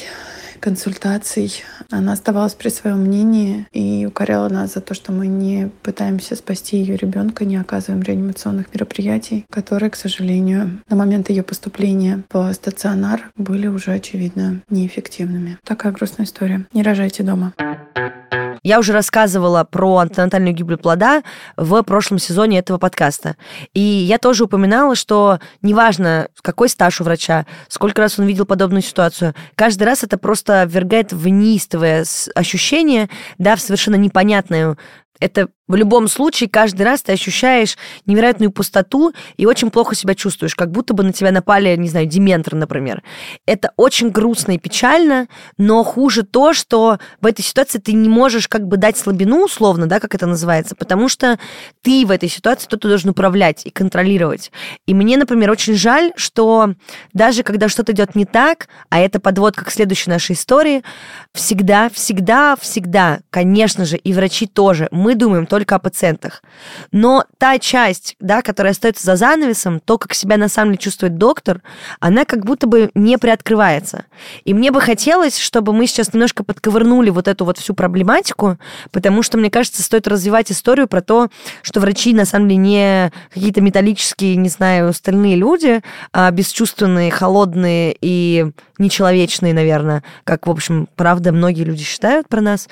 консультаций. 0.66 1.64
Она 1.92 2.14
оставалась 2.14 2.56
при 2.56 2.70
своем 2.70 3.02
мнении 3.02 3.68
и 3.72 4.04
укоряла 4.08 4.50
нас 4.50 4.74
за 4.74 4.82
то, 4.82 4.96
что 4.96 5.12
мы 5.12 5.28
не 5.28 5.70
пытаемся 5.84 6.36
спасти 6.36 6.78
ее 6.78 6.96
ребенка, 6.96 7.46
не 7.46 7.58
оказываем 7.58 8.02
реанимационных 8.02 8.74
мероприятий, 8.74 9.46
которые, 9.52 9.92
к 9.92 9.96
сожалению, 9.96 10.82
на 10.90 10.96
момент 10.96 11.30
ее 11.30 11.44
поступления 11.44 12.24
в 12.34 12.52
стационар 12.54 13.30
были 13.36 13.68
уже, 13.68 13.92
очевидно, 13.92 14.64
неэффективными. 14.72 15.60
Такая 15.64 15.92
грустная 15.92 16.26
история. 16.26 16.66
Не 16.74 16.82
рожайте 16.82 17.22
дома. 17.22 17.54
Я 18.66 18.80
уже 18.80 18.94
рассказывала 18.94 19.64
про 19.64 20.00
антенатальную 20.00 20.56
гибель 20.56 20.78
плода 20.78 21.22
в 21.56 21.84
прошлом 21.84 22.18
сезоне 22.18 22.58
этого 22.58 22.80
подкаста. 22.80 23.36
И 23.76 23.80
я 23.80 24.18
тоже 24.18 24.46
упоминала, 24.46 24.96
что 24.96 25.38
неважно, 25.62 26.30
какой 26.42 26.68
стаж 26.68 27.00
у 27.00 27.04
врача, 27.04 27.46
сколько 27.68 28.02
раз 28.02 28.18
он 28.18 28.26
видел 28.26 28.48
подобную 28.48 28.82
ситуацию, 28.82 29.36
каждый 29.54 29.84
раз 29.84 30.04
это 30.04 30.18
просто 30.18 30.64
ввергает 30.64 31.14
в 31.14 31.28
неистовое 31.28 32.06
ощущение, 32.34 33.08
да, 33.38 33.56
в 33.56 33.62
совершенно 33.62 33.98
непонятную 33.98 34.80
это 35.20 35.48
в 35.68 35.76
любом 35.76 36.08
случае 36.08 36.50
каждый 36.50 36.84
раз 36.84 37.02
ты 37.02 37.14
ощущаешь 37.14 37.78
невероятную 38.06 38.52
пустоту 38.52 39.14
и 39.38 39.46
очень 39.46 39.72
плохо 39.72 39.96
себя 39.96 40.14
чувствуешь, 40.14 40.56
как 40.56 40.72
будто 40.72 40.94
бы 40.94 41.04
на 41.04 41.12
тебя 41.12 41.32
напали, 41.32 41.76
не 41.76 41.90
знаю, 41.90 42.06
дементор, 42.06 42.56
например. 42.56 43.02
Это 43.46 43.72
очень 43.76 44.10
грустно 44.10 44.54
и 44.54 44.60
печально, 44.60 45.28
но 45.58 45.84
хуже 45.84 46.24
то, 46.24 46.54
что 46.54 47.00
в 47.22 47.26
этой 47.26 47.42
ситуации 47.42 47.80
ты 47.80 47.94
не 47.94 48.10
можешь 48.10 48.48
как 48.48 48.68
бы 48.68 48.78
дать 48.78 48.98
слабину, 48.98 49.46
условно, 49.46 49.88
да, 49.88 50.00
как 50.00 50.14
это 50.14 50.28
называется, 50.28 50.76
потому 50.76 51.10
что 51.10 51.40
ты 51.82 52.06
в 52.06 52.12
этой 52.12 52.30
ситуации 52.30 52.68
кто-то 52.68 52.88
должен 52.88 53.10
управлять 53.10 53.66
и 53.66 53.72
контролировать. 53.72 54.52
И 54.86 54.94
мне, 54.94 55.18
например, 55.18 55.50
очень 55.50 55.76
жаль, 55.76 56.12
что 56.16 56.74
даже 57.14 57.44
когда 57.44 57.70
что-то 57.70 57.92
идет 57.92 58.16
не 58.16 58.26
так, 58.26 58.68
а 58.90 59.00
это 59.00 59.20
подводка 59.20 59.66
к 59.66 59.72
следующей 59.72 60.10
нашей 60.10 60.34
истории, 60.34 60.84
всегда, 61.34 61.90
всегда, 61.90 62.56
всегда, 62.56 63.20
конечно 63.30 63.86
же, 63.86 63.98
и 63.98 64.14
врачи 64.14 64.46
тоже, 64.46 64.88
мы 64.92 65.16
думаем 65.16 65.48
только 65.56 65.76
о 65.76 65.80
пациентах. 65.80 66.44
Но 66.92 67.24
та 67.38 67.60
часть, 67.60 68.18
да, 68.20 68.42
которая 68.42 68.74
остается 68.74 69.06
за 69.06 69.16
занавесом, 69.16 69.80
то, 69.80 69.98
как 69.98 70.14
себя 70.14 70.36
на 70.36 70.50
самом 70.50 70.72
деле 70.72 70.80
чувствует 70.80 71.18
доктор, 71.18 71.62
она 72.02 72.26
как 72.26 72.44
будто 72.44 72.68
бы 72.68 72.92
не 72.94 73.18
приоткрывается. 73.18 74.04
И 74.44 74.54
мне 74.54 74.70
бы 74.70 74.82
хотелось, 74.82 75.38
чтобы 75.38 75.72
мы 75.72 75.88
сейчас 75.88 76.14
немножко 76.14 76.44
подковырнули 76.44 77.10
вот 77.10 77.30
эту 77.30 77.46
вот 77.46 77.58
всю 77.58 77.74
проблематику, 77.74 78.58
потому 78.92 79.24
что, 79.24 79.38
мне 79.38 79.50
кажется, 79.50 79.82
стоит 79.82 80.10
развивать 80.10 80.52
историю 80.52 80.90
про 80.90 81.02
то, 81.02 81.30
что 81.62 81.80
врачи 81.80 82.14
на 82.14 82.26
самом 82.26 82.50
деле 82.50 82.60
не 82.60 83.12
какие-то 83.34 83.62
металлические, 83.62 84.36
не 84.36 84.50
знаю, 84.50 84.92
стальные 84.92 85.38
люди, 85.38 85.82
а 86.12 86.30
бесчувственные, 86.32 87.12
холодные 87.12 87.96
и 88.02 88.52
нечеловечные, 88.78 89.54
наверное, 89.54 90.04
как, 90.26 90.48
в 90.48 90.52
общем, 90.52 90.90
правда, 90.98 91.32
многие 91.32 91.64
люди 91.64 91.84
считают 91.84 92.28
про 92.28 92.42
нас. 92.42 92.68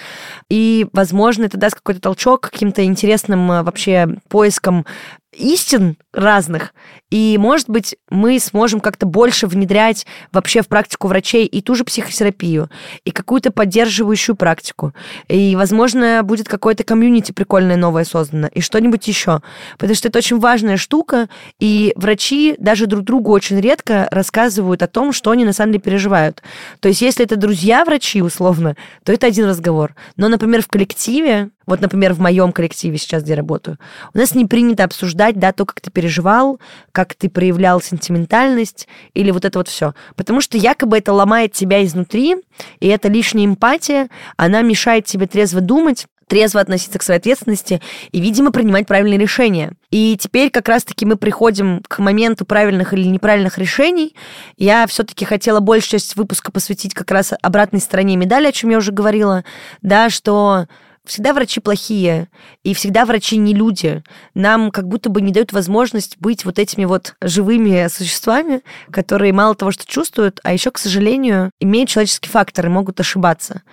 И, 0.50 0.88
возможно, 0.92 1.46
это 1.46 1.58
даст 1.58 1.76
какой-то 1.76 2.02
толчок 2.02 2.50
к 2.50 2.62
каким-то 2.74 2.84
интересным 2.84 3.52
э, 3.52 3.64
вообще 3.64 4.08
поискам 4.30 4.86
истин 5.36 5.98
разных, 6.12 6.74
и, 7.10 7.38
может 7.40 7.70
быть, 7.70 7.96
мы 8.10 8.40
сможем 8.40 8.80
как-то 8.80 9.06
больше 9.06 9.48
внедрять 9.48 10.06
вообще 10.32 10.62
в 10.62 10.68
практику 10.68 11.08
врачей 11.08 11.46
и 11.46 11.62
ту 11.62 11.76
же 11.76 11.84
психотерапию, 11.84 12.70
и 13.06 13.12
какую-то 13.12 13.52
поддерживающую 13.52 14.36
практику, 14.36 14.94
и, 15.28 15.56
возможно, 15.56 16.22
будет 16.24 16.48
какое-то 16.48 16.84
комьюнити 16.84 17.32
прикольное 17.32 17.78
новое 17.78 18.04
создано, 18.04 18.48
и 18.48 18.62
что-нибудь 18.62 19.08
еще, 19.08 19.42
потому 19.78 19.96
что 19.96 20.08
это 20.08 20.20
очень 20.20 20.40
важная 20.40 20.78
штука, 20.78 21.30
и 21.60 21.94
врачи 21.96 22.56
даже 22.58 22.88
друг 22.88 23.04
другу 23.04 23.32
очень 23.32 23.60
редко 23.60 24.08
рассказывают 24.12 24.82
о 24.82 24.88
том, 24.88 25.14
что 25.14 25.32
они 25.32 25.46
на 25.46 25.54
самом 25.54 25.74
деле 25.74 25.84
переживают. 25.84 26.42
То 26.80 26.90
есть, 26.90 27.02
если 27.02 27.26
это 27.26 27.36
друзья-врачи, 27.36 28.22
условно, 28.22 28.76
то 29.04 29.12
это 29.12 29.28
один 29.28 29.46
разговор. 29.46 29.96
Но, 30.16 30.30
например, 30.30 30.62
в 30.62 30.68
коллективе 30.68 31.50
вот, 31.66 31.82
например, 31.82 32.14
в 32.14 32.20
моем 32.20 32.52
коллективе 32.52 32.98
сейчас, 32.98 33.24
где 33.24 33.34
я 33.34 33.38
работаю, 33.38 33.78
у 34.14 34.18
нас 34.18 34.36
не 34.36 34.46
принято 34.46 34.84
обсуждать, 34.84 35.23
да, 35.32 35.52
то, 35.52 35.66
как 35.66 35.82
ты 35.82 35.90
переживал, 35.92 36.60
как 36.92 37.16
ты 37.16 37.30
проявлял 37.30 37.82
сентиментальность 37.82 38.88
или 39.14 39.32
вот 39.32 39.46
это 39.46 39.60
вот 39.60 39.68
все. 39.68 39.94
Потому 40.16 40.42
что 40.42 40.58
якобы 40.58 40.98
это 40.98 41.14
ломает 41.14 41.54
тебя 41.54 41.84
изнутри, 41.86 42.36
и 42.80 42.88
эта 42.88 43.08
лишняя 43.08 43.46
эмпатия, 43.46 44.10
она 44.38 44.62
мешает 44.62 45.06
тебе 45.06 45.28
трезво 45.28 45.62
думать, 45.62 46.08
трезво 46.28 46.62
относиться 46.62 47.00
к 47.00 47.04
своей 47.04 47.20
ответственности 47.20 47.82
и, 48.12 48.20
видимо, 48.20 48.52
принимать 48.52 48.88
правильные 48.88 49.20
решения. 49.20 49.74
И 49.92 50.18
теперь 50.20 50.50
как 50.50 50.68
раз-таки 50.68 51.06
мы 51.06 51.16
приходим 51.16 51.82
к 51.88 52.00
моменту 52.00 52.46
правильных 52.46 52.94
или 52.94 53.08
неправильных 53.08 53.58
решений. 53.58 54.16
Я 54.58 54.88
все-таки 54.88 55.26
хотела 55.26 55.60
большую 55.60 56.00
часть 56.00 56.16
выпуска 56.16 56.52
посвятить 56.52 56.94
как 56.94 57.12
раз 57.12 57.34
обратной 57.42 57.82
стороне 57.82 58.16
медали, 58.16 58.48
о 58.48 58.52
чем 58.52 58.72
я 58.72 58.78
уже 58.78 58.92
говорила, 58.92 59.44
да, 59.82 60.10
что 60.10 60.68
всегда 61.06 61.34
врачи 61.34 61.60
плохие, 61.60 62.30
и 62.64 62.74
всегда 62.74 63.06
врачи 63.06 63.38
не 63.38 63.54
люди. 63.54 64.04
Нам 64.34 64.72
как 64.72 64.88
будто 64.88 65.10
бы 65.10 65.22
не 65.22 65.32
дают 65.32 65.52
возможность 65.52 66.18
быть 66.20 66.46
вот 66.46 66.60
этими 66.60 66.86
вот 66.86 67.16
живыми 67.22 67.88
существами, 67.90 68.62
которые 68.92 69.34
мало 69.34 69.56
того, 69.56 69.72
что 69.72 69.86
чувствуют, 69.86 70.40
а 70.44 70.54
еще, 70.54 70.72
к 70.72 70.78
сожалению, 70.78 71.52
имеют 71.60 71.90
человеческий 71.90 72.30
фактор 72.30 72.68
и 72.68 72.70
могут 72.70 73.00
ошибаться. 73.00 73.64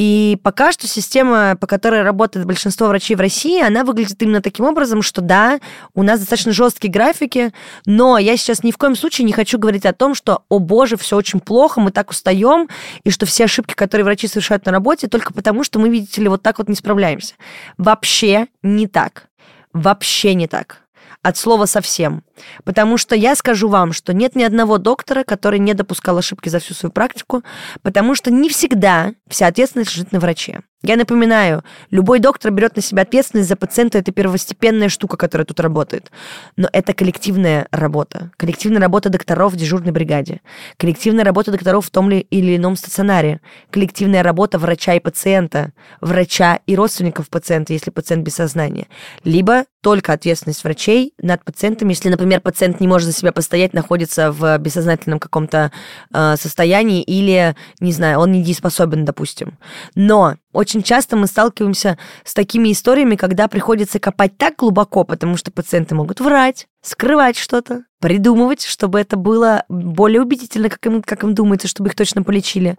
И 0.00 0.38
пока 0.42 0.72
что 0.72 0.86
система, 0.88 1.56
по 1.60 1.66
которой 1.66 2.00
работает 2.00 2.46
большинство 2.46 2.86
врачей 2.86 3.16
в 3.16 3.20
России, 3.20 3.60
она 3.62 3.84
выглядит 3.84 4.22
именно 4.22 4.40
таким 4.40 4.64
образом, 4.64 5.02
что 5.02 5.20
да, 5.20 5.60
у 5.92 6.02
нас 6.02 6.20
достаточно 6.20 6.52
жесткие 6.52 6.90
графики, 6.90 7.52
но 7.84 8.16
я 8.16 8.38
сейчас 8.38 8.64
ни 8.64 8.70
в 8.70 8.78
коем 8.78 8.96
случае 8.96 9.26
не 9.26 9.34
хочу 9.34 9.58
говорить 9.58 9.84
о 9.84 9.92
том, 9.92 10.14
что, 10.14 10.44
о 10.48 10.58
боже, 10.58 10.96
все 10.96 11.16
очень 11.18 11.38
плохо, 11.38 11.82
мы 11.82 11.90
так 11.90 12.08
устаем, 12.08 12.70
и 13.04 13.10
что 13.10 13.26
все 13.26 13.44
ошибки, 13.44 13.74
которые 13.74 14.06
врачи 14.06 14.26
совершают 14.26 14.64
на 14.64 14.72
работе, 14.72 15.06
только 15.06 15.34
потому, 15.34 15.64
что 15.64 15.78
мы, 15.78 15.90
видите 15.90 16.22
ли, 16.22 16.28
вот 16.28 16.42
так 16.42 16.56
вот 16.56 16.70
не 16.70 16.76
справляемся. 16.76 17.34
Вообще 17.76 18.46
не 18.62 18.86
так. 18.86 19.26
Вообще 19.74 20.32
не 20.32 20.46
так. 20.46 20.78
От 21.22 21.36
слова 21.36 21.66
совсем. 21.66 22.24
Потому 22.64 22.96
что 22.96 23.14
я 23.14 23.34
скажу 23.36 23.68
вам, 23.68 23.92
что 23.92 24.14
нет 24.14 24.36
ни 24.36 24.42
одного 24.42 24.78
доктора, 24.78 25.22
который 25.22 25.58
не 25.58 25.74
допускал 25.74 26.16
ошибки 26.16 26.48
за 26.48 26.60
всю 26.60 26.72
свою 26.72 26.92
практику, 26.92 27.42
потому 27.82 28.14
что 28.14 28.30
не 28.30 28.48
всегда 28.48 29.12
вся 29.28 29.46
ответственность 29.46 29.94
лежит 29.94 30.12
на 30.12 30.20
враче. 30.20 30.62
Я 30.82 30.96
напоминаю, 30.96 31.62
любой 31.90 32.20
доктор 32.20 32.50
берет 32.52 32.74
на 32.74 32.80
себя 32.80 33.02
ответственность 33.02 33.50
за 33.50 33.56
пациента, 33.56 33.98
это 33.98 34.12
первостепенная 34.12 34.88
штука, 34.88 35.18
которая 35.18 35.44
тут 35.44 35.60
работает. 35.60 36.10
Но 36.56 36.70
это 36.72 36.94
коллективная 36.94 37.68
работа. 37.70 38.30
Коллективная 38.38 38.80
работа 38.80 39.10
докторов 39.10 39.52
в 39.52 39.56
дежурной 39.56 39.92
бригаде. 39.92 40.40
Коллективная 40.78 41.24
работа 41.24 41.50
докторов 41.50 41.84
в 41.84 41.90
том 41.90 42.10
или 42.10 42.56
ином 42.56 42.76
стационаре. 42.76 43.42
Коллективная 43.70 44.22
работа 44.22 44.58
врача 44.58 44.94
и 44.94 45.00
пациента. 45.00 45.72
Врача 46.00 46.60
и 46.66 46.74
родственников 46.74 47.28
пациента, 47.28 47.74
если 47.74 47.90
пациент 47.90 48.24
без 48.24 48.36
сознания. 48.36 48.86
Либо 49.22 49.64
только 49.82 50.12
ответственность 50.14 50.64
врачей 50.64 51.12
над 51.20 51.44
пациентами, 51.44 51.90
если, 51.90 52.08
например, 52.08 52.40
пациент 52.40 52.80
не 52.80 52.88
может 52.88 53.06
за 53.06 53.14
себя 53.14 53.32
постоять, 53.32 53.74
находится 53.74 54.32
в 54.32 54.58
бессознательном 54.58 55.18
каком-то 55.18 55.72
э, 56.12 56.36
состоянии 56.36 57.02
или, 57.02 57.54
не 57.80 57.92
знаю, 57.92 58.18
он 58.18 58.32
недееспособен, 58.32 59.04
допустим. 59.04 59.58
Но 59.94 60.36
очень 60.52 60.82
часто 60.82 61.16
мы 61.16 61.26
сталкиваемся 61.26 61.98
с 62.24 62.34
такими 62.34 62.72
историями, 62.72 63.16
когда 63.16 63.48
приходится 63.48 63.98
копать 63.98 64.36
так 64.36 64.56
глубоко, 64.56 65.04
потому 65.04 65.36
что 65.36 65.50
пациенты 65.50 65.94
могут 65.94 66.20
врать, 66.20 66.66
скрывать 66.82 67.36
что-то, 67.36 67.84
придумывать, 68.00 68.64
чтобы 68.64 68.98
это 68.98 69.16
было 69.16 69.64
более 69.68 70.22
убедительно, 70.22 70.70
как 70.70 70.84
им, 70.86 71.02
как 71.02 71.22
им 71.22 71.34
думается, 71.34 71.68
чтобы 71.68 71.90
их 71.90 71.94
точно 71.94 72.22
полечили. 72.22 72.78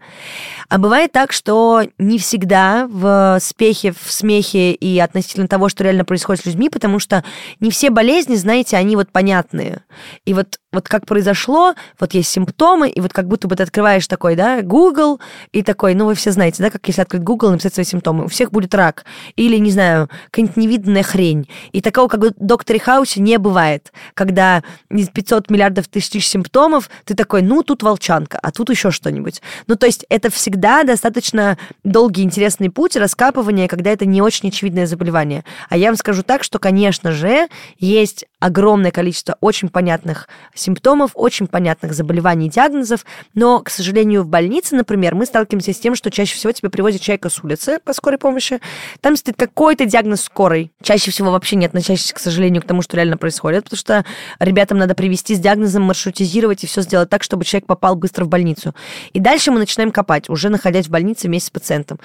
А 0.67 0.79
бывает 0.79 1.11
так, 1.11 1.31
что 1.31 1.83
не 1.99 2.17
всегда 2.17 2.87
в 2.89 3.37
спехе, 3.39 3.91
в 3.91 4.11
смехе 4.11 4.73
и 4.73 4.99
относительно 4.99 5.47
того, 5.47 5.69
что 5.69 5.83
реально 5.83 6.05
происходит 6.05 6.41
с 6.41 6.45
людьми, 6.47 6.69
потому 6.69 6.97
что 6.97 7.23
не 7.59 7.69
все 7.69 7.91
болезни, 7.91 8.35
знаете, 8.35 8.77
они 8.77 8.95
вот 8.95 9.11
понятные. 9.11 9.83
И 10.25 10.33
вот, 10.33 10.59
вот 10.71 10.89
как 10.89 11.05
произошло, 11.05 11.75
вот 11.99 12.15
есть 12.15 12.31
симптомы, 12.31 12.89
и 12.89 12.99
вот 12.99 13.13
как 13.13 13.27
будто 13.27 13.47
бы 13.47 13.55
ты 13.55 13.61
открываешь 13.61 14.07
такой, 14.07 14.35
да, 14.35 14.63
Google, 14.63 15.19
и 15.51 15.61
такой, 15.61 15.93
ну 15.93 16.05
вы 16.05 16.15
все 16.15 16.31
знаете, 16.31 16.63
да, 16.63 16.71
как 16.71 16.87
если 16.87 17.03
открыть 17.03 17.21
Google, 17.21 17.51
написать 17.51 17.75
свои 17.75 17.85
симптомы, 17.85 18.25
у 18.25 18.27
всех 18.27 18.51
будет 18.51 18.73
рак, 18.73 19.05
или, 19.35 19.57
не 19.57 19.69
знаю, 19.69 20.09
какая-нибудь 20.31 20.57
невиданная 20.57 21.03
хрень. 21.03 21.47
И 21.73 21.81
такого, 21.81 22.07
как 22.07 22.21
в 22.21 22.33
докторе 22.39 22.79
Хаусе, 22.79 23.21
не 23.21 23.37
бывает, 23.37 23.90
когда 24.13 24.63
из 24.89 25.09
500 25.09 25.49
миллиардов 25.49 25.87
тысяч, 25.87 26.27
симптомов, 26.27 26.89
ты 27.05 27.15
такой, 27.15 27.41
ну, 27.41 27.63
тут 27.63 27.83
волчанка, 27.83 28.39
а 28.41 28.51
тут 28.51 28.69
еще 28.69 28.91
что-нибудь. 28.91 29.41
Ну, 29.67 29.75
то 29.75 29.85
есть 29.85 30.05
это 30.09 30.29
всегда 30.29 30.83
достаточно 30.83 31.57
долгий, 31.83 32.23
интересный 32.23 32.69
путь 32.69 32.95
раскапывания, 32.95 33.67
когда 33.67 33.91
это 33.91 34.05
не 34.05 34.21
очень 34.21 34.49
очевидное 34.49 34.85
заболевание. 34.85 35.43
А 35.69 35.77
я 35.77 35.87
вам 35.87 35.97
скажу 35.97 36.23
так, 36.23 36.43
что, 36.43 36.59
конечно 36.59 37.11
же, 37.11 37.47
есть 37.79 38.25
огромное 38.41 38.91
количество 38.91 39.37
очень 39.39 39.69
понятных 39.69 40.27
симптомов, 40.53 41.11
очень 41.13 41.47
понятных 41.47 41.93
заболеваний 41.93 42.47
и 42.47 42.49
диагнозов, 42.49 43.05
но, 43.35 43.59
к 43.59 43.69
сожалению, 43.69 44.23
в 44.23 44.27
больнице, 44.27 44.75
например, 44.75 45.15
мы 45.15 45.25
сталкиваемся 45.25 45.73
с 45.73 45.79
тем, 45.79 45.95
что 45.95 46.11
чаще 46.11 46.35
всего 46.35 46.51
тебе 46.51 46.69
привозят 46.69 47.01
человека 47.01 47.29
с 47.29 47.41
улицы 47.43 47.79
по 47.85 47.93
скорой 47.93 48.17
помощи, 48.17 48.59
там 48.99 49.15
стоит 49.15 49.37
какой-то 49.37 49.85
диагноз 49.85 50.21
скорой. 50.23 50.71
Чаще 50.81 51.11
всего 51.11 51.31
вообще 51.31 51.55
не 51.55 51.67
относящийся, 51.67 52.15
к 52.15 52.19
сожалению, 52.19 52.63
к 52.63 52.65
тому, 52.65 52.81
что 52.81 52.97
реально 52.97 53.15
происходит, 53.17 53.65
потому 53.65 53.77
что 53.77 54.05
ребятам 54.39 54.79
надо 54.79 54.95
привести 54.95 55.35
с 55.35 55.39
диагнозом, 55.39 55.83
маршрутизировать 55.83 56.63
и 56.63 56.67
все 56.67 56.81
сделать 56.81 57.09
так, 57.09 57.21
чтобы 57.21 57.45
человек 57.45 57.67
попал 57.67 57.95
быстро 57.95 58.25
в 58.25 58.27
больницу. 58.27 58.73
И 59.13 59.19
дальше 59.19 59.51
мы 59.51 59.59
начинаем 59.59 59.91
копать, 59.91 60.29
уже 60.29 60.49
находясь 60.49 60.87
в 60.87 60.89
больнице 60.89 61.27
вместе 61.27 61.47
с 61.47 61.51
пациентом. 61.51 61.99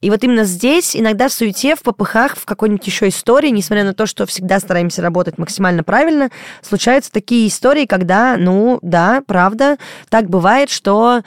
И 0.00 0.08
вот 0.08 0.24
именно 0.24 0.44
здесь, 0.44 0.96
иногда 0.96 1.28
в 1.28 1.32
суете, 1.34 1.76
в 1.76 1.82
попыхах, 1.82 2.36
в 2.36 2.46
какой-нибудь 2.46 2.86
еще 2.86 3.08
истории, 3.08 3.50
несмотря 3.50 3.84
на 3.84 3.92
то, 3.92 4.06
что 4.06 4.24
всегда 4.24 4.58
стараемся 4.58 5.02
работать 5.02 5.36
максимально 5.36 5.81
правильно, 5.82 6.30
случаются 6.62 7.10
такие 7.12 7.48
истории, 7.48 7.86
когда, 7.86 8.36
ну, 8.36 8.78
да, 8.82 9.22
правда, 9.26 9.78
так 10.08 10.28
бывает, 10.28 10.70
что 10.70 11.22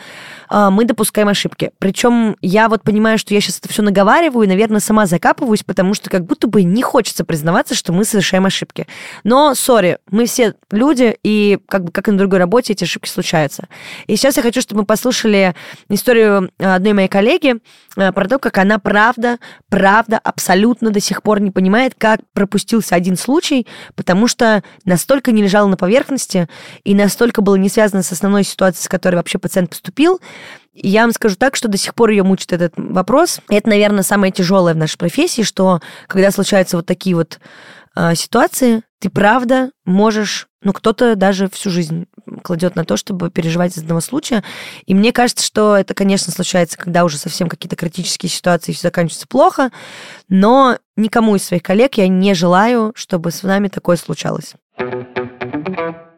э, 0.50 0.70
мы 0.70 0.86
допускаем 0.86 1.28
ошибки. 1.28 1.72
Причем 1.80 2.36
я 2.42 2.70
вот 2.70 2.84
понимаю, 2.84 3.18
что 3.18 3.34
я 3.34 3.42
сейчас 3.42 3.60
это 3.60 3.70
все 3.70 3.82
наговариваю 3.82 4.46
и, 4.46 4.50
наверное, 4.50 4.80
сама 4.80 5.06
закапываюсь, 5.06 5.64
потому 5.64 5.94
что 5.94 6.10
как 6.10 6.26
будто 6.26 6.48
бы 6.48 6.64
не 6.64 6.82
хочется 6.82 7.26
признаваться, 7.26 7.76
что 7.76 7.94
мы 7.94 8.06
совершаем 8.06 8.46
ошибки. 8.46 8.88
Но, 9.24 9.56
сори, 9.56 10.00
мы 10.10 10.26
все 10.26 10.56
люди, 10.72 11.18
и 11.24 11.60
как 11.68 11.86
бы 11.86 11.92
как 11.92 12.08
и 12.08 12.12
на 12.12 12.18
другой 12.18 12.40
работе 12.40 12.74
эти 12.74 12.84
ошибки 12.84 13.10
случаются. 13.10 13.68
И 14.08 14.16
сейчас 14.16 14.38
я 14.38 14.44
хочу, 14.44 14.62
чтобы 14.62 14.82
мы 14.82 14.86
послушали 14.86 15.56
историю 15.90 16.52
одной 16.60 16.94
моей 16.94 17.08
коллеги 17.08 17.56
э, 17.96 18.12
про 18.12 18.28
то, 18.28 18.40
как 18.40 18.58
она 18.58 18.80
правда, 18.80 19.38
правда, 19.70 20.20
абсолютно 20.24 20.92
до 20.92 21.00
сих 21.00 21.24
пор 21.24 21.40
не 21.40 21.52
понимает, 21.52 21.96
как 21.98 22.20
пропустился 22.34 22.96
один 22.96 23.18
случай, 23.18 23.68
потому 23.96 24.28
что 24.28 24.45
настолько 24.84 25.32
не 25.32 25.44
лежало 25.44 25.68
на 25.68 25.78
поверхности 25.78 26.48
и 26.84 26.96
настолько 26.96 27.42
было 27.42 27.56
не 27.56 27.70
связано 27.70 28.04
с 28.04 28.12
основной 28.12 28.44
ситуацией, 28.44 28.86
с 28.86 28.90
которой 28.90 29.16
вообще 29.16 29.38
пациент 29.38 29.70
поступил, 29.70 30.20
я 30.76 31.04
вам 31.04 31.14
скажу 31.14 31.36
так, 31.38 31.56
что 31.56 31.70
до 31.70 31.78
сих 31.78 31.96
пор 31.96 32.10
ее 32.10 32.24
мучит 32.24 32.52
этот 32.52 32.74
вопрос. 32.76 33.40
Это, 33.50 33.70
наверное, 33.70 34.04
самое 34.04 34.34
тяжелое 34.34 34.74
в 34.74 34.78
нашей 34.78 34.98
профессии, 34.98 35.42
что 35.42 35.80
когда 36.08 36.32
случаются 36.32 36.76
вот 36.76 36.86
такие 36.86 37.16
вот 37.16 37.40
э, 37.96 38.14
ситуации, 38.16 38.84
ты 39.00 39.10
правда 39.10 39.72
можешь, 39.86 40.48
ну, 40.62 40.74
кто-то 40.74 41.16
даже 41.16 41.50
всю 41.50 41.70
жизнь 41.70 42.08
кладет 42.44 42.76
на 42.76 42.86
то, 42.86 42.98
чтобы 42.98 43.30
переживать 43.30 43.78
из 43.78 43.82
одного 43.82 44.02
случая. 44.02 44.44
И 44.86 44.94
мне 44.94 45.12
кажется, 45.12 45.44
что 45.44 45.76
это, 45.76 45.94
конечно, 45.94 46.32
случается, 46.32 46.78
когда 46.78 47.04
уже 47.04 47.18
совсем 47.18 47.50
какие-то 47.50 47.76
критические 47.76 48.30
ситуации 48.30 48.72
все 48.72 48.84
заканчиваются 48.84 49.28
плохо, 49.28 49.72
но 50.30 50.78
никому 50.96 51.36
из 51.36 51.44
своих 51.44 51.64
коллег 51.64 51.96
я 51.96 52.08
не 52.08 52.34
желаю, 52.34 52.94
чтобы 52.96 53.32
с 53.32 53.44
нами 53.44 53.68
такое 53.68 53.98
случалось. 53.98 54.54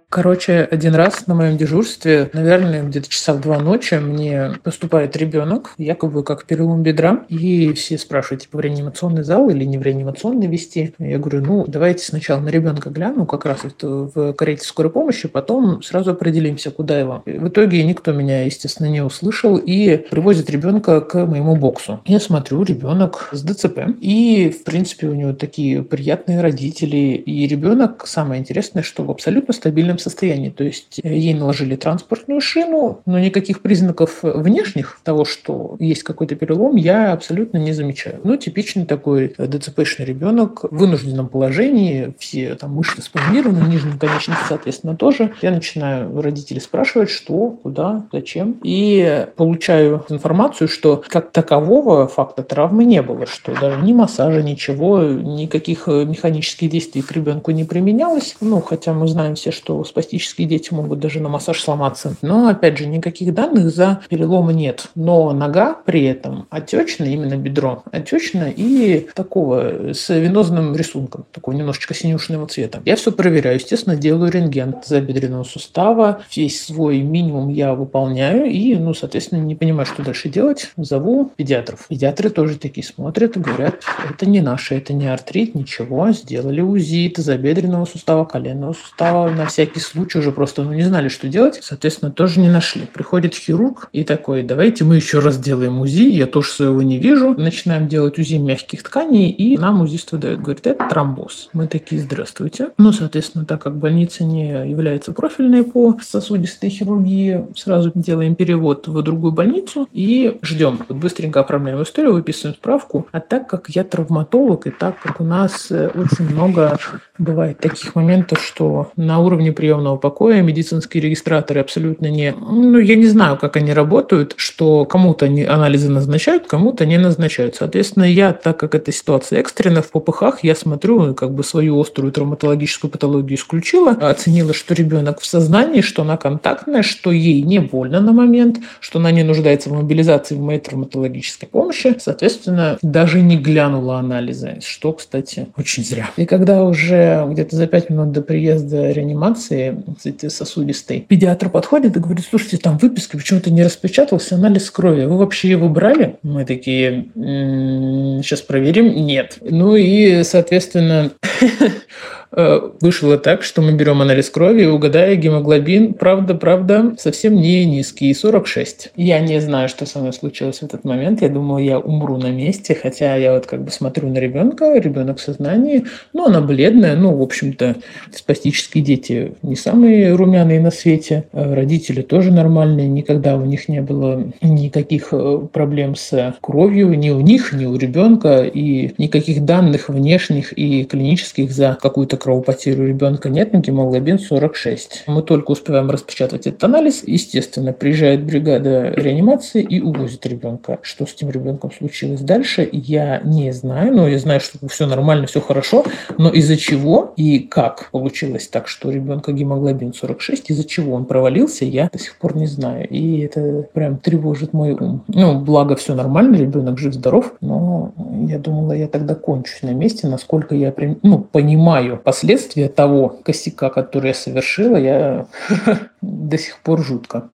Короче, 0.09 0.65
один 0.71 0.95
раз 0.95 1.27
на 1.27 1.35
моем 1.35 1.57
дежурстве, 1.57 2.29
наверное, 2.31 2.81
где-то 2.81 3.09
часа 3.09 3.33
в 3.33 3.41
два 3.41 3.59
ночи, 3.59 3.95
мне 3.95 4.53
поступает 4.63 5.17
ребенок, 5.17 5.73
якобы 5.77 6.23
как 6.23 6.45
перелом 6.45 6.81
бедра, 6.81 7.25
и 7.27 7.73
все 7.73 7.97
спрашивают, 7.97 8.43
типа, 8.43 8.57
в 8.57 8.61
реанимационный 8.61 9.23
зал 9.23 9.49
или 9.49 9.65
не 9.65 9.77
в 9.77 9.81
реанимационный 9.81 10.47
вести. 10.47 10.93
Я 10.97 11.19
говорю, 11.19 11.41
ну, 11.41 11.65
давайте 11.67 12.05
сначала 12.05 12.39
на 12.39 12.47
ребенка 12.47 12.89
гляну, 12.89 13.25
как 13.25 13.43
раз 13.43 13.65
это 13.65 13.89
в 13.89 14.31
карете 14.31 14.63
скорой 14.63 14.93
помощи, 14.93 15.27
потом 15.27 15.83
сразу 15.83 16.11
определимся, 16.11 16.71
куда 16.71 16.97
его. 16.97 17.21
В 17.25 17.49
итоге 17.49 17.83
никто 17.83 18.13
меня, 18.13 18.45
естественно, 18.45 18.87
не 18.87 19.01
услышал 19.01 19.57
и 19.57 19.97
привозит 19.97 20.49
ребенка 20.49 21.01
к 21.01 21.25
моему 21.25 21.57
боксу. 21.57 21.99
Я 22.05 22.21
смотрю, 22.21 22.63
ребенок 22.63 23.27
с 23.33 23.43
ДЦП, 23.43 23.79
и, 23.99 24.55
в 24.57 24.63
принципе, 24.63 25.07
у 25.07 25.13
него 25.13 25.33
такие 25.33 25.83
приятные 25.83 26.39
родители, 26.39 27.21
и 27.25 27.45
ребенок, 27.45 28.07
самое 28.07 28.39
интересное, 28.39 28.83
что 28.83 29.03
в 29.03 29.11
абсолютно 29.11 29.53
стабильном 29.53 29.96
нормальном 29.97 29.99
состоянии. 29.99 30.49
То 30.49 30.63
есть 30.63 30.99
э, 31.03 31.15
ей 31.15 31.33
наложили 31.33 31.75
транспортную 31.75 32.41
шину, 32.41 33.01
но 33.05 33.19
никаких 33.19 33.61
признаков 33.61 34.19
внешних 34.21 34.99
того, 35.03 35.25
что 35.25 35.75
есть 35.79 36.03
какой-то 36.03 36.35
перелом, 36.35 36.75
я 36.75 37.13
абсолютно 37.13 37.57
не 37.57 37.73
замечаю. 37.73 38.19
Ну, 38.23 38.37
типичный 38.37 38.85
такой 38.85 39.33
ДЦПшный 39.37 40.05
ребенок 40.05 40.63
в 40.63 40.77
вынужденном 40.77 41.27
положении, 41.27 42.13
все 42.19 42.55
там 42.55 42.75
мышцы 42.75 43.01
спазмированы, 43.01 43.67
нижние 43.67 43.97
конечности, 43.97 44.43
соответственно, 44.47 44.95
тоже. 44.95 45.33
Я 45.41 45.51
начинаю 45.51 46.21
родителей 46.21 46.61
спрашивать, 46.61 47.09
что, 47.09 47.51
куда, 47.63 48.05
зачем. 48.11 48.57
И 48.63 49.27
получаю 49.35 50.05
информацию, 50.09 50.67
что 50.67 51.03
как 51.07 51.31
такового 51.31 52.07
факта 52.07 52.43
травмы 52.43 52.85
не 52.85 53.01
было, 53.01 53.25
что 53.25 53.53
даже 53.59 53.81
ни 53.81 53.93
массажа, 53.93 54.41
ничего, 54.41 55.01
никаких 55.03 55.87
э, 55.87 56.05
механических 56.05 56.69
действий 56.69 57.01
к 57.01 57.11
ребенку 57.11 57.51
не 57.51 57.63
применялось. 57.63 58.35
Ну, 58.41 58.61
хотя 58.61 58.93
мы 58.93 59.07
знаем 59.07 59.35
все, 59.35 59.51
что 59.51 59.83
спастические 59.87 60.47
дети 60.47 60.73
могут 60.73 60.99
даже 60.99 61.19
на 61.19 61.29
массаж 61.29 61.59
сломаться. 61.61 62.15
Но, 62.21 62.47
опять 62.49 62.77
же, 62.77 62.85
никаких 62.85 63.33
данных 63.33 63.69
за 63.69 64.01
переломы 64.09 64.53
нет. 64.53 64.89
Но 64.95 65.31
нога 65.33 65.73
при 65.73 66.03
этом 66.03 66.47
отечная, 66.49 67.09
именно 67.09 67.37
бедро 67.37 67.83
отечная 67.91 68.51
и 68.55 69.07
такого 69.13 69.93
с 69.93 70.09
венозным 70.09 70.75
рисунком, 70.75 71.25
такого 71.31 71.55
немножечко 71.55 71.93
синюшного 71.93 72.47
цвета. 72.47 72.81
Я 72.85 72.95
все 72.95 73.11
проверяю. 73.11 73.55
Естественно, 73.55 73.95
делаю 73.95 74.31
рентген 74.31 74.75
забедренного 74.85 75.43
сустава. 75.43 76.21
Весь 76.35 76.63
свой 76.65 77.01
минимум 77.01 77.49
я 77.49 77.73
выполняю 77.73 78.45
и, 78.45 78.75
ну, 78.75 78.93
соответственно, 78.93 79.41
не 79.41 79.55
понимаю, 79.55 79.85
что 79.85 80.03
дальше 80.03 80.29
делать. 80.29 80.71
Зову 80.77 81.31
педиатров. 81.35 81.87
Педиатры 81.87 82.29
тоже 82.29 82.57
такие 82.57 82.85
смотрят 82.85 83.37
и 83.37 83.39
говорят, 83.39 83.81
это 84.09 84.29
не 84.29 84.41
наше, 84.41 84.75
это 84.75 84.93
не 84.93 85.07
артрит, 85.07 85.55
ничего. 85.55 86.11
Сделали 86.11 86.61
УЗИ 86.61 87.09
тазобедренного 87.09 87.85
сустава, 87.85 88.25
коленного 88.25 88.73
сустава 88.73 89.29
на 89.29 89.45
всякий 89.45 89.76
всякий 89.77 89.79
случай 89.79 90.19
уже 90.19 90.31
просто 90.31 90.63
ну, 90.63 90.73
не 90.73 90.83
знали, 90.83 91.09
что 91.09 91.27
делать, 91.27 91.59
соответственно, 91.61 92.11
тоже 92.11 92.39
не 92.39 92.49
нашли. 92.49 92.87
Приходит 92.91 93.35
хирург 93.35 93.89
и 93.93 94.03
такой, 94.03 94.43
давайте 94.43 94.83
мы 94.83 94.95
еще 94.95 95.19
раз 95.19 95.35
сделаем 95.35 95.79
УЗИ, 95.79 96.09
я 96.09 96.25
тоже 96.25 96.49
своего 96.49 96.81
не 96.81 96.97
вижу. 96.97 97.33
Начинаем 97.37 97.87
делать 97.87 98.17
УЗИ 98.19 98.35
мягких 98.35 98.83
тканей, 98.83 99.29
и 99.29 99.57
нам 99.57 99.81
УЗИст 99.81 100.11
выдает, 100.11 100.41
говорит, 100.41 100.67
это 100.67 100.87
тромбоз. 100.89 101.49
Мы 101.53 101.67
такие, 101.67 102.01
здравствуйте. 102.01 102.69
Ну, 102.77 102.91
соответственно, 102.91 103.45
так 103.45 103.61
как 103.61 103.77
больница 103.77 104.23
не 104.23 104.69
является 104.69 105.11
профильной 105.11 105.63
по 105.63 105.97
сосудистой 106.01 106.69
хирургии, 106.69 107.45
сразу 107.55 107.91
делаем 107.95 108.35
перевод 108.35 108.87
в 108.87 109.01
другую 109.01 109.33
больницу 109.33 109.87
и 109.93 110.37
ждем. 110.41 110.79
Вот 110.87 110.97
быстренько 110.97 111.41
оформляем 111.41 111.81
историю, 111.81 112.13
выписываем 112.13 112.55
справку. 112.55 113.07
А 113.11 113.19
так 113.19 113.47
как 113.47 113.69
я 113.69 113.83
травматолог, 113.83 114.67
и 114.67 114.71
так 114.71 114.99
как 114.99 115.21
у 115.21 115.23
нас 115.23 115.71
э, 115.71 115.87
очень 115.87 116.29
много 116.33 116.77
бывает 117.17 117.59
таких 117.59 117.95
моментов, 117.95 118.41
что 118.41 118.91
на 118.95 119.19
уровне 119.19 119.51
при 119.51 119.66
приемного 119.67 119.97
покоя, 119.97 120.41
медицинские 120.41 121.03
регистраторы 121.03 121.59
абсолютно 121.59 122.07
не... 122.07 122.31
Ну, 122.31 122.77
я 122.77 122.95
не 122.95 123.07
знаю, 123.07 123.37
как 123.37 123.57
они 123.57 123.73
работают, 123.73 124.33
что 124.37 124.85
кому-то 124.85 125.25
они 125.25 125.43
анализы 125.43 125.89
назначают, 125.89 126.47
кому-то 126.47 126.85
не 126.85 126.97
назначают. 126.97 127.55
Соответственно, 127.55 128.05
я, 128.05 128.31
так 128.31 128.57
как 128.57 128.75
эта 128.75 128.93
ситуация 128.93 129.41
экстренная, 129.41 129.81
в 129.81 129.91
ППХ, 129.91 130.41
я 130.43 130.55
смотрю, 130.55 131.13
как 131.15 131.33
бы 131.33 131.43
свою 131.43 131.81
острую 131.81 132.13
травматологическую 132.13 132.89
патологию 132.89 133.37
исключила, 133.37 133.91
оценила, 133.91 134.53
что 134.53 134.73
ребенок 134.73 135.19
в 135.19 135.25
сознании, 135.25 135.81
что 135.81 136.03
она 136.03 136.15
контактная, 136.15 136.81
что 136.81 137.11
ей 137.11 137.41
не 137.41 137.59
больно 137.59 137.99
на 137.99 138.13
момент, 138.13 138.59
что 138.79 138.99
она 138.99 139.11
не 139.11 139.23
нуждается 139.23 139.69
в 139.69 139.73
мобилизации 139.73 140.35
в 140.35 140.39
моей 140.39 140.59
травматологической 140.61 141.49
помощи. 141.49 141.93
Соответственно, 141.99 142.77
даже 142.81 143.21
не 143.21 143.35
глянула 143.35 143.97
анализы, 143.97 144.59
что, 144.65 144.93
кстати, 144.93 145.47
очень 145.57 145.83
зря. 145.83 146.09
И 146.15 146.25
когда 146.25 146.63
уже 146.63 147.25
где-то 147.29 147.57
за 147.57 147.67
пять 147.67 147.89
минут 147.89 148.13
до 148.13 148.21
приезда 148.21 148.91
реанимации 148.91 149.56
инфекции 149.57 150.27
сосудистой. 150.27 151.05
Педиатр 151.07 151.49
подходит 151.49 151.95
и 151.95 151.99
говорит, 151.99 152.25
слушайте, 152.29 152.57
там 152.57 152.77
выписки 152.77 153.15
почему-то 153.15 153.51
не 153.51 153.63
распечатался 153.63 154.35
анализ 154.35 154.69
крови. 154.69 155.05
Вы 155.05 155.17
вообще 155.17 155.49
его 155.49 155.69
брали? 155.69 156.17
Мы 156.23 156.45
такие, 156.45 157.07
сейчас 157.15 158.41
проверим. 158.41 159.05
Нет. 159.05 159.37
Ну 159.41 159.75
и, 159.75 160.23
соответственно, 160.23 161.11
вышло 162.31 163.17
так, 163.17 163.43
что 163.43 163.61
мы 163.61 163.73
берем 163.73 164.01
анализ 164.01 164.29
крови, 164.29 164.63
и 164.63 164.67
угадая 164.67 165.15
гемоглобин, 165.15 165.93
правда, 165.93 166.35
правда, 166.35 166.95
совсем 166.97 167.35
не 167.35 167.65
низкий, 167.65 168.13
46. 168.13 168.91
Я 168.95 169.19
не 169.19 169.39
знаю, 169.39 169.69
что 169.69 169.85
со 169.85 169.99
мной 169.99 170.13
случилось 170.13 170.59
в 170.59 170.63
этот 170.63 170.83
момент. 170.83 171.21
Я 171.21 171.29
думала, 171.29 171.59
я 171.59 171.79
умру 171.79 172.17
на 172.17 172.31
месте, 172.31 172.75
хотя 172.75 173.15
я 173.15 173.33
вот 173.33 173.45
как 173.45 173.63
бы 173.63 173.71
смотрю 173.71 174.09
на 174.09 174.17
ребенка, 174.17 174.77
ребенок 174.77 175.19
в 175.19 175.21
сознании, 175.21 175.85
ну, 176.13 176.25
она 176.25 176.41
бледная, 176.41 176.95
ну, 176.95 177.15
в 177.15 177.21
общем-то, 177.21 177.75
спастические 178.13 178.83
дети 178.83 179.33
не 179.41 179.55
самые 179.55 180.13
румяные 180.15 180.59
на 180.59 180.71
свете, 180.71 181.25
э, 181.31 181.53
родители 181.53 182.01
тоже 182.01 182.31
нормальные, 182.31 182.87
никогда 182.87 183.37
у 183.37 183.45
них 183.45 183.69
не 183.69 183.81
было 183.81 184.31
никаких 184.41 185.09
э, 185.11 185.39
проблем 185.51 185.95
с 185.95 186.35
кровью, 186.41 186.97
ни 186.97 187.09
у 187.09 187.21
них, 187.21 187.53
ни 187.53 187.65
у 187.65 187.77
ребенка, 187.77 188.43
и 188.43 188.93
никаких 188.97 189.45
данных 189.45 189.89
внешних 189.89 190.53
и 190.57 190.83
клинических 190.83 191.51
за 191.51 191.77
какую-то 191.81 192.16
кровопотерю 192.17 192.87
ребенка 192.87 193.29
нет, 193.29 193.53
но 193.53 193.59
гемоглобин 193.59 194.19
46. 194.19 195.03
Мы 195.07 195.21
только 195.21 195.51
успеваем 195.51 195.89
распечатать 195.89 196.47
этот 196.47 196.63
анализ. 196.63 197.03
Естественно, 197.05 197.73
приезжает 197.73 198.23
бригада 198.23 198.91
реанимации 198.91 199.61
и 199.61 199.81
увозит 199.81 200.25
ребенка. 200.25 200.79
Что 200.81 201.05
с 201.05 201.13
этим 201.13 201.29
ребенком 201.29 201.71
случилось 201.71 202.21
дальше, 202.21 202.67
я 202.71 203.21
не 203.23 203.51
знаю. 203.51 203.93
Но 203.93 204.07
я 204.07 204.19
знаю, 204.19 204.39
что 204.39 204.67
все 204.67 204.85
нормально, 204.85 205.27
все 205.27 205.41
хорошо. 205.41 205.85
Но 206.17 206.29
из-за 206.29 206.57
чего 206.57 207.13
и 207.15 207.39
как 207.39 207.89
получилось 207.91 208.47
так, 208.47 208.67
что 208.67 208.89
у 208.89 208.91
ребенка 208.91 209.31
гемоглобин 209.31 209.93
46, 209.93 210.51
из-за 210.51 210.63
чего 210.63 210.95
он 210.95 211.05
провалился, 211.05 211.65
я 211.65 211.89
до 211.91 211.99
сих 211.99 212.17
пор 212.17 212.35
не 212.35 212.47
знаю. 212.47 212.87
И 212.89 213.19
это 213.19 213.67
прям 213.73 213.97
тревожит 213.97 214.53
мой 214.53 214.73
ум. 214.73 215.03
Ну, 215.07 215.39
благо 215.39 215.75
все 215.75 215.95
нормально, 215.95 216.35
ребенок 216.35 216.77
жив-здоров, 216.77 217.33
но 217.41 217.93
я 218.27 218.39
думала, 218.39 218.73
я 218.73 218.87
тогда 218.87 219.15
кончусь 219.15 219.61
на 219.61 219.73
месте, 219.73 220.07
насколько 220.07 220.55
я 220.55 220.73
ну, 221.03 221.19
понимаю 221.19 221.99
последствия 222.07 222.69
того 222.69 223.09
косяка, 223.09 223.69
который 223.69 224.07
я 224.07 224.13
совершила, 224.13 224.77
я 224.77 225.27
до 226.01 226.37
сих 226.37 226.61
пор 226.61 226.81
жутко. 226.81 227.31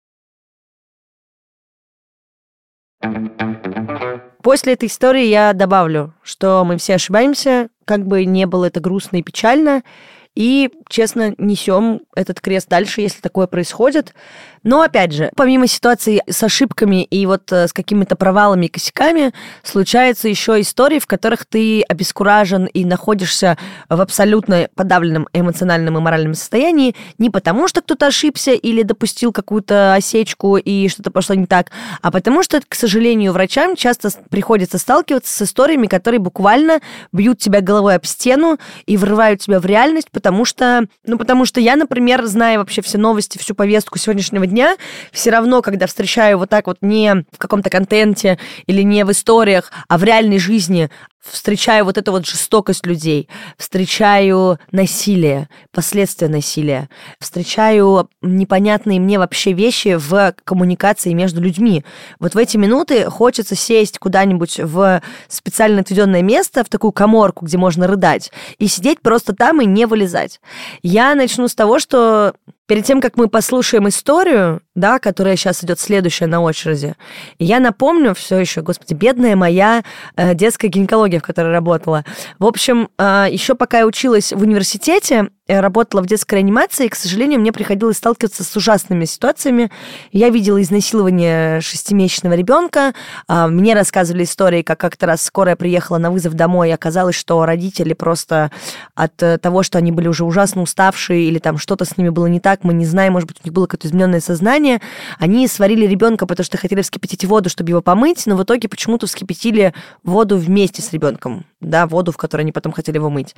После 4.41 4.73
этой 4.73 4.87
истории 4.87 5.25
я 5.25 5.53
добавлю, 5.53 6.15
что 6.23 6.65
мы 6.65 6.77
все 6.77 6.95
ошибаемся, 6.95 7.69
как 7.85 8.07
бы 8.07 8.25
не 8.25 8.47
было 8.47 8.65
это 8.65 8.79
грустно 8.79 9.17
и 9.17 9.21
печально, 9.21 9.83
и, 10.33 10.71
честно, 10.89 11.35
несем 11.37 12.01
этот 12.15 12.41
крест 12.41 12.67
дальше, 12.67 13.01
если 13.01 13.21
такое 13.21 13.45
происходит. 13.45 14.15
Но, 14.63 14.81
опять 14.81 15.11
же, 15.11 15.31
помимо 15.35 15.67
ситуации 15.67 16.21
с 16.29 16.41
ошибками 16.43 17.03
и 17.03 17.25
вот 17.25 17.51
э, 17.51 17.67
с 17.67 17.73
какими-то 17.73 18.15
провалами 18.15 18.67
и 18.67 18.69
косяками, 18.69 19.33
случаются 19.63 20.29
еще 20.29 20.59
истории, 20.61 20.99
в 20.99 21.07
которых 21.07 21.45
ты 21.45 21.81
обескуражен 21.81 22.65
и 22.65 22.85
находишься 22.85 23.57
в 23.89 23.99
абсолютно 23.99 24.69
подавленном 24.75 25.27
эмоциональном 25.33 25.97
и 25.97 26.01
моральном 26.01 26.33
состоянии 26.33 26.95
не 27.17 27.29
потому, 27.29 27.67
что 27.67 27.81
кто-то 27.81 28.07
ошибся 28.07 28.51
или 28.51 28.83
допустил 28.83 29.31
какую-то 29.31 29.93
осечку 29.93 30.57
и 30.57 30.87
что-то 30.87 31.11
пошло 31.11 31.35
не 31.35 31.45
так, 31.45 31.71
а 32.01 32.11
потому 32.11 32.43
что, 32.43 32.61
к 32.67 32.75
сожалению, 32.75 33.33
врачам 33.33 33.75
часто 33.75 34.09
приходится 34.29 34.77
сталкиваться 34.77 35.33
с 35.33 35.41
историями, 35.41 35.87
которые 35.87 36.19
буквально 36.19 36.79
бьют 37.11 37.39
тебя 37.39 37.61
головой 37.61 37.95
об 37.95 38.05
стену 38.05 38.57
и 38.85 38.97
врывают 38.97 39.41
тебя 39.41 39.59
в 39.59 39.65
реальность, 39.65 40.09
потому 40.11 40.45
что, 40.45 40.87
ну, 41.05 41.17
потому 41.17 41.45
что 41.45 41.59
я, 41.59 41.75
например, 41.75 42.25
зная 42.25 42.57
вообще 42.57 42.81
все 42.81 42.97
новости, 42.97 43.37
всю 43.37 43.55
повестку 43.55 43.97
сегодняшнего 43.97 44.45
дня, 44.53 44.77
все 45.11 45.31
равно, 45.31 45.61
когда 45.61 45.87
встречаю 45.87 46.37
вот 46.37 46.49
так 46.49 46.67
вот 46.67 46.77
не 46.81 47.25
в 47.31 47.37
каком-то 47.37 47.69
контенте 47.69 48.39
или 48.67 48.83
не 48.83 49.03
в 49.03 49.11
историях, 49.11 49.71
а 49.87 49.97
в 49.97 50.03
реальной 50.03 50.39
жизни 50.39 50.89
встречаю 51.23 51.85
вот 51.85 51.97
эту 51.97 52.11
вот 52.11 52.25
жестокость 52.25 52.85
людей, 52.85 53.29
встречаю 53.57 54.59
насилие, 54.71 55.49
последствия 55.71 56.27
насилия, 56.27 56.89
встречаю 57.19 58.09
непонятные 58.21 58.99
мне 58.99 59.17
вообще 59.17 59.53
вещи 59.53 59.95
в 59.97 60.35
коммуникации 60.43 61.13
между 61.13 61.41
людьми. 61.41 61.83
Вот 62.19 62.35
в 62.35 62.37
эти 62.37 62.57
минуты 62.57 63.05
хочется 63.09 63.55
сесть 63.55 63.99
куда-нибудь 63.99 64.59
в 64.59 65.01
специально 65.27 65.81
отведенное 65.81 66.21
место, 66.21 66.63
в 66.63 66.69
такую 66.69 66.91
коморку, 66.91 67.45
где 67.45 67.57
можно 67.57 67.87
рыдать, 67.87 68.31
и 68.57 68.67
сидеть 68.67 69.01
просто 69.01 69.33
там 69.33 69.61
и 69.61 69.65
не 69.65 69.85
вылезать. 69.85 70.41
Я 70.81 71.15
начну 71.15 71.47
с 71.47 71.55
того, 71.55 71.79
что 71.79 72.33
перед 72.67 72.85
тем, 72.85 73.01
как 73.01 73.17
мы 73.17 73.27
послушаем 73.27 73.87
историю, 73.87 74.61
да, 74.75 74.99
которая 74.99 75.35
сейчас 75.35 75.63
идет 75.63 75.79
следующая 75.79 76.27
на 76.27 76.41
очереди, 76.41 76.95
я 77.39 77.59
напомню 77.59 78.15
все 78.15 78.37
еще, 78.39 78.61
господи, 78.61 78.93
бедная 78.93 79.35
моя 79.35 79.83
э, 80.15 80.33
детская 80.33 80.67
гинекология, 80.67 81.19
в 81.19 81.23
которой 81.23 81.51
работала. 81.51 82.03
В 82.39 82.45
общем, 82.45 82.89
э, 82.97 83.27
еще 83.29 83.55
пока 83.55 83.79
я 83.79 83.85
училась 83.85 84.33
в 84.33 84.41
университете, 84.41 85.29
я 85.45 85.61
работала 85.61 86.01
в 86.01 86.05
детской 86.05 86.35
реанимации, 86.35 86.85
и, 86.85 86.89
к 86.89 86.95
сожалению, 86.95 87.41
мне 87.41 87.51
приходилось 87.51 87.97
сталкиваться 87.97 88.45
с 88.45 88.55
ужасными 88.55 89.03
ситуациями. 89.03 89.71
Я 90.13 90.29
видела 90.29 90.61
изнасилование 90.61 91.59
шестимесячного 91.59 92.33
ребенка. 92.33 92.93
А, 93.27 93.49
мне 93.49 93.73
рассказывали 93.73 94.23
истории, 94.23 94.61
как 94.61 94.79
как-то 94.79 95.05
раз 95.05 95.21
скорая 95.21 95.57
приехала 95.57 95.97
на 95.97 96.11
вызов 96.11 96.35
домой, 96.35 96.69
и 96.69 96.71
оказалось, 96.71 97.15
что 97.15 97.45
родители 97.45 97.93
просто 97.93 98.51
от 98.95 99.21
э, 99.21 99.37
того, 99.37 99.63
что 99.63 99.77
они 99.77 99.91
были 99.91 100.07
уже 100.07 100.23
ужасно 100.23 100.61
уставшие, 100.61 101.25
или 101.25 101.39
там 101.39 101.57
что-то 101.57 101.83
с 101.83 101.97
ними 101.97 102.07
было 102.07 102.27
не 102.27 102.39
так, 102.39 102.63
мы 102.63 102.73
не 102.73 102.85
знаем, 102.85 103.11
может 103.11 103.27
быть, 103.27 103.39
у 103.43 103.45
них 103.45 103.53
было 103.53 103.65
какое-то 103.65 103.89
измененное 103.89 104.21
сознание, 104.21 104.62
они 105.19 105.47
сварили 105.47 105.85
ребенка, 105.85 106.25
потому 106.25 106.45
что 106.45 106.57
хотели 106.57 106.81
вскипятить 106.81 107.25
воду, 107.25 107.49
чтобы 107.49 107.69
его 107.69 107.81
помыть, 107.81 108.25
но 108.25 108.35
в 108.35 108.43
итоге 108.43 108.67
почему-то 108.67 109.07
вскипятили 109.07 109.73
воду 110.03 110.37
вместе 110.37 110.81
с 110.81 110.91
ребенком, 110.93 111.45
да, 111.61 111.87
воду, 111.87 112.11
в 112.11 112.17
которой 112.17 112.41
они 112.41 112.51
потом 112.51 112.71
хотели 112.71 112.97
его 112.97 113.09
мыть. 113.09 113.35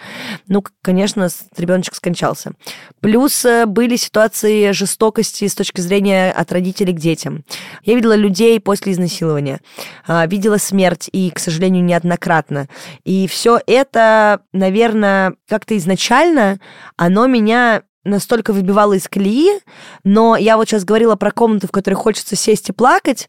Ну, 0.47 0.63
конечно, 0.81 1.27
ребеночек 1.57 1.95
скончался. 1.95 2.53
Плюс 2.99 3.45
э, 3.45 3.65
были 3.65 3.95
ситуации 3.95 4.71
жестокости 4.71 5.47
с 5.47 5.55
точки 5.55 5.81
зрения 5.81 6.31
от 6.31 6.51
родителей 6.51 6.93
к 6.93 6.99
детям. 6.99 7.43
Я 7.83 7.95
видела 7.95 8.15
людей 8.15 8.59
после 8.59 8.93
изнасилования, 8.93 9.61
а, 10.07 10.25
видела 10.27 10.57
смерть, 10.57 11.09
и, 11.11 11.29
к 11.31 11.39
сожалению, 11.39 11.83
неоднократно. 11.83 12.67
И 13.03 13.27
все 13.27 13.59
это, 13.65 14.41
наверное, 14.53 15.35
как-то 15.47 15.77
изначально, 15.77 16.59
оно 16.97 17.27
меня 17.27 17.83
настолько 18.05 18.53
выбивало 18.53 18.93
из 18.93 19.07
колеи, 19.07 19.59
но 20.03 20.37
я 20.37 20.57
вот 20.57 20.69
сейчас 20.69 20.85
говорила 20.85 21.15
про 21.15 21.31
комнату, 21.31 21.67
в 21.67 21.71
которой 21.71 21.95
хочется 21.95 22.35
сесть 22.35 22.69
и 22.69 22.73
плакать, 22.73 23.27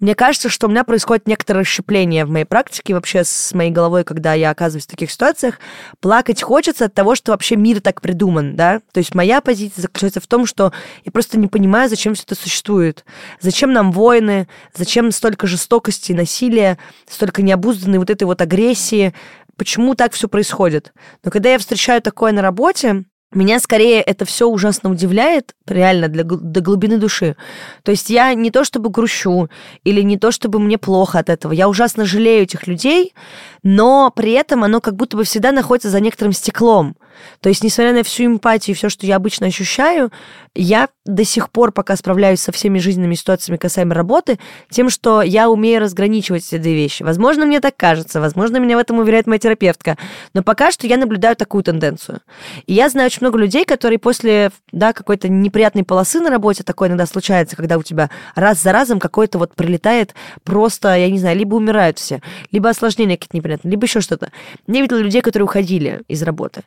мне 0.00 0.14
кажется, 0.14 0.48
что 0.48 0.66
у 0.66 0.70
меня 0.70 0.84
происходит 0.84 1.26
некоторое 1.26 1.60
расщепление 1.60 2.24
в 2.24 2.30
моей 2.30 2.44
практике 2.44 2.94
вообще 2.94 3.24
с 3.24 3.54
моей 3.54 3.70
головой, 3.70 4.04
когда 4.04 4.34
я 4.34 4.50
оказываюсь 4.50 4.84
в 4.84 4.90
таких 4.90 5.10
ситуациях. 5.10 5.58
Плакать 6.00 6.42
хочется 6.42 6.86
от 6.86 6.94
того, 6.94 7.14
что 7.14 7.32
вообще 7.32 7.56
мир 7.56 7.80
так 7.80 8.00
придуман, 8.00 8.54
да? 8.54 8.80
То 8.92 8.98
есть 8.98 9.14
моя 9.14 9.40
позиция 9.40 9.82
заключается 9.82 10.20
в 10.20 10.26
том, 10.26 10.46
что 10.46 10.72
я 11.04 11.12
просто 11.12 11.38
не 11.38 11.48
понимаю, 11.48 11.88
зачем 11.88 12.14
все 12.14 12.24
это 12.24 12.34
существует. 12.34 13.04
Зачем 13.40 13.72
нам 13.72 13.92
войны, 13.92 14.48
зачем 14.74 15.10
столько 15.10 15.46
жестокости, 15.46 16.12
насилия, 16.12 16.78
столько 17.08 17.42
необузданной 17.42 17.98
вот 17.98 18.10
этой 18.10 18.24
вот 18.24 18.40
агрессии, 18.40 19.14
почему 19.56 19.94
так 19.94 20.12
все 20.12 20.28
происходит. 20.28 20.92
Но 21.24 21.30
когда 21.30 21.50
я 21.50 21.58
встречаю 21.58 22.02
такое 22.02 22.32
на 22.32 22.42
работе, 22.42 23.04
меня 23.32 23.60
скорее 23.60 24.00
это 24.00 24.24
все 24.24 24.48
ужасно 24.48 24.90
удивляет, 24.90 25.54
реально, 25.66 26.08
для, 26.08 26.24
до 26.24 26.60
глубины 26.60 26.96
души. 26.96 27.36
То 27.82 27.90
есть 27.90 28.08
я 28.08 28.32
не 28.32 28.50
то 28.50 28.64
чтобы 28.64 28.88
грущу, 28.88 29.50
или 29.84 30.00
не 30.00 30.16
то 30.16 30.30
чтобы 30.30 30.58
мне 30.58 30.78
плохо 30.78 31.18
от 31.18 31.28
этого. 31.28 31.52
Я 31.52 31.68
ужасно 31.68 32.06
жалею 32.06 32.44
этих 32.44 32.66
людей, 32.66 33.14
но 33.62 34.10
при 34.14 34.32
этом 34.32 34.64
оно 34.64 34.80
как 34.80 34.96
будто 34.96 35.16
бы 35.16 35.24
всегда 35.24 35.52
находится 35.52 35.90
за 35.90 36.00
некоторым 36.00 36.32
стеклом. 36.32 36.96
То 37.40 37.48
есть, 37.48 37.62
несмотря 37.62 37.92
на 37.92 38.02
всю 38.02 38.26
эмпатию 38.26 38.74
и 38.74 38.76
все, 38.76 38.88
что 38.88 39.06
я 39.06 39.16
обычно 39.16 39.46
ощущаю, 39.46 40.10
я 40.54 40.88
до 41.04 41.24
сих 41.24 41.50
пор 41.50 41.72
пока 41.72 41.96
справляюсь 41.96 42.40
со 42.40 42.52
всеми 42.52 42.78
жизненными 42.78 43.14
ситуациями 43.14 43.56
касаемо 43.56 43.94
работы, 43.94 44.38
тем, 44.70 44.90
что 44.90 45.22
я 45.22 45.48
умею 45.48 45.80
разграничивать 45.80 46.46
эти 46.46 46.58
две 46.58 46.74
вещи. 46.74 47.02
Возможно, 47.02 47.46
мне 47.46 47.60
так 47.60 47.76
кажется, 47.76 48.20
возможно, 48.20 48.58
меня 48.58 48.76
в 48.76 48.80
этом 48.80 48.98
уверяет 48.98 49.26
моя 49.26 49.38
терапевтка, 49.38 49.96
но 50.34 50.42
пока 50.42 50.70
что 50.70 50.86
я 50.86 50.96
наблюдаю 50.96 51.36
такую 51.36 51.62
тенденцию. 51.62 52.20
И 52.66 52.74
я 52.74 52.88
знаю 52.88 53.06
очень 53.06 53.20
много 53.22 53.38
людей, 53.38 53.64
которые 53.64 53.98
после 53.98 54.50
да, 54.72 54.92
какой-то 54.92 55.28
неприятной 55.28 55.84
полосы 55.84 56.20
на 56.20 56.30
работе, 56.30 56.62
такое 56.62 56.88
иногда 56.88 57.06
случается, 57.06 57.56
когда 57.56 57.78
у 57.78 57.82
тебя 57.82 58.10
раз 58.34 58.62
за 58.62 58.72
разом 58.72 58.98
какой-то 58.98 59.38
вот 59.38 59.54
прилетает 59.54 60.14
просто, 60.44 60.96
я 60.96 61.10
не 61.10 61.18
знаю, 61.18 61.38
либо 61.38 61.54
умирают 61.54 61.98
все, 61.98 62.20
либо 62.50 62.68
осложнения 62.68 63.16
какие-то 63.16 63.36
неприятные, 63.36 63.70
либо 63.70 63.86
еще 63.86 64.00
что-то. 64.00 64.30
Я 64.66 64.80
видела 64.82 64.98
людей, 64.98 65.22
которые 65.22 65.44
уходили 65.44 66.02
из 66.08 66.22
работы. 66.22 66.62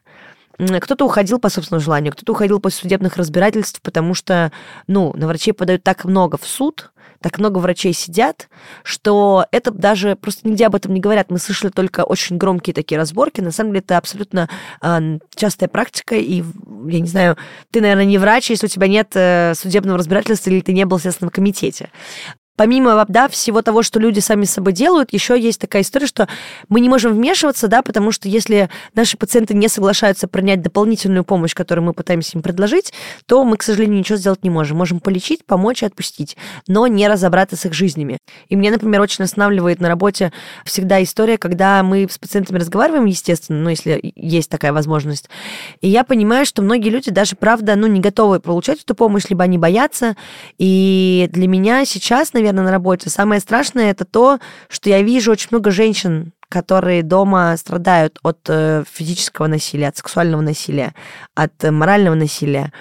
Кто-то 0.58 1.06
уходил 1.06 1.40
по 1.40 1.50
собственному 1.50 1.84
желанию, 1.84 2.14
кто-то 2.14 2.32
уходил 2.34 2.60
после 2.60 2.82
судебных 2.82 3.18
разбирательств, 3.18 3.82
потому 3.82 4.14
что, 4.14 4.52
ну, 4.88 5.14
на 5.16 5.28
врачей 5.28 5.54
подают 5.54 5.84
так 5.84 6.06
много 6.06 6.38
в 6.38 6.46
суд, 6.46 6.92
так 7.22 7.38
много 7.38 7.60
врачей 7.60 7.94
сидят, 7.94 8.50
что 8.84 9.46
это 9.52 9.72
даже 9.72 10.16
просто 10.16 10.48
нигде 10.48 10.66
об 10.66 10.76
этом 10.76 10.94
не 10.94 11.00
говорят. 11.00 11.30
Мы 11.30 11.38
слышали 11.38 11.70
только 11.70 12.04
очень 12.04 12.38
громкие 12.38 12.74
такие 12.74 12.98
разборки. 12.98 13.42
На 13.42 13.52
самом 13.52 13.72
деле 13.72 13.82
это 13.82 13.98
абсолютно 13.98 14.50
э, 14.82 15.20
частая 15.36 15.70
практика. 15.70 16.16
И, 16.16 16.44
я 16.88 17.00
не 17.00 17.08
знаю, 17.08 17.38
ты, 17.70 17.80
наверное, 17.80 18.06
не 18.06 18.18
врач, 18.18 18.50
если 18.50 18.66
у 18.66 18.70
тебя 18.70 18.88
нет 18.88 19.12
э, 19.14 19.54
судебного 19.56 20.00
разбирательства 20.00 20.50
или 20.50 20.62
ты 20.62 20.74
не 20.74 20.86
был 20.86 20.98
в 20.98 21.02
Следственном 21.02 21.32
комитете 21.32 21.90
помимо 22.56 23.04
да, 23.08 23.28
всего 23.28 23.62
того, 23.62 23.82
что 23.84 24.00
люди 24.00 24.20
сами 24.20 24.46
с 24.46 24.52
собой 24.52 24.74
делают, 24.74 25.14
еще 25.14 25.40
есть 25.40 25.60
такая 25.60 25.82
история, 25.82 26.06
что 26.06 26.28
мы 26.70 26.80
не 26.80 26.90
можем 26.90 27.14
вмешиваться, 27.14 27.68
да, 27.68 27.82
потому 27.82 28.12
что 28.12 28.28
если 28.28 28.70
наши 28.94 29.18
пациенты 29.18 29.54
не 29.54 29.68
соглашаются 29.68 30.28
принять 30.28 30.62
дополнительную 30.62 31.24
помощь, 31.24 31.56
которую 31.56 31.86
мы 31.86 31.94
пытаемся 31.94 32.38
им 32.38 32.44
предложить, 32.44 32.94
то 33.26 33.44
мы, 33.44 33.58
к 33.58 33.64
сожалению, 33.64 34.00
ничего 34.00 34.18
сделать 34.18 34.44
не 34.44 34.50
можем. 34.50 34.78
Можем 34.78 35.00
полечить, 35.00 35.46
помочь 35.46 35.82
и 35.82 35.86
отпустить, 35.86 36.38
но 36.68 36.88
не 36.88 37.08
разобраться 37.08 37.56
с 37.56 37.66
их 37.66 37.74
жизнями. 37.74 38.18
И 38.50 38.56
мне, 38.56 38.70
например, 38.70 39.02
очень 39.02 39.24
останавливает 39.24 39.80
на 39.80 39.88
работе 39.88 40.32
всегда 40.66 41.02
история, 41.02 41.38
когда 41.38 41.82
мы 41.84 42.08
с 42.10 42.18
пациентами 42.18 42.60
разговариваем, 42.60 43.06
естественно, 43.06 43.60
ну, 43.60 43.70
если 43.70 44.00
есть 44.16 44.50
такая 44.50 44.74
возможность. 44.74 45.30
И 45.82 45.88
я 45.88 46.04
понимаю, 46.04 46.46
что 46.46 46.62
многие 46.62 46.90
люди 46.90 47.10
даже, 47.10 47.36
правда, 47.36 47.76
ну, 47.76 47.88
не 47.88 48.00
готовы 48.00 48.40
получать 48.40 48.84
эту 48.84 48.94
помощь, 48.94 49.26
либо 49.30 49.44
они 49.44 49.58
боятся. 49.58 50.16
И 50.58 51.28
для 51.32 51.48
меня 51.48 51.86
сейчас, 51.86 52.34
наверное, 52.34 52.41
наверное, 52.42 52.66
на 52.66 52.72
работе. 52.72 53.10
Самое 53.10 53.42
страшное 53.42 53.92
это 53.92 54.06
то, 54.06 54.40
что 54.70 54.90
я 54.90 55.02
вижу 55.02 55.32
очень 55.32 55.50
много 55.52 55.72
женщин, 55.72 56.34
которые 56.50 57.04
дома 57.04 57.56
страдают 57.58 58.20
от 58.24 58.40
э, 58.48 58.84
физического 58.92 59.48
насилия, 59.48 59.88
от 59.88 59.98
сексуального 59.98 60.42
насилия, 60.42 60.94
от 61.34 61.54
морального 61.64 62.16
насилия. 62.16 62.72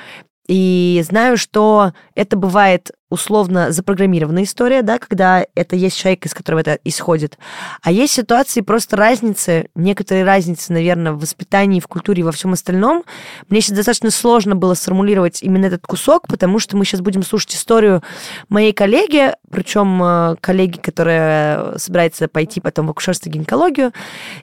И 0.48 1.00
знаю, 1.08 1.36
что 1.36 1.92
это 2.16 2.36
бывает 2.36 2.90
условно 3.10 3.72
запрограммированная 3.72 4.44
история, 4.44 4.82
да, 4.82 4.98
когда 4.98 5.44
это 5.54 5.76
есть 5.76 5.98
человек, 5.98 6.24
из 6.26 6.32
которого 6.32 6.60
это 6.60 6.78
исходит. 6.84 7.38
А 7.82 7.90
есть 7.90 8.14
ситуации 8.14 8.60
просто 8.60 8.96
разницы, 8.96 9.68
некоторые 9.74 10.24
разницы, 10.24 10.72
наверное, 10.72 11.12
в 11.12 11.20
воспитании, 11.20 11.80
в 11.80 11.88
культуре 11.88 12.20
и 12.20 12.24
во 12.24 12.32
всем 12.32 12.52
остальном. 12.52 13.04
Мне 13.48 13.60
сейчас 13.60 13.76
достаточно 13.76 14.10
сложно 14.10 14.54
было 14.56 14.74
сформулировать 14.74 15.42
именно 15.42 15.66
этот 15.66 15.82
кусок, 15.86 16.28
потому 16.28 16.60
что 16.60 16.76
мы 16.76 16.84
сейчас 16.84 17.00
будем 17.00 17.22
слушать 17.22 17.54
историю 17.54 18.02
моей 18.48 18.72
коллеги, 18.72 19.34
причем 19.50 20.02
э, 20.02 20.36
коллеги, 20.40 20.78
которая 20.78 21.76
собирается 21.78 22.28
пойти 22.28 22.60
потом 22.60 22.86
в 22.86 22.90
акушерство 22.90 23.28
и 23.28 23.32
гинекологию. 23.32 23.92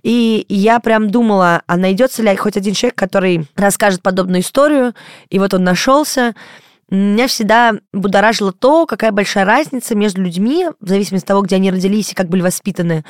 И 0.03 0.45
я 0.49 0.79
прям 0.79 1.09
думала, 1.09 1.61
а 1.67 1.77
найдется 1.77 2.21
ли 2.21 2.35
хоть 2.35 2.57
один 2.57 2.73
человек, 2.73 2.95
который 2.95 3.47
расскажет 3.55 4.01
подобную 4.01 4.41
историю, 4.41 4.93
и 5.29 5.39
вот 5.39 5.53
он 5.53 5.63
нашелся. 5.63 6.35
Меня 6.89 7.27
всегда 7.27 7.73
будоражило 7.91 8.53
то, 8.53 8.85
какая 8.85 9.11
большая 9.11 9.43
разница 9.43 9.93
между 9.93 10.21
людьми, 10.21 10.67
в 10.79 10.87
зависимости 10.87 11.25
от 11.25 11.27
того, 11.27 11.41
где 11.41 11.57
они 11.57 11.69
родились 11.69 12.13
и 12.13 12.15
как 12.15 12.29
были 12.29 12.41
воспитаны, 12.41 13.03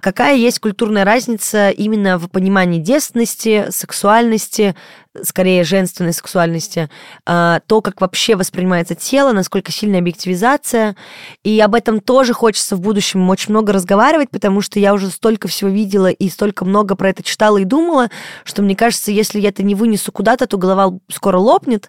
какая 0.00 0.36
есть 0.36 0.60
культурная 0.60 1.04
разница 1.04 1.70
именно 1.70 2.16
в 2.16 2.28
понимании 2.28 2.78
девственности, 2.78 3.66
сексуальности, 3.70 4.76
скорее 5.22 5.64
женственной 5.64 6.12
сексуальности, 6.12 6.88
а, 7.26 7.58
то, 7.66 7.80
как 7.80 8.00
вообще 8.00 8.36
воспринимается 8.36 8.94
тело, 8.94 9.32
насколько 9.32 9.72
сильная 9.72 9.98
объективизация. 9.98 10.94
И 11.42 11.58
об 11.58 11.74
этом 11.74 12.00
тоже 12.00 12.34
хочется 12.34 12.76
в 12.76 12.80
будущем 12.80 13.28
очень 13.30 13.50
много 13.50 13.72
разговаривать, 13.72 14.30
потому 14.30 14.60
что 14.60 14.78
я 14.78 14.94
уже 14.94 15.10
столько 15.10 15.48
всего 15.48 15.70
видела 15.70 16.08
и 16.08 16.28
столько 16.28 16.64
много 16.64 16.94
про 16.94 17.10
это 17.10 17.24
читала 17.24 17.58
и 17.58 17.64
думала, 17.64 18.10
что 18.44 18.62
мне 18.62 18.76
кажется, 18.76 19.10
если 19.10 19.40
я 19.40 19.48
это 19.48 19.64
не 19.64 19.74
вынесу 19.74 20.12
куда-то, 20.12 20.46
то 20.46 20.56
голова 20.56 20.98
скоро 21.08 21.38
лопнет. 21.38 21.88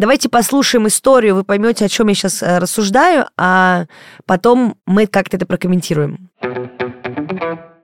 Давайте 0.00 0.30
послушаем 0.30 0.86
историю, 0.86 1.34
вы 1.34 1.44
поймете, 1.44 1.84
о 1.84 1.88
чем 1.90 2.08
я 2.08 2.14
сейчас 2.14 2.42
э, 2.42 2.56
рассуждаю, 2.56 3.26
а 3.36 3.84
потом 4.24 4.76
мы 4.86 5.06
как-то 5.06 5.36
это 5.36 5.44
прокомментируем. 5.44 6.30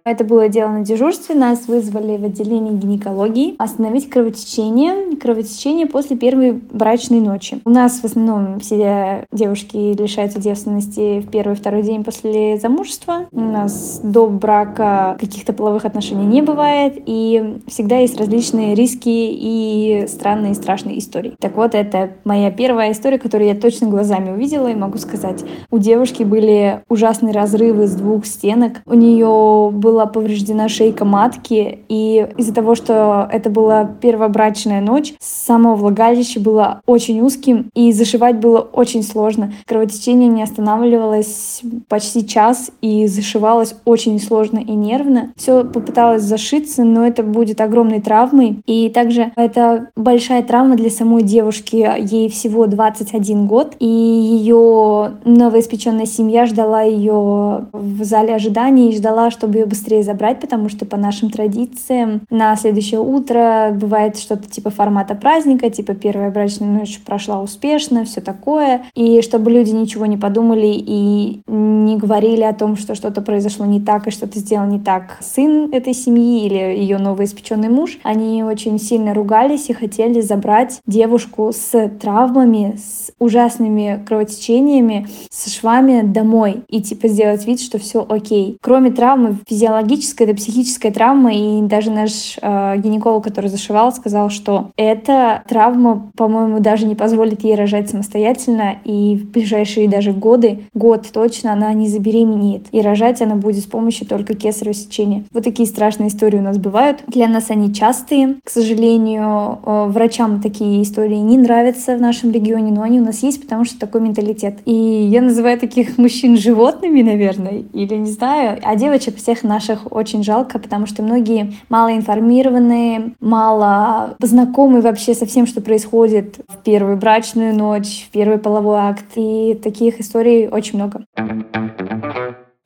Это 0.07 0.23
было 0.23 0.49
дело 0.49 0.69
на 0.69 0.85
дежурстве. 0.85 1.35
Нас 1.35 1.67
вызвали 1.67 2.17
в 2.17 2.25
отделение 2.25 2.73
гинекологии 2.75 3.57
остановить 3.59 4.09
кровотечение. 4.09 5.17
Кровотечение 5.17 5.87
после 5.87 6.17
первой 6.17 6.53
брачной 6.53 7.19
ночи. 7.19 7.61
У 7.65 7.71
нас 7.71 7.99
в 7.99 8.05
основном 8.05 8.61
все 8.61 9.27
девушки 9.33 10.01
лишаются 10.01 10.41
девственности 10.41 11.19
в 11.19 11.29
первый 11.29 11.57
второй 11.57 11.83
день 11.83 12.05
после 12.05 12.57
замужества. 12.57 13.27
У 13.33 13.41
нас 13.41 13.99
до 14.01 14.29
брака 14.29 15.17
каких-то 15.19 15.53
половых 15.53 15.85
отношений 15.85 16.25
не 16.25 16.41
бывает. 16.41 17.03
И 17.05 17.59
всегда 17.67 17.99
есть 17.99 18.17
различные 18.17 18.77
риски 18.77 19.09
и 19.09 20.07
странные 20.07 20.55
страшные 20.55 21.01
истории. 21.01 21.35
Так 21.41 21.57
вот, 21.57 21.75
это 21.75 22.11
моя 22.23 22.53
первая 22.53 22.93
история, 22.93 23.19
которую 23.19 23.49
я 23.49 23.57
точно 23.57 23.89
глазами 23.89 24.31
увидела 24.31 24.69
и 24.69 24.77
могу 24.77 24.99
сказать. 24.99 25.45
У 25.73 25.79
девушки 25.79 26.23
были 26.23 26.85
ужасные 26.89 27.35
разрывы 27.35 27.89
с 27.89 27.97
двух 27.97 28.25
стенок. 28.25 28.83
У 28.87 28.95
нее 28.95 29.73
был 29.73 29.96
была 29.97 30.05
повреждена 30.05 30.69
шейка 30.69 31.07
матки, 31.07 31.79
и 31.89 32.29
из-за 32.37 32.53
того, 32.53 32.75
что 32.75 33.27
это 33.33 33.49
была 33.49 33.87
первобрачная 33.87 34.83
ночь, 34.83 35.15
само 35.21 35.75
влагалище 35.75 36.39
было 36.39 36.83
очень 36.85 37.23
узким, 37.23 37.71
и 37.75 37.93
зашивать 37.93 38.37
было 38.37 38.61
очень 38.61 39.03
сложно. 39.03 39.55
Кровотечение 39.65 40.29
не 40.29 40.43
останавливалось 40.43 41.63
почти 41.89 42.27
час, 42.27 42.71
и 42.83 43.07
зашивалось 43.07 43.75
очень 43.87 44.21
сложно 44.21 44.59
и 44.59 44.73
нервно. 44.73 45.33
Все 45.35 45.65
попыталась 45.65 46.23
зашиться, 46.23 46.85
но 46.85 47.07
это 47.07 47.23
будет 47.23 47.63
огромной 47.63 48.03
травмой. 48.03 48.59
И 48.67 48.91
также 48.91 49.33
это 49.35 49.89
большая 49.97 50.43
травма 50.43 50.77
для 50.77 50.91
самой 50.91 51.23
девушки. 51.23 51.89
Ей 51.99 52.29
всего 52.29 52.67
21 52.67 53.47
год, 53.47 53.77
и 53.79 53.87
ее 53.87 55.13
новоиспеченная 55.25 56.05
семья 56.05 56.45
ждала 56.45 56.83
ее 56.83 57.67
в 57.73 58.05
зале 58.05 58.35
ожидания 58.35 58.91
и 58.91 58.97
ждала, 58.97 59.31
чтобы 59.31 59.57
ее 59.61 59.65
быстрее 59.65 59.86
забрать, 60.03 60.41
потому 60.41 60.69
что 60.69 60.87
по 60.87 60.97
нашим 60.97 61.31
традициям 61.31 62.23
на 62.31 62.57
следующее 62.57 63.01
утро 63.01 63.71
бывает 63.73 64.19
что-то 64.19 64.49
типа 64.49 64.71
формата 64.71 65.15
праздника, 65.15 65.71
типа 65.71 65.95
первая 65.95 66.31
брачная 66.31 66.69
ночь 66.69 67.01
прошла 67.01 67.41
успешно, 67.41 68.05
все 68.05 68.21
такое. 68.21 68.83
И 68.95 69.23
чтобы 69.23 69.51
люди 69.51 69.71
ничего 69.71 70.07
не 70.07 70.17
подумали 70.17 70.69
и 70.69 71.41
не 71.47 71.97
говорили 71.97 72.43
о 72.43 72.53
том, 72.53 72.77
что 72.77 72.95
что-то 72.95 73.23
произошло 73.23 73.67
не 73.67 73.81
так 73.81 74.07
и 74.07 74.11
что-то 74.11 74.39
сделал 74.39 74.67
не 74.67 74.81
так 74.81 75.19
сын 75.21 75.71
этой 75.73 75.95
семьи 75.95 76.47
или 76.47 76.79
ее 76.79 76.99
новоиспеченный 76.99 77.69
муж, 77.69 77.99
они 78.03 78.43
очень 78.45 78.79
сильно 78.79 79.15
ругались 79.15 79.69
и 79.69 79.73
хотели 79.73 80.21
забрать 80.21 80.81
девушку 80.87 81.53
с 81.55 81.89
травмами, 82.01 82.77
с 82.77 83.13
ужасными 83.19 84.03
кровотечениями, 84.07 85.09
с 85.31 85.53
швами 85.53 86.03
домой 86.03 86.63
и 86.69 86.81
типа 86.83 87.09
сделать 87.09 87.47
вид, 87.47 87.61
что 87.61 87.79
все 87.79 88.05
окей. 88.09 88.59
Кроме 88.61 88.91
травмы 88.91 89.39
физиологической, 89.77 90.27
это 90.27 90.37
психическая 90.37 90.93
травма, 90.93 91.35
и 91.35 91.63
даже 91.63 91.91
наш 91.91 92.39
э, 92.41 92.79
гинеколог, 92.79 93.25
который 93.25 93.49
зашивал, 93.51 93.93
сказал, 93.93 94.31
что 94.31 94.71
эта 94.77 95.43
травма, 95.49 96.11
по-моему, 96.17 96.61
даже 96.61 96.87
не 96.87 96.95
позволит 96.95 97.45
ей 97.45 97.55
рожать 97.55 97.91
самостоятельно, 97.91 98.77
и 98.85 99.17
в 99.17 99.31
ближайшие 99.31 99.89
даже 99.89 100.13
годы, 100.13 100.61
год 100.75 101.07
точно, 101.13 101.53
она 101.53 101.73
не 101.73 101.89
забеременеет. 101.89 102.67
И 102.73 102.81
рожать 102.81 103.23
она 103.23 103.37
будет 103.37 103.65
с 103.65 103.67
помощью 103.67 104.07
только 104.07 104.35
кесарево 104.35 104.75
сечения. 104.75 105.25
Вот 105.33 105.45
такие 105.45 105.69
страшные 105.69 106.09
истории 106.09 106.39
у 106.39 106.43
нас 106.43 106.59
бывают. 106.59 107.03
Для 107.07 107.29
нас 107.29 107.51
они 107.51 107.73
частые. 107.73 108.37
К 108.45 108.51
сожалению, 108.51 109.59
э, 109.65 109.87
врачам 109.89 110.41
такие 110.41 110.83
истории 110.83 111.17
не 111.17 111.39
нравятся 111.39 111.97
в 111.97 112.01
нашем 112.01 112.31
регионе, 112.31 112.73
но 112.73 112.83
они 112.83 113.01
у 113.01 113.05
нас 113.05 113.23
есть, 113.23 113.43
потому 113.43 113.65
что 113.65 113.79
такой 113.79 114.01
менталитет. 114.01 114.59
И 114.65 114.73
я 114.73 115.21
называю 115.21 115.59
таких 115.59 115.99
мужчин 115.99 116.37
животными, 116.37 117.03
наверное, 117.03 117.65
или 117.73 117.95
не 117.95 118.11
знаю. 118.11 118.59
А 118.63 118.77
девочек 118.77 119.17
всех 119.17 119.43
наших 119.43 119.66
очень 119.91 120.23
жалко, 120.23 120.59
потому 120.59 120.87
что 120.87 121.03
многие 121.03 121.55
мало 121.69 121.95
информированные, 121.95 123.15
мало 123.21 124.17
знакомы 124.21 124.81
вообще 124.81 125.15
со 125.15 125.27
всем, 125.27 125.47
что 125.47 125.61
происходит 125.61 126.41
в 126.49 126.63
первую 126.63 126.97
брачную 126.97 127.55
ночь, 127.55 128.07
в 128.09 128.11
первый 128.11 128.39
половой 128.39 128.79
акт. 128.79 129.07
И 129.17 129.59
таких 129.63 130.01
историй 130.01 130.49
очень 130.49 130.79
много. 130.79 131.05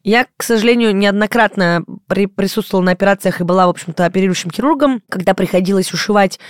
Я, 0.02 0.26
к 0.36 0.42
сожалению, 0.42 0.96
неоднократно 0.96 1.84
при, 2.06 2.26
присутствовала 2.26 2.84
на 2.84 2.92
операциях 2.92 3.40
и 3.40 3.44
была, 3.44 3.66
в 3.66 3.70
общем-то, 3.70 4.06
оперирующим 4.06 4.50
хирургом, 4.50 5.02
когда 5.10 5.34
приходилось 5.34 5.92
ушивать 5.92 6.40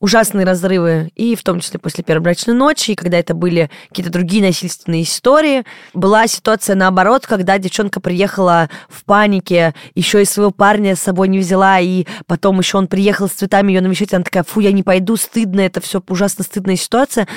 ужасные 0.00 0.46
разрывы, 0.46 1.12
и 1.14 1.36
в 1.36 1.42
том 1.42 1.60
числе 1.60 1.78
после 1.78 2.02
первой 2.02 2.22
брачной 2.22 2.54
ночи, 2.54 2.92
и 2.92 2.94
когда 2.94 3.18
это 3.18 3.34
были 3.34 3.70
какие-то 3.88 4.10
другие 4.10 4.42
насильственные 4.42 5.02
истории. 5.02 5.64
Была 5.92 6.26
ситуация 6.26 6.74
наоборот, 6.74 7.26
когда 7.26 7.58
девчонка 7.58 8.00
приехала 8.00 8.70
в 8.88 9.04
панике, 9.04 9.74
еще 9.94 10.22
и 10.22 10.24
своего 10.24 10.50
парня 10.50 10.96
с 10.96 11.00
собой 11.00 11.28
не 11.28 11.38
взяла, 11.38 11.78
и 11.80 12.06
потом 12.26 12.58
еще 12.58 12.78
он 12.78 12.86
приехал 12.86 13.28
с 13.28 13.32
цветами 13.32 13.72
ее 13.72 13.82
навещать, 13.82 14.14
она 14.14 14.24
такая, 14.24 14.42
фу, 14.42 14.60
я 14.60 14.72
не 14.72 14.82
пойду, 14.82 15.16
стыдно, 15.16 15.60
это 15.60 15.80
все 15.80 16.02
ужасно 16.08 16.44
стыдная 16.44 16.76
ситуация 16.76 17.28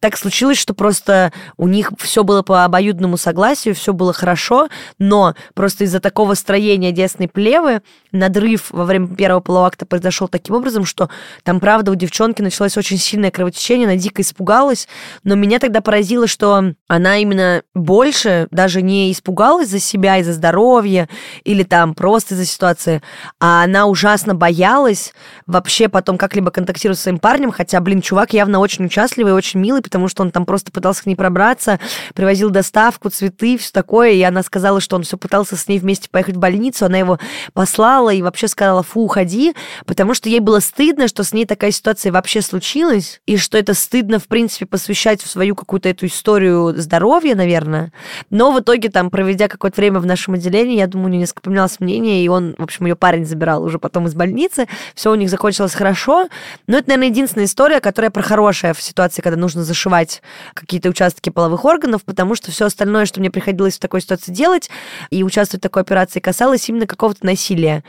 так 0.00 0.16
случилось, 0.16 0.58
что 0.58 0.74
просто 0.74 1.32
у 1.56 1.68
них 1.68 1.92
все 1.98 2.24
было 2.24 2.42
по 2.42 2.64
обоюдному 2.64 3.16
согласию, 3.16 3.74
все 3.74 3.92
было 3.92 4.12
хорошо, 4.12 4.68
но 4.98 5.34
просто 5.54 5.84
из-за 5.84 6.00
такого 6.00 6.34
строения 6.34 6.90
десной 6.90 7.28
плевы 7.28 7.82
надрыв 8.12 8.70
во 8.70 8.84
время 8.84 9.08
первого 9.08 9.40
полуакта 9.40 9.86
произошел 9.86 10.26
таким 10.26 10.56
образом, 10.56 10.84
что 10.84 11.10
там, 11.44 11.60
правда, 11.60 11.92
у 11.92 11.94
девчонки 11.94 12.42
началось 12.42 12.76
очень 12.76 12.98
сильное 12.98 13.30
кровотечение, 13.30 13.86
она 13.86 13.96
дико 13.96 14.22
испугалась, 14.22 14.88
но 15.22 15.34
меня 15.34 15.58
тогда 15.58 15.80
поразило, 15.80 16.26
что 16.26 16.72
она 16.88 17.18
именно 17.18 17.62
больше 17.74 18.48
даже 18.50 18.82
не 18.82 19.12
испугалась 19.12 19.68
за 19.68 19.78
себя 19.78 20.16
и 20.18 20.22
за 20.22 20.32
здоровье 20.32 21.08
или 21.44 21.62
там 21.62 21.94
просто 21.94 22.34
из-за 22.34 22.46
ситуации, 22.46 23.02
а 23.38 23.64
она 23.64 23.86
ужасно 23.86 24.34
боялась 24.34 25.12
вообще 25.46 25.88
потом 25.88 26.16
как-либо 26.16 26.50
контактировать 26.50 26.98
с 26.98 27.02
своим 27.02 27.18
парнем, 27.18 27.52
хотя, 27.52 27.80
блин, 27.80 28.00
чувак 28.00 28.32
явно 28.32 28.60
очень 28.60 28.86
участливый, 28.86 29.34
очень 29.34 29.60
милый, 29.60 29.82
потому 29.90 30.06
что 30.06 30.22
он 30.22 30.30
там 30.30 30.46
просто 30.46 30.70
пытался 30.70 31.02
к 31.02 31.06
ней 31.06 31.16
пробраться, 31.16 31.80
привозил 32.14 32.50
доставку, 32.50 33.10
цветы, 33.10 33.58
все 33.58 33.72
такое, 33.72 34.12
и 34.12 34.22
она 34.22 34.44
сказала, 34.44 34.80
что 34.80 34.94
он 34.94 35.02
все 35.02 35.18
пытался 35.18 35.56
с 35.56 35.66
ней 35.66 35.80
вместе 35.80 36.08
поехать 36.08 36.36
в 36.36 36.38
больницу, 36.38 36.86
она 36.86 36.96
его 36.96 37.18
послала 37.54 38.10
и 38.10 38.22
вообще 38.22 38.46
сказала, 38.46 38.84
фу, 38.84 39.00
уходи, 39.00 39.52
потому 39.86 40.14
что 40.14 40.28
ей 40.28 40.38
было 40.38 40.60
стыдно, 40.60 41.08
что 41.08 41.24
с 41.24 41.32
ней 41.32 41.44
такая 41.44 41.72
ситуация 41.72 42.12
вообще 42.12 42.40
случилась, 42.40 43.20
и 43.26 43.36
что 43.36 43.58
это 43.58 43.74
стыдно, 43.74 44.20
в 44.20 44.28
принципе, 44.28 44.64
посвящать 44.64 45.20
в 45.22 45.28
свою 45.28 45.56
какую-то 45.56 45.88
эту 45.88 46.06
историю 46.06 46.72
здоровья, 46.76 47.34
наверное. 47.34 47.92
Но 48.30 48.52
в 48.52 48.60
итоге, 48.60 48.90
там, 48.90 49.10
проведя 49.10 49.48
какое-то 49.48 49.80
время 49.80 49.98
в 49.98 50.06
нашем 50.06 50.34
отделении, 50.34 50.76
я 50.76 50.86
думаю, 50.86 51.06
у 51.06 51.10
нее 51.10 51.20
несколько 51.22 51.42
поменялось 51.42 51.80
мнение, 51.80 52.24
и 52.24 52.28
он, 52.28 52.54
в 52.58 52.62
общем, 52.62 52.86
ее 52.86 52.94
парень 52.94 53.26
забирал 53.26 53.64
уже 53.64 53.80
потом 53.80 54.06
из 54.06 54.14
больницы, 54.14 54.68
все 54.94 55.10
у 55.10 55.16
них 55.16 55.30
закончилось 55.30 55.74
хорошо, 55.74 56.28
но 56.68 56.78
это, 56.78 56.90
наверное, 56.90 57.08
единственная 57.08 57.46
история, 57.46 57.80
которая 57.80 58.12
про 58.12 58.22
хорошая 58.22 58.72
в 58.72 58.80
ситуации, 58.80 59.20
когда 59.20 59.36
нужно 59.36 59.64
зашивать 59.64 59.79
зашивать 59.80 60.22
какие-то 60.54 60.90
участки 60.90 61.30
половых 61.30 61.64
органов, 61.64 62.04
потому 62.04 62.34
что 62.34 62.50
все 62.50 62.66
остальное, 62.66 63.06
что 63.06 63.20
мне 63.20 63.30
приходилось 63.30 63.76
в 63.76 63.80
такой 63.80 64.02
ситуации 64.02 64.32
делать 64.32 64.68
и 65.10 65.24
участвовать 65.24 65.62
в 65.62 65.66
такой 65.68 65.82
операции, 65.82 66.20
касалось 66.20 66.68
именно 66.68 66.86
какого-то 66.86 67.24
насилия. 67.24 67.82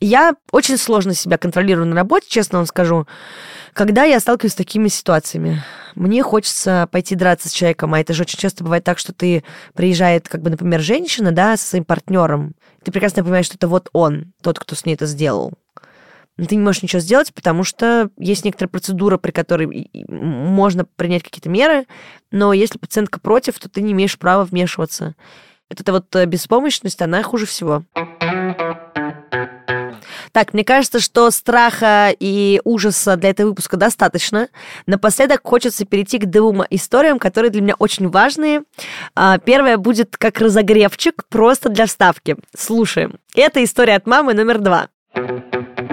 Я 0.00 0.34
очень 0.50 0.76
сложно 0.76 1.14
себя 1.14 1.38
контролирую 1.38 1.86
на 1.86 1.94
работе, 1.94 2.26
честно 2.28 2.58
вам 2.58 2.66
скажу, 2.66 3.06
когда 3.72 4.04
я 4.04 4.20
сталкиваюсь 4.20 4.52
с 4.52 4.56
такими 4.56 4.88
ситуациями. 4.88 5.62
Мне 5.94 6.22
хочется 6.22 6.88
пойти 6.90 7.14
драться 7.14 7.48
с 7.48 7.52
человеком, 7.52 7.94
а 7.94 8.00
это 8.00 8.12
же 8.12 8.22
очень 8.22 8.38
часто 8.38 8.64
бывает 8.64 8.84
так, 8.84 8.98
что 8.98 9.14
ты 9.14 9.44
приезжает, 9.74 10.28
как 10.28 10.42
бы, 10.42 10.50
например, 10.50 10.80
женщина, 10.80 11.32
да, 11.32 11.56
со 11.56 11.66
своим 11.66 11.84
партнером. 11.84 12.54
Ты 12.84 12.92
прекрасно 12.92 13.22
понимаешь, 13.22 13.46
что 13.46 13.54
это 13.54 13.68
вот 13.68 13.88
он, 13.92 14.32
тот, 14.42 14.58
кто 14.58 14.74
с 14.74 14.84
ней 14.84 14.94
это 14.94 15.06
сделал 15.06 15.54
но 16.36 16.46
ты 16.46 16.56
не 16.56 16.62
можешь 16.62 16.82
ничего 16.82 17.00
сделать, 17.00 17.32
потому 17.32 17.64
что 17.64 18.10
есть 18.18 18.44
некоторая 18.44 18.68
процедура, 18.68 19.16
при 19.16 19.30
которой 19.30 19.90
можно 20.08 20.84
принять 20.84 21.22
какие-то 21.22 21.48
меры, 21.48 21.86
но 22.30 22.52
если 22.52 22.78
пациентка 22.78 23.20
против, 23.20 23.58
то 23.58 23.68
ты 23.68 23.82
не 23.82 23.92
имеешь 23.92 24.18
права 24.18 24.44
вмешиваться. 24.44 25.14
Вот 25.68 25.80
эта 25.80 25.92
вот 25.92 26.14
э, 26.14 26.26
беспомощность, 26.26 27.02
она 27.02 27.22
хуже 27.22 27.44
всего. 27.46 27.82
Так, 30.30 30.52
мне 30.52 30.64
кажется, 30.64 31.00
что 31.00 31.30
страха 31.30 32.14
и 32.20 32.60
ужаса 32.62 33.16
для 33.16 33.30
этого 33.30 33.48
выпуска 33.48 33.78
достаточно. 33.78 34.48
Напоследок 34.84 35.40
хочется 35.42 35.86
перейти 35.86 36.18
к 36.18 36.26
двум 36.26 36.62
историям, 36.68 37.18
которые 37.18 37.50
для 37.50 37.62
меня 37.62 37.74
очень 37.78 38.08
важные. 38.10 38.62
А, 39.14 39.38
первая 39.38 39.78
будет 39.78 40.16
как 40.18 40.38
разогревчик, 40.40 41.24
просто 41.30 41.70
для 41.70 41.86
вставки. 41.86 42.36
Слушаем. 42.54 43.14
Это 43.34 43.64
история 43.64 43.96
от 43.96 44.06
мамы 44.06 44.34
номер 44.34 44.58
два 44.58 44.88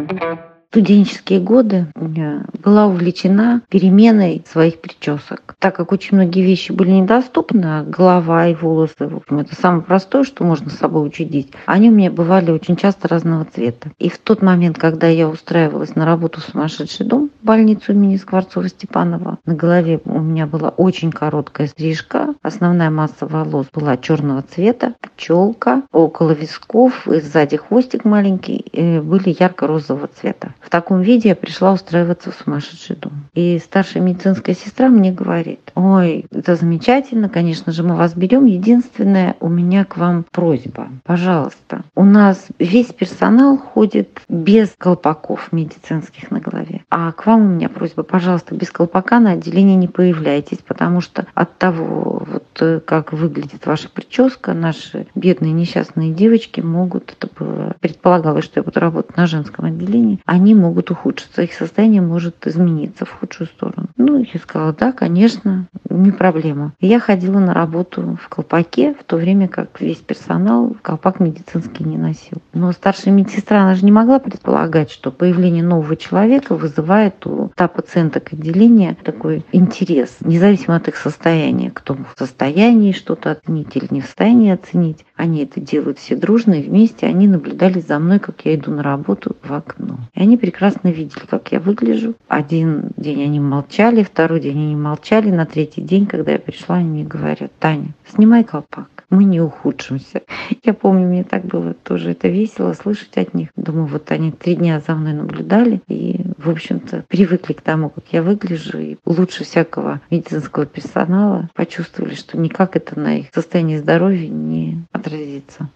thank 0.07 0.21
you. 0.23 0.52
Студенческие 0.73 1.39
годы 1.39 1.85
была 1.93 2.87
увлечена 2.87 3.61
переменой 3.69 4.43
своих 4.51 4.81
причесок. 4.81 5.55
Так 5.59 5.75
как 5.75 5.91
очень 5.91 6.17
многие 6.17 6.41
вещи 6.41 6.71
были 6.71 6.89
недоступны, 6.89 7.63
а 7.63 7.83
голова 7.83 8.47
и 8.47 8.55
волосы, 8.55 9.07
в 9.07 9.17
общем, 9.17 9.37
это 9.37 9.53
самое 9.53 9.83
простое, 9.83 10.23
что 10.23 10.43
можно 10.43 10.71
с 10.71 10.77
собой 10.77 11.05
учудить, 11.07 11.51
они 11.67 11.89
у 11.89 11.93
меня 11.93 12.09
бывали 12.09 12.49
очень 12.49 12.75
часто 12.75 13.07
разного 13.07 13.45
цвета. 13.45 13.91
И 13.99 14.09
в 14.09 14.17
тот 14.17 14.41
момент, 14.41 14.79
когда 14.79 15.07
я 15.07 15.29
устраивалась 15.29 15.95
на 15.95 16.05
работу 16.07 16.41
в 16.41 16.45
сумасшедший 16.45 17.05
дом, 17.05 17.29
в 17.43 17.45
больницу 17.45 17.91
имени 17.91 18.15
Скворцова-Степанова, 18.15 19.37
на 19.45 19.53
голове 19.53 20.01
у 20.05 20.19
меня 20.21 20.47
была 20.47 20.69
очень 20.69 21.11
короткая 21.11 21.67
стрижка, 21.67 22.33
основная 22.41 22.89
масса 22.89 23.27
волос 23.27 23.67
была 23.71 23.95
черного 23.97 24.41
цвета, 24.41 24.95
челка, 25.17 25.83
около 25.91 26.31
висков 26.31 27.07
и 27.07 27.21
сзади 27.21 27.57
хвостик 27.57 28.05
маленький 28.05 28.65
э, 28.73 29.01
были 29.01 29.35
ярко-розового 29.39 30.07
цвета. 30.07 30.55
В 30.63 30.69
таком 30.69 31.01
виде 31.01 31.29
я 31.29 31.35
пришла 31.35 31.73
устраиваться 31.73 32.31
в 32.31 32.35
сумасшедший 32.35 32.95
дом. 32.95 33.11
И 33.33 33.59
старшая 33.59 34.01
медицинская 34.01 34.55
сестра 34.55 34.87
мне 34.87 35.11
говорит, 35.11 35.71
ой, 35.75 36.25
это 36.31 36.55
замечательно, 36.55 37.27
конечно 37.27 37.71
же, 37.71 37.83
мы 37.83 37.95
вас 37.95 38.15
берем. 38.15 38.45
Единственное, 38.45 39.35
у 39.39 39.49
меня 39.49 39.83
к 39.83 39.97
вам 39.97 40.25
просьба. 40.31 40.87
Пожалуйста, 41.03 41.83
у 41.95 42.05
нас 42.05 42.47
весь 42.59 42.87
персонал 42.87 43.57
ходит 43.57 44.21
без 44.29 44.73
колпаков 44.77 45.51
медицинских 45.51 46.31
на 46.31 46.39
голове. 46.39 46.83
А 46.89 47.11
к 47.11 47.25
вам 47.25 47.41
у 47.41 47.49
меня 47.49 47.67
просьба, 47.69 48.03
пожалуйста, 48.03 48.55
без 48.55 48.71
колпака 48.71 49.19
на 49.19 49.31
отделении 49.31 49.75
не 49.75 49.87
появляйтесь, 49.87 50.59
потому 50.59 51.01
что 51.01 51.27
от 51.33 51.57
того, 51.57 52.25
вот 52.25 52.45
э, 52.61 52.79
как 52.79 53.11
выглядит 53.11 53.65
ваша 53.65 53.89
прическа, 53.89 54.53
наши 54.53 55.07
бедные 55.23 55.53
несчастные 55.53 56.11
девочки 56.11 56.59
могут, 56.59 57.13
это 57.17 57.29
было 57.39 57.75
предполагалось, 57.79 58.43
что 58.43 58.59
я 58.59 58.63
буду 58.63 58.79
работать 58.81 59.15
на 59.15 59.25
женском 59.25 59.65
отделении, 59.65 60.19
они 60.25 60.53
могут 60.53 60.91
ухудшиться, 60.91 61.43
их 61.43 61.53
состояние 61.53 62.01
может 62.01 62.45
измениться 62.45 63.05
в 63.05 63.11
худшую 63.11 63.47
сторону. 63.47 63.87
Ну, 63.95 64.19
я 64.19 64.39
сказала, 64.39 64.73
да, 64.73 64.91
конечно, 64.91 65.67
не 65.89 66.11
проблема. 66.11 66.73
я 66.81 66.99
ходила 66.99 67.39
на 67.39 67.53
работу 67.53 68.17
в 68.21 68.27
колпаке, 68.27 68.95
в 68.95 69.03
то 69.05 69.15
время 69.15 69.47
как 69.47 69.79
весь 69.79 69.97
персонал 69.97 70.75
колпак 70.81 71.21
медицинский 71.21 71.85
не 71.85 71.97
носил. 71.97 72.39
Но 72.53 72.71
старшая 72.73 73.13
медсестра, 73.13 73.61
она 73.61 73.75
же 73.75 73.85
не 73.85 73.91
могла 73.91 74.19
предполагать, 74.19 74.91
что 74.91 75.11
появление 75.11 75.63
нового 75.63 75.95
человека 75.95 76.55
вызывает 76.55 77.25
у 77.25 77.51
та 77.55 77.67
пациенток 77.67 78.33
отделения 78.33 78.97
такой 79.03 79.45
интерес, 79.53 80.17
независимо 80.19 80.75
от 80.75 80.87
их 80.89 80.97
состояния, 80.97 81.71
кто 81.71 81.93
в 81.93 82.15
состоянии 82.17 82.91
что-то 82.91 83.31
оценить 83.31 83.75
или 83.75 83.87
не 83.89 84.01
в 84.01 84.05
состоянии 84.05 84.51
оценить. 84.51 85.05
Они 85.15 85.43
это 85.43 85.59
делают 85.59 85.99
все 85.99 86.15
дружно 86.15 86.53
и 86.53 86.63
вместе. 86.63 87.05
Они 87.05 87.27
наблюдали 87.27 87.79
за 87.79 87.99
мной, 87.99 88.19
как 88.19 88.45
я 88.45 88.55
иду 88.55 88.71
на 88.71 88.83
работу 88.83 89.35
в 89.43 89.53
окно. 89.53 89.99
И 90.13 90.21
они 90.21 90.37
прекрасно 90.37 90.89
видели, 90.89 91.25
как 91.29 91.51
я 91.51 91.59
выгляжу. 91.59 92.15
Один 92.27 92.89
день 92.97 93.23
они 93.23 93.39
молчали, 93.39 94.03
второй 94.03 94.39
день 94.39 94.57
они 94.57 94.75
молчали. 94.75 95.29
На 95.29 95.45
третий 95.45 95.81
день, 95.81 96.05
когда 96.05 96.31
я 96.31 96.39
пришла, 96.39 96.77
они 96.77 96.89
мне 96.89 97.03
говорят, 97.03 97.51
Таня, 97.59 97.93
снимай 98.07 98.43
колпак 98.43 98.92
мы 99.09 99.23
не 99.23 99.41
ухудшимся. 99.41 100.21
Я 100.63 100.73
помню, 100.73 101.07
мне 101.07 101.23
так 101.23 101.45
было 101.45 101.73
тоже 101.73 102.11
это 102.11 102.27
весело 102.27 102.73
слышать 102.73 103.17
от 103.17 103.33
них. 103.33 103.49
Думаю, 103.55 103.87
вот 103.87 104.11
они 104.11 104.31
три 104.31 104.55
дня 104.55 104.81
за 104.85 104.95
мной 104.95 105.13
наблюдали 105.13 105.81
и, 105.87 106.21
в 106.37 106.49
общем-то, 106.49 107.05
привыкли 107.07 107.53
к 107.53 107.61
тому, 107.61 107.89
как 107.89 108.05
я 108.11 108.21
выгляжу. 108.23 108.77
И 108.79 108.97
лучше 109.05 109.43
всякого 109.43 110.01
медицинского 110.09 110.65
персонала 110.65 111.49
почувствовали, 111.53 112.15
что 112.15 112.37
никак 112.37 112.75
это 112.75 112.99
на 112.99 113.19
их 113.19 113.27
состоянии 113.33 113.77
здоровья 113.77 114.27
не 114.27 114.83
отразится. 114.91 115.69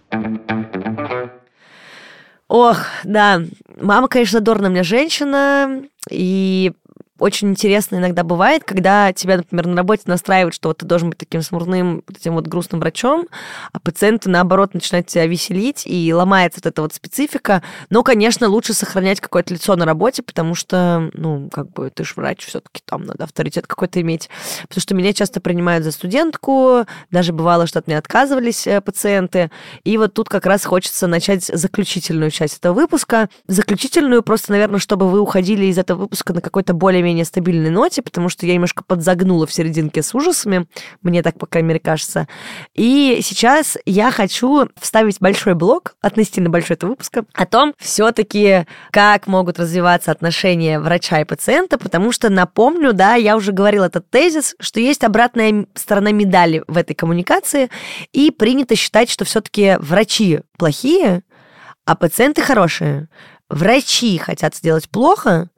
Ох, 2.48 2.78
да, 3.04 3.42
мама, 3.80 4.08
конечно, 4.08 4.40
дорная 4.40 4.70
мне 4.70 4.82
женщина, 4.82 5.82
и 6.10 6.72
очень 7.18 7.50
интересно 7.50 7.96
иногда 7.96 8.22
бывает, 8.22 8.64
когда 8.64 9.12
тебя, 9.12 9.38
например, 9.38 9.66
на 9.66 9.76
работе 9.76 10.02
настраивают, 10.06 10.54
что 10.54 10.68
вот 10.68 10.78
ты 10.78 10.86
должен 10.86 11.10
быть 11.10 11.18
таким 11.18 11.42
смурным, 11.42 12.02
этим 12.08 12.34
вот 12.34 12.46
грустным 12.46 12.80
врачом, 12.80 13.26
а 13.72 13.80
пациенты, 13.80 14.30
наоборот, 14.30 14.74
начинают 14.74 15.08
тебя 15.08 15.26
веселить, 15.26 15.82
и 15.86 16.12
ломается 16.12 16.60
вот 16.62 16.66
эта 16.66 16.82
вот 16.82 16.94
специфика. 16.94 17.62
Но, 17.90 18.02
конечно, 18.02 18.48
лучше 18.48 18.74
сохранять 18.74 19.20
какое-то 19.20 19.54
лицо 19.54 19.74
на 19.76 19.84
работе, 19.84 20.22
потому 20.22 20.54
что, 20.54 21.10
ну, 21.14 21.48
как 21.52 21.70
бы 21.72 21.90
ты 21.90 22.04
же 22.04 22.14
врач, 22.16 22.46
все 22.46 22.60
таки 22.60 22.82
там 22.84 23.04
надо 23.04 23.24
авторитет 23.24 23.66
какой-то 23.66 24.00
иметь. 24.00 24.28
Потому 24.68 24.80
что 24.80 24.94
меня 24.94 25.12
часто 25.12 25.40
принимают 25.40 25.84
за 25.84 25.92
студентку, 25.92 26.84
даже 27.10 27.32
бывало, 27.32 27.66
что 27.66 27.80
от 27.80 27.86
меня 27.86 27.98
отказывались 27.98 28.66
э, 28.66 28.80
пациенты. 28.80 29.50
И 29.84 29.98
вот 29.98 30.14
тут 30.14 30.28
как 30.28 30.46
раз 30.46 30.64
хочется 30.64 31.06
начать 31.06 31.44
заключительную 31.44 32.30
часть 32.30 32.58
этого 32.58 32.74
выпуска. 32.74 33.28
Заключительную 33.46 34.22
просто, 34.22 34.52
наверное, 34.52 34.78
чтобы 34.78 35.08
вы 35.08 35.20
уходили 35.20 35.66
из 35.66 35.78
этого 35.78 36.02
выпуска 36.02 36.32
на 36.32 36.40
какой-то 36.40 36.74
более 36.74 37.02
более-менее 37.08 37.24
стабильной 37.24 37.70
ноте, 37.70 38.02
потому 38.02 38.28
что 38.28 38.46
я 38.46 38.54
немножко 38.54 38.84
подзагнула 38.84 39.46
в 39.46 39.52
серединке 39.52 40.02
с 40.02 40.14
ужасами, 40.14 40.66
мне 41.02 41.22
так, 41.22 41.38
по 41.38 41.46
крайней 41.46 41.68
мере, 41.68 41.80
кажется. 41.80 42.28
И 42.74 43.20
сейчас 43.22 43.78
я 43.86 44.10
хочу 44.10 44.68
вставить 44.80 45.20
большой 45.20 45.54
блок, 45.54 45.94
относительно 46.02 46.50
большой 46.50 46.76
этого 46.76 46.90
выпуска, 46.90 47.24
о 47.32 47.46
том 47.46 47.74
все-таки, 47.78 48.66
как 48.90 49.26
могут 49.26 49.58
развиваться 49.58 50.10
отношения 50.10 50.78
врача 50.80 51.20
и 51.20 51.24
пациента, 51.24 51.78
потому 51.78 52.12
что, 52.12 52.28
напомню, 52.28 52.92
да, 52.92 53.14
я 53.14 53.36
уже 53.36 53.52
говорила 53.52 53.86
этот 53.86 54.10
тезис, 54.10 54.54
что 54.60 54.80
есть 54.80 55.04
обратная 55.04 55.66
сторона 55.74 56.12
медали 56.12 56.62
в 56.68 56.76
этой 56.76 56.94
коммуникации, 56.94 57.70
и 58.12 58.30
принято 58.30 58.76
считать, 58.76 59.10
что 59.10 59.24
все-таки 59.24 59.76
врачи 59.80 60.40
плохие, 60.58 61.22
а 61.86 61.96
пациенты 61.96 62.42
хорошие. 62.42 63.08
Врачи 63.48 64.18
хотят 64.18 64.54
сделать 64.54 64.90
плохо, 64.90 65.48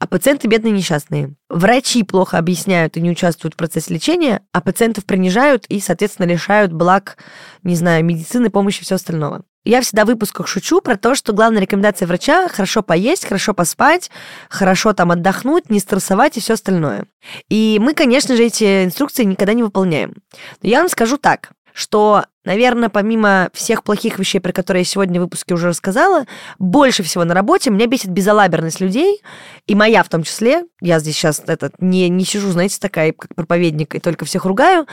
а 0.00 0.06
пациенты 0.06 0.48
бедные 0.48 0.72
несчастные. 0.72 1.34
Врачи 1.50 2.02
плохо 2.02 2.38
объясняют 2.38 2.96
и 2.96 3.02
не 3.02 3.10
участвуют 3.10 3.54
в 3.54 3.58
процессе 3.58 3.92
лечения, 3.92 4.42
а 4.50 4.62
пациентов 4.62 5.04
принижают 5.04 5.66
и, 5.66 5.78
соответственно, 5.78 6.26
лишают 6.26 6.72
благ, 6.72 7.18
не 7.62 7.76
знаю, 7.76 8.02
медицины, 8.04 8.48
помощи 8.48 8.80
и 8.80 8.84
всего 8.84 8.96
остального. 8.96 9.42
Я 9.62 9.82
всегда 9.82 10.06
в 10.06 10.08
выпусках 10.08 10.48
шучу 10.48 10.80
про 10.80 10.96
то, 10.96 11.14
что 11.14 11.34
главная 11.34 11.60
рекомендация 11.60 12.06
врача– 12.06 12.48
хорошо 12.50 12.82
поесть, 12.82 13.26
хорошо 13.26 13.52
поспать, 13.52 14.10
хорошо 14.48 14.94
там 14.94 15.10
отдохнуть, 15.10 15.68
не 15.68 15.80
стрессовать 15.80 16.38
и 16.38 16.40
все 16.40 16.54
остальное. 16.54 17.04
И 17.50 17.78
мы, 17.78 17.92
конечно 17.92 18.36
же, 18.36 18.44
эти 18.44 18.84
инструкции 18.84 19.24
никогда 19.24 19.52
не 19.52 19.62
выполняем. 19.62 20.14
Но 20.62 20.68
я 20.70 20.78
вам 20.78 20.88
скажу 20.88 21.18
так, 21.18 21.50
что 21.72 22.24
Наверное, 22.44 22.88
помимо 22.88 23.50
всех 23.52 23.84
плохих 23.84 24.18
вещей, 24.18 24.38
про 24.38 24.52
которые 24.52 24.80
я 24.80 24.84
сегодня 24.86 25.20
в 25.20 25.24
выпуске 25.24 25.52
уже 25.52 25.68
рассказала, 25.68 26.24
больше 26.58 27.02
всего 27.02 27.24
на 27.24 27.34
работе 27.34 27.68
меня 27.68 27.86
бесит 27.86 28.08
безалаберность 28.08 28.80
людей, 28.80 29.20
и 29.66 29.74
моя 29.74 30.02
в 30.02 30.08
том 30.08 30.22
числе. 30.22 30.64
Я 30.80 31.00
здесь 31.00 31.16
сейчас 31.16 31.42
этот, 31.46 31.74
не, 31.80 32.08
не 32.08 32.24
сижу, 32.24 32.50
знаете, 32.50 32.78
такая, 32.80 33.12
как 33.12 33.34
проповедник, 33.34 33.94
и 33.94 34.00
только 34.00 34.24
всех 34.24 34.46
ругаю, 34.46 34.86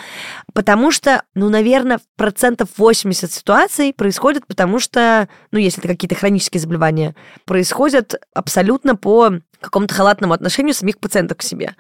потому 0.54 0.92
что, 0.92 1.24
ну, 1.36 1.48
наверное, 1.48 2.02
процентов 2.18 2.68
80 2.76 3.32
ситуаций 3.32 3.94
происходит, 3.94 4.46
потому 4.46 4.80
что, 4.80 5.30
ну, 5.52 5.58
если 5.58 5.80
это 5.80 5.88
какие-то 5.88 6.16
хронические 6.16 6.60
заболевания, 6.60 7.16
происходят 7.46 8.16
абсолютно 8.34 8.98
по 8.98 9.40
какому-то 9.68 9.94
халатному 9.94 10.34
отношению 10.34 10.74
самих 10.74 11.00
пациентов 11.00 11.38
к 11.38 11.42
себе. 11.44 11.76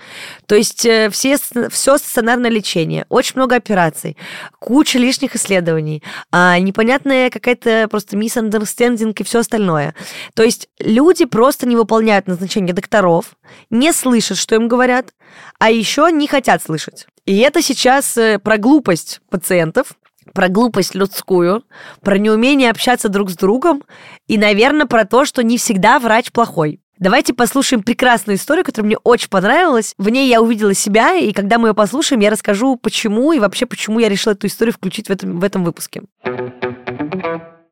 То 0.46 0.56
есть 0.56 0.86
э, 0.86 1.10
все, 1.10 1.38
все 1.38 1.98
стационарное 1.98 2.50
лечение, 2.50 3.06
очень 3.10 3.34
много 3.36 3.56
операций, 3.56 4.18
куча 4.60 5.00
лишних 5.00 5.36
исследований, 5.36 6.04
а, 6.32 6.60
непонятная 6.60 7.30
какая-то 7.30 7.88
просто 7.90 8.16
misunderstanding 8.16 9.14
и 9.18 9.24
все 9.24 9.40
остальное. 9.40 9.96
То 10.34 10.44
есть 10.44 10.70
люди 10.80 11.26
просто 11.26 11.68
не 11.68 11.76
выполняют 11.76 12.28
назначение 12.28 12.74
докторов, 12.74 13.36
не 13.70 13.92
слышат, 13.94 14.38
что 14.38 14.56
им 14.56 14.68
говорят, 14.68 15.14
а 15.60 15.72
еще 15.72 16.10
не 16.12 16.28
хотят 16.28 16.62
слышать. 16.62 17.08
И 17.26 17.38
это 17.40 17.62
сейчас 17.62 18.18
э, 18.18 18.40
про 18.40 18.58
глупость 18.58 19.22
пациентов, 19.30 19.98
про 20.34 20.50
глупость 20.50 20.96
людскую, 20.96 21.64
про 22.02 22.18
неумение 22.18 22.70
общаться 22.70 23.10
друг 23.10 23.30
с 23.30 23.36
другом 23.36 23.84
и, 24.28 24.38
наверное, 24.38 24.86
про 24.86 25.06
то, 25.06 25.26
что 25.26 25.44
не 25.44 25.58
всегда 25.58 26.00
врач 26.00 26.32
плохой. 26.32 26.80
Давайте 27.00 27.34
послушаем 27.34 27.84
прекрасную 27.84 28.38
историю, 28.38 28.66
которая 28.66 28.88
мне 28.88 28.98
очень 29.04 29.30
понравилась. 29.30 29.94
В 30.00 30.10
ней 30.10 30.28
я 30.28 30.42
увидела 30.42 30.74
себя, 30.74 31.14
и 31.16 31.32
когда 31.32 31.60
мы 31.60 31.70
ее 31.70 31.74
послушаем, 31.76 32.22
я 32.22 32.32
расскажу, 32.32 32.76
почему 32.76 33.34
и 33.34 33.40
вообще, 33.40 33.68
почему 33.68 34.00
я 34.00 34.10
решила 34.10 34.34
эту 34.34 34.48
историю 34.48 34.74
включить 34.74 35.08
в 35.08 35.12
этом, 35.12 35.40
в 35.40 35.44
этом 35.44 35.64
выпуске. 35.64 36.02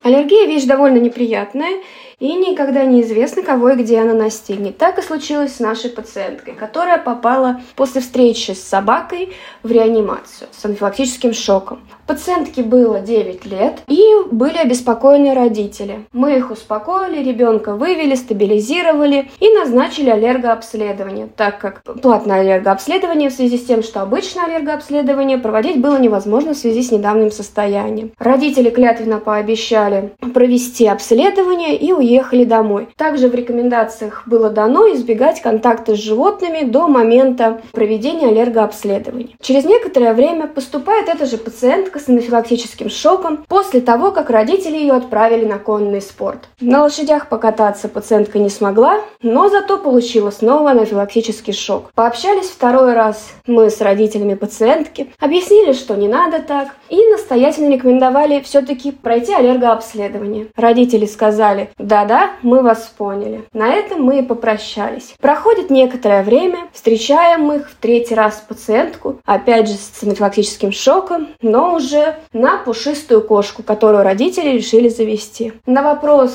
Аллергия– 0.03 0.45
вещь 0.47 0.65
довольно 0.65 0.99
неприятная, 0.99 1.81
и 2.19 2.33
никогда 2.33 2.85
неизвестно, 2.85 3.43
кого 3.43 3.69
и 3.69 3.75
где 3.75 3.99
она 3.99 4.13
настигнет. 4.13 4.77
Так 4.77 4.99
и 4.99 5.01
случилось 5.01 5.55
с 5.55 5.59
нашей 5.59 5.89
пациенткой, 5.89 6.53
которая 6.53 6.97
попала 6.97 7.61
после 7.75 8.01
встречи 8.01 8.51
с 8.51 8.63
собакой 8.63 9.33
в 9.63 9.71
реанимацию 9.71 10.47
с 10.51 10.65
анафилактическим 10.65 11.33
шоком. 11.33 11.79
Пациентке 12.07 12.61
было 12.61 12.99
9 12.99 13.45
лет, 13.45 13.79
и 13.87 14.03
были 14.31 14.57
обеспокоены 14.57 15.33
родители. 15.33 16.05
Мы 16.13 16.37
их 16.37 16.51
успокоили, 16.51 17.23
ребенка 17.23 17.73
вывели, 17.73 18.13
стабилизировали 18.13 19.31
и 19.39 19.49
назначили 19.49 20.11
аллергообследование, 20.11 21.27
так 21.35 21.57
как 21.57 21.81
платное 21.81 22.41
аллергообследование 22.41 23.29
в 23.29 23.33
связи 23.33 23.57
с 23.57 23.65
тем, 23.65 23.81
что 23.81 24.01
обычное 24.01 24.45
аллергообследование 24.45 25.39
проводить 25.39 25.81
было 25.81 25.97
невозможно 25.97 26.53
в 26.53 26.57
связи 26.57 26.83
с 26.83 26.91
недавним 26.91 27.31
состоянием. 27.31 28.11
Родители 28.19 28.69
клятвенно 28.69 29.17
пообещали 29.17 30.13
провести 30.33 30.85
обследование 30.85 31.75
и 31.75 31.91
уехали 32.05 32.45
домой. 32.45 32.87
Также 32.95 33.27
в 33.27 33.35
рекомендациях 33.35 34.23
было 34.25 34.49
дано 34.49 34.87
избегать 34.93 35.41
контакта 35.41 35.95
с 35.95 35.99
животными 35.99 36.63
до 36.63 36.87
момента 36.87 37.61
проведения 37.71 38.27
аллергообследования. 38.27 39.35
Через 39.41 39.65
некоторое 39.65 40.13
время 40.13 40.47
поступает 40.47 41.09
эта 41.09 41.25
же 41.25 41.37
пациентка 41.37 41.99
с 41.99 42.07
анафилактическим 42.07 42.89
шоком 42.89 43.43
после 43.47 43.81
того, 43.81 44.11
как 44.11 44.29
родители 44.29 44.77
ее 44.77 44.93
отправили 44.93 45.45
на 45.45 45.57
конный 45.57 46.01
спорт. 46.01 46.49
На 46.61 46.83
лошадях 46.83 47.27
покататься 47.27 47.89
пациентка 47.89 48.39
не 48.39 48.49
смогла, 48.49 49.01
но 49.21 49.49
зато 49.49 49.77
получила 49.77 50.29
снова 50.29 50.71
анафилактический 50.71 51.53
шок. 51.53 51.91
Пообщались 51.95 52.47
второй 52.47 52.93
раз 52.93 53.33
мы 53.47 53.69
с 53.69 53.81
родителями 53.81 54.35
пациентки, 54.35 55.11
объяснили, 55.19 55.73
что 55.73 55.95
не 55.95 56.07
надо 56.07 56.39
так, 56.39 56.69
и 56.89 57.07
настоятельно 57.07 57.73
рекомендовали 57.73 58.41
все-таки 58.41 58.91
пройти 58.91 59.33
аллергообследование. 59.33 60.47
Родители 60.55 61.05
сказали, 61.05 61.69
да-да, 61.95 62.31
мы 62.41 62.61
вас 62.61 62.91
поняли. 62.97 63.45
На 63.53 63.73
этом 63.73 64.03
мы 64.03 64.19
и 64.19 64.21
попрощались. 64.21 65.15
Проходит 65.21 65.69
некоторое 65.69 66.23
время, 66.23 66.67
встречаем 66.73 67.49
их 67.53 67.69
в 67.69 67.75
третий 67.75 68.15
раз 68.15 68.43
пациентку, 68.45 69.21
опять 69.23 69.69
же 69.69 69.75
с 69.75 70.03
анафилактическим 70.03 70.73
шоком, 70.73 71.29
но 71.41 71.75
уже 71.75 72.17
на 72.33 72.57
пушистую 72.57 73.21
кошку, 73.21 73.63
которую 73.63 74.03
родители 74.03 74.49
решили 74.49 74.89
завести. 74.89 75.53
На 75.65 75.83
вопрос, 75.83 76.33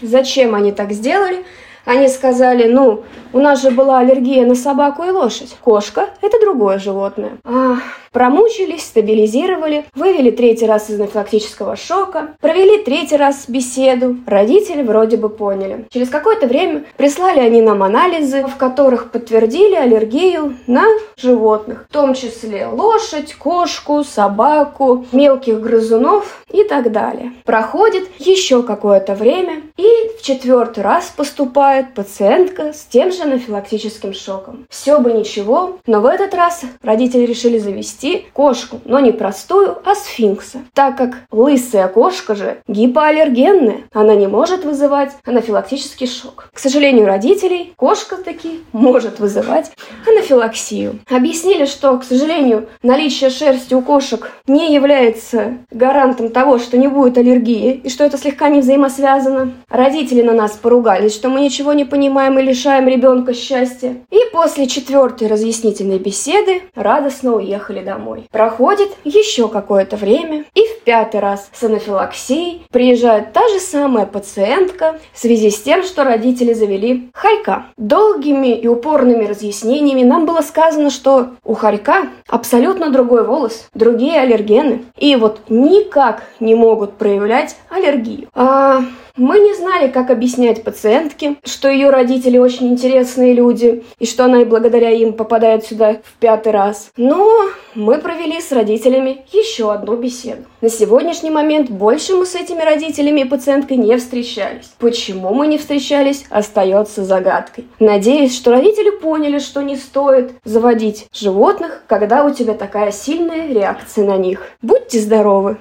зачем 0.00 0.54
они 0.54 0.72
так 0.72 0.92
сделали, 0.92 1.44
они 1.84 2.08
сказали, 2.08 2.72
ну, 2.72 3.04
у 3.34 3.38
нас 3.38 3.60
же 3.60 3.70
была 3.70 3.98
аллергия 3.98 4.46
на 4.46 4.54
собаку 4.54 5.02
и 5.02 5.10
лошадь. 5.10 5.54
Кошка– 5.60 6.08
это 6.22 6.40
другое 6.40 6.78
животное. 6.78 7.32
А, 7.44 7.76
Промучились, 8.12 8.84
стабилизировали, 8.84 9.86
вывели 9.94 10.30
третий 10.30 10.66
раз 10.66 10.90
из 10.90 11.00
анафилактического 11.00 11.76
шока, 11.76 12.34
провели 12.40 12.82
третий 12.82 13.16
раз 13.16 13.44
беседу. 13.48 14.16
Родители 14.26 14.82
вроде 14.82 15.16
бы 15.16 15.30
поняли. 15.30 15.86
Через 15.90 16.10
какое-то 16.10 16.46
время 16.46 16.84
прислали 16.98 17.40
они 17.40 17.62
нам 17.62 17.82
анализы, 17.82 18.44
в 18.44 18.56
которых 18.56 19.10
подтвердили 19.10 19.74
аллергию 19.74 20.56
на 20.66 20.84
животных, 21.16 21.86
в 21.88 21.92
том 21.92 22.12
числе 22.12 22.66
лошадь, 22.66 23.34
кошку, 23.34 24.04
собаку, 24.04 25.06
мелких 25.12 25.60
грызунов 25.60 26.44
и 26.52 26.64
так 26.64 26.92
далее. 26.92 27.32
Проходит 27.46 28.08
еще 28.18 28.62
какое-то 28.62 29.14
время, 29.14 29.62
и 29.78 29.88
в 30.18 30.22
четвертый 30.22 30.84
раз 30.84 31.12
поступает 31.16 31.94
пациентка 31.94 32.74
с 32.74 32.84
тем 32.84 33.10
же 33.10 33.22
анафилактическим 33.22 34.12
шоком. 34.12 34.66
Все 34.68 34.98
бы 34.98 35.12
ничего, 35.12 35.78
но 35.86 36.00
в 36.00 36.06
этот 36.06 36.34
раз 36.34 36.62
родители 36.82 37.24
решили 37.24 37.56
завести 37.58 38.01
кошку, 38.32 38.80
но 38.84 39.00
не 39.00 39.12
простую, 39.12 39.78
а 39.84 39.94
сфинкса, 39.94 40.58
так 40.74 40.96
как 40.96 41.14
лысая 41.30 41.88
кошка 41.88 42.34
же 42.34 42.58
гипоаллергенная, 42.68 43.82
она 43.92 44.14
не 44.14 44.26
может 44.26 44.64
вызывать 44.64 45.12
анафилактический 45.24 46.06
шок. 46.06 46.48
К 46.52 46.58
сожалению, 46.58 47.06
родителей 47.06 47.72
кошка 47.76 48.16
таки 48.16 48.60
может 48.72 49.20
вызывать 49.20 49.72
анафилаксию. 50.06 50.98
Объяснили, 51.08 51.66
что, 51.66 51.96
к 51.98 52.04
сожалению, 52.04 52.68
наличие 52.82 53.30
шерсти 53.30 53.74
у 53.74 53.82
кошек 53.82 54.30
не 54.46 54.74
является 54.74 55.58
гарантом 55.70 56.30
того, 56.30 56.58
что 56.58 56.76
не 56.76 56.88
будет 56.88 57.18
аллергии 57.18 57.80
и 57.84 57.88
что 57.88 58.04
это 58.04 58.18
слегка 58.18 58.48
не 58.48 58.60
взаимосвязано. 58.60 59.52
Родители 59.68 60.22
на 60.22 60.32
нас 60.32 60.52
поругались, 60.52 61.14
что 61.14 61.28
мы 61.28 61.40
ничего 61.40 61.72
не 61.72 61.84
понимаем 61.84 62.38
и 62.38 62.42
лишаем 62.42 62.88
ребенка 62.88 63.34
счастья. 63.34 63.96
И 64.10 64.18
после 64.32 64.66
четвертой 64.66 65.28
разъяснительной 65.28 65.98
беседы 65.98 66.62
радостно 66.74 67.34
уехали 67.34 67.82
домой. 67.82 67.91
Проходит 68.30 68.90
еще 69.04 69.48
какое-то 69.48 69.96
время, 69.96 70.44
и 70.54 70.62
в 70.62 70.80
пятый 70.84 71.20
раз 71.20 71.48
с 71.52 71.62
анафилаксией 71.62 72.66
приезжает 72.70 73.32
та 73.32 73.48
же 73.48 73.60
самая 73.60 74.06
пациентка 74.06 74.98
в 75.12 75.18
связи 75.18 75.50
с 75.50 75.60
тем, 75.60 75.82
что 75.82 76.04
родители 76.04 76.52
завели 76.52 77.10
хорька. 77.14 77.66
Долгими 77.76 78.56
и 78.58 78.66
упорными 78.68 79.24
разъяснениями 79.24 80.02
нам 80.02 80.26
было 80.26 80.40
сказано, 80.40 80.90
что 80.90 81.30
у 81.44 81.54
хорька 81.54 82.08
абсолютно 82.28 82.90
другой 82.90 83.24
волос, 83.24 83.68
другие 83.74 84.20
аллергены, 84.20 84.84
и 84.96 85.16
вот 85.16 85.40
никак 85.48 86.22
не 86.40 86.54
могут 86.54 86.94
проявлять 86.94 87.56
аллергию. 87.70 88.28
А 88.34 88.82
мы 89.16 89.38
не 89.38 89.54
знали, 89.54 89.88
как 89.88 90.10
объяснять 90.10 90.64
пациентке, 90.64 91.36
что 91.44 91.68
ее 91.68 91.90
родители 91.90 92.38
очень 92.38 92.68
интересные 92.68 93.34
люди, 93.34 93.84
и 93.98 94.06
что 94.06 94.24
она 94.24 94.42
и 94.42 94.44
благодаря 94.44 94.90
им 94.90 95.12
попадает 95.12 95.64
сюда 95.64 95.94
в 96.04 96.18
пятый 96.18 96.52
раз. 96.52 96.90
Но 96.96 97.48
мы 97.74 97.98
провели 97.98 98.40
с 98.40 98.52
родителями 98.52 99.24
еще 99.32 99.72
одну 99.72 99.96
беседу. 99.96 100.44
На 100.60 100.68
сегодняшний 100.68 101.30
момент 101.30 101.70
больше 101.70 102.14
мы 102.14 102.26
с 102.26 102.34
этими 102.34 102.62
родителями 102.62 103.22
и 103.22 103.24
пациенткой 103.24 103.76
не 103.76 103.96
встречались. 103.96 104.72
Почему 104.78 105.34
мы 105.34 105.46
не 105.46 105.58
встречались, 105.58 106.24
остается 106.30 107.04
загадкой. 107.04 107.66
Надеюсь, 107.80 108.36
что 108.36 108.50
родители 108.50 108.90
поняли, 108.90 109.38
что 109.38 109.62
не 109.62 109.76
стоит 109.76 110.32
заводить 110.44 111.06
животных, 111.12 111.82
когда 111.86 112.24
у 112.24 112.30
тебя 112.30 112.54
такая 112.54 112.92
сильная 112.92 113.52
реакция 113.52 114.04
на 114.04 114.16
них. 114.16 114.42
Будьте 114.62 115.00
здоровы! 115.00 115.58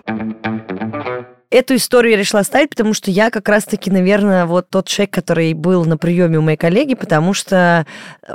Эту 1.52 1.76
историю 1.76 2.14
я 2.14 2.18
решила 2.18 2.40
оставить, 2.40 2.70
потому 2.70 2.94
что 2.94 3.12
я 3.12 3.30
как 3.30 3.50
раз-таки, 3.50 3.92
наверное, 3.92 4.46
вот 4.46 4.70
тот 4.70 4.88
человек, 4.88 5.14
который 5.14 5.54
был 5.54 5.84
на 5.84 5.98
приеме 5.98 6.40
у 6.40 6.42
моей 6.42 6.56
коллеги, 6.56 6.96
потому 6.96 7.34
что 7.34 7.86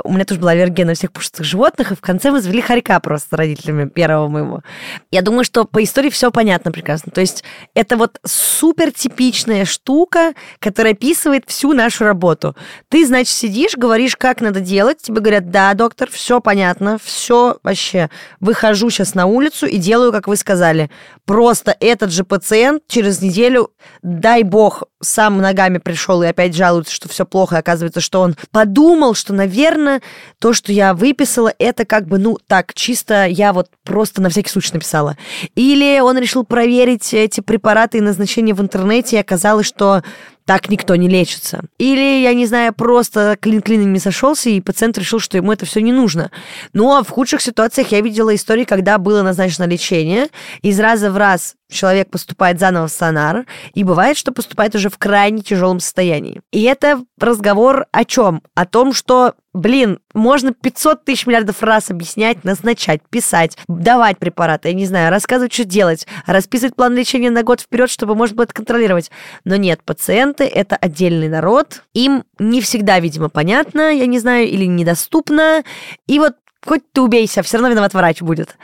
у 0.03 0.13
меня 0.13 0.23
тоже 0.23 0.39
была 0.39 0.51
аллергия 0.51 0.85
на 0.85 0.93
всех 0.93 1.11
пушистых 1.11 1.43
животных, 1.43 1.91
и 1.91 1.95
в 1.95 2.01
конце 2.01 2.29
мы 2.29 2.41
завели 2.41 2.61
хорька 2.61 2.99
просто 2.99 3.29
с 3.29 3.37
родителями 3.37 3.89
первого 3.89 4.27
моего. 4.27 4.61
Я 5.09 5.23
думаю, 5.23 5.43
что 5.45 5.65
по 5.65 5.83
истории 5.83 6.11
все 6.11 6.29
понятно 6.29 6.71
прекрасно. 6.71 7.11
То 7.11 7.21
есть 7.21 7.43
это 7.73 7.97
вот 7.97 8.19
супер 8.23 8.91
типичная 8.91 9.65
штука, 9.65 10.33
которая 10.59 10.93
описывает 10.93 11.45
всю 11.47 11.73
нашу 11.73 12.03
работу. 12.03 12.55
Ты, 12.87 13.03
значит, 13.03 13.33
сидишь, 13.33 13.75
говоришь, 13.75 14.15
как 14.15 14.41
надо 14.41 14.59
делать, 14.59 15.01
тебе 15.01 15.21
говорят, 15.21 15.49
да, 15.49 15.73
доктор, 15.73 16.11
все 16.11 16.39
понятно, 16.39 16.99
все 17.03 17.57
вообще. 17.63 18.11
Выхожу 18.39 18.91
сейчас 18.91 19.15
на 19.15 19.25
улицу 19.25 19.65
и 19.65 19.77
делаю, 19.77 20.11
как 20.11 20.27
вы 20.27 20.35
сказали. 20.35 20.91
Просто 21.25 21.75
этот 21.79 22.11
же 22.11 22.23
пациент 22.23 22.83
через 22.87 23.06
через 23.07 23.21
неделю, 23.21 23.71
дай 24.01 24.43
бог, 24.43 24.83
сам 25.01 25.37
ногами 25.37 25.77
пришел 25.77 26.21
и 26.23 26.27
опять 26.27 26.55
жалуется, 26.55 26.93
что 26.93 27.07
все 27.07 27.25
плохо, 27.25 27.55
и 27.55 27.59
оказывается, 27.59 28.01
что 28.01 28.21
он 28.21 28.35
подумал, 28.51 29.13
что, 29.13 29.33
наверное, 29.33 30.01
то, 30.39 30.53
что 30.53 30.73
я 30.73 30.93
выписала, 30.93 31.53
это 31.57 31.85
как 31.85 32.07
бы, 32.07 32.17
ну, 32.17 32.37
так, 32.47 32.73
чисто 32.73 33.25
я 33.25 33.53
вот 33.53 33.69
просто 33.83 34.21
на 34.21 34.29
всякий 34.29 34.49
случай 34.49 34.71
написала. 34.73 35.17
Или 35.55 35.99
он 35.99 36.17
решил 36.17 36.43
проверить 36.43 37.13
эти 37.13 37.39
препараты 37.39 37.99
и 37.99 38.01
назначения 38.01 38.53
в 38.53 38.61
интернете, 38.61 39.15
и 39.15 39.19
оказалось, 39.19 39.67
что 39.67 40.03
так 40.47 40.69
никто 40.69 40.95
не 40.95 41.09
лечится. 41.09 41.59
Или, 41.77 42.21
я 42.21 42.33
не 42.33 42.45
знаю, 42.45 42.73
просто 42.73 43.37
клин 43.39 43.61
клином 43.61 43.91
не 43.91 43.99
сошелся, 43.99 44.49
и 44.49 44.61
пациент 44.61 44.97
решил, 44.97 45.19
что 45.19 45.35
ему 45.35 45.51
это 45.51 45.65
все 45.65 45.81
не 45.81 45.91
нужно. 45.91 46.31
Ну, 46.71 46.95
а 46.95 47.03
в 47.03 47.09
худших 47.09 47.41
ситуациях 47.41 47.91
я 47.91 47.99
видела 47.99 48.33
истории, 48.33 48.63
когда 48.63 48.97
было 48.97 49.23
назначено 49.23 49.65
лечение, 49.65 50.29
из 50.61 50.79
раза 50.79 51.11
в 51.11 51.17
раз 51.17 51.55
человек 51.69 52.09
поступает 52.09 52.59
заново 52.59 52.87
в 52.87 52.91
сонар, 52.93 53.45
и 53.73 53.83
бывает, 53.83 54.15
что 54.15 54.31
поступает 54.31 54.73
уже 54.73 54.89
в 54.89 54.97
крайне 54.97 55.41
тяжелом 55.41 55.81
состоянии. 55.81 56.39
И 56.53 56.63
это 56.63 57.01
разговор 57.19 57.85
о 57.91 58.05
чем? 58.05 58.41
О 58.55 58.65
том, 58.65 58.93
что 58.93 59.33
Блин, 59.57 59.97
можно 60.13 60.53
500 60.53 61.03
тысяч 61.03 61.25
миллиардов 61.25 61.63
раз 61.63 61.89
объяснять, 61.89 62.43
назначать, 62.43 63.01
писать, 63.09 63.57
давать 63.67 64.19
препараты, 64.19 64.67
я 64.67 64.75
не 64.75 64.85
знаю, 64.85 65.09
рассказывать, 65.09 65.51
что 65.51 65.63
делать, 65.63 66.05
расписывать 66.27 66.75
план 66.75 66.93
лечения 66.93 67.31
на 67.31 67.41
год 67.41 67.61
вперед, 67.61 67.89
чтобы 67.89 68.13
можно 68.13 68.35
было 68.35 68.43
это 68.43 68.53
контролировать. 68.53 69.09
Но 69.45 69.55
нет, 69.55 69.81
пациенты— 69.83 70.43
это 70.45 70.75
отдельный 70.75 71.27
народ, 71.27 71.81
им 71.95 72.23
не 72.37 72.61
всегда, 72.61 72.99
видимо, 72.99 73.29
понятно, 73.29 73.91
я 73.91 74.05
не 74.05 74.19
знаю, 74.19 74.47
или 74.47 74.65
недоступно. 74.65 75.63
И 76.05 76.19
вот 76.19 76.35
хоть 76.63 76.83
ты 76.91 77.01
убейся, 77.01 77.41
все 77.41 77.57
равно 77.57 77.71
виноват 77.71 77.95
врач 77.95 78.21
будет. 78.21 78.57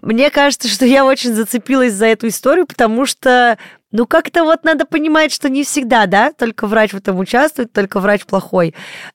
Мне 0.00 0.30
кажется, 0.30 0.68
что 0.68 0.86
я 0.86 1.04
очень 1.04 1.34
зацепилась 1.34 1.92
за 1.92 2.06
эту 2.06 2.28
историю, 2.28 2.66
потому 2.66 3.04
что 3.04 3.58
ну, 3.90 4.06
как-то 4.06 4.44
вот 4.44 4.64
надо 4.64 4.84
понимать, 4.84 5.32
что 5.32 5.48
не 5.48 5.64
всегда, 5.64 6.06
да, 6.06 6.32
только 6.32 6.66
врач 6.66 6.92
в 6.92 6.96
этом 6.98 7.18
участвует, 7.18 7.72
только 7.72 8.00
врач 8.00 8.24
плохой. 8.24 8.74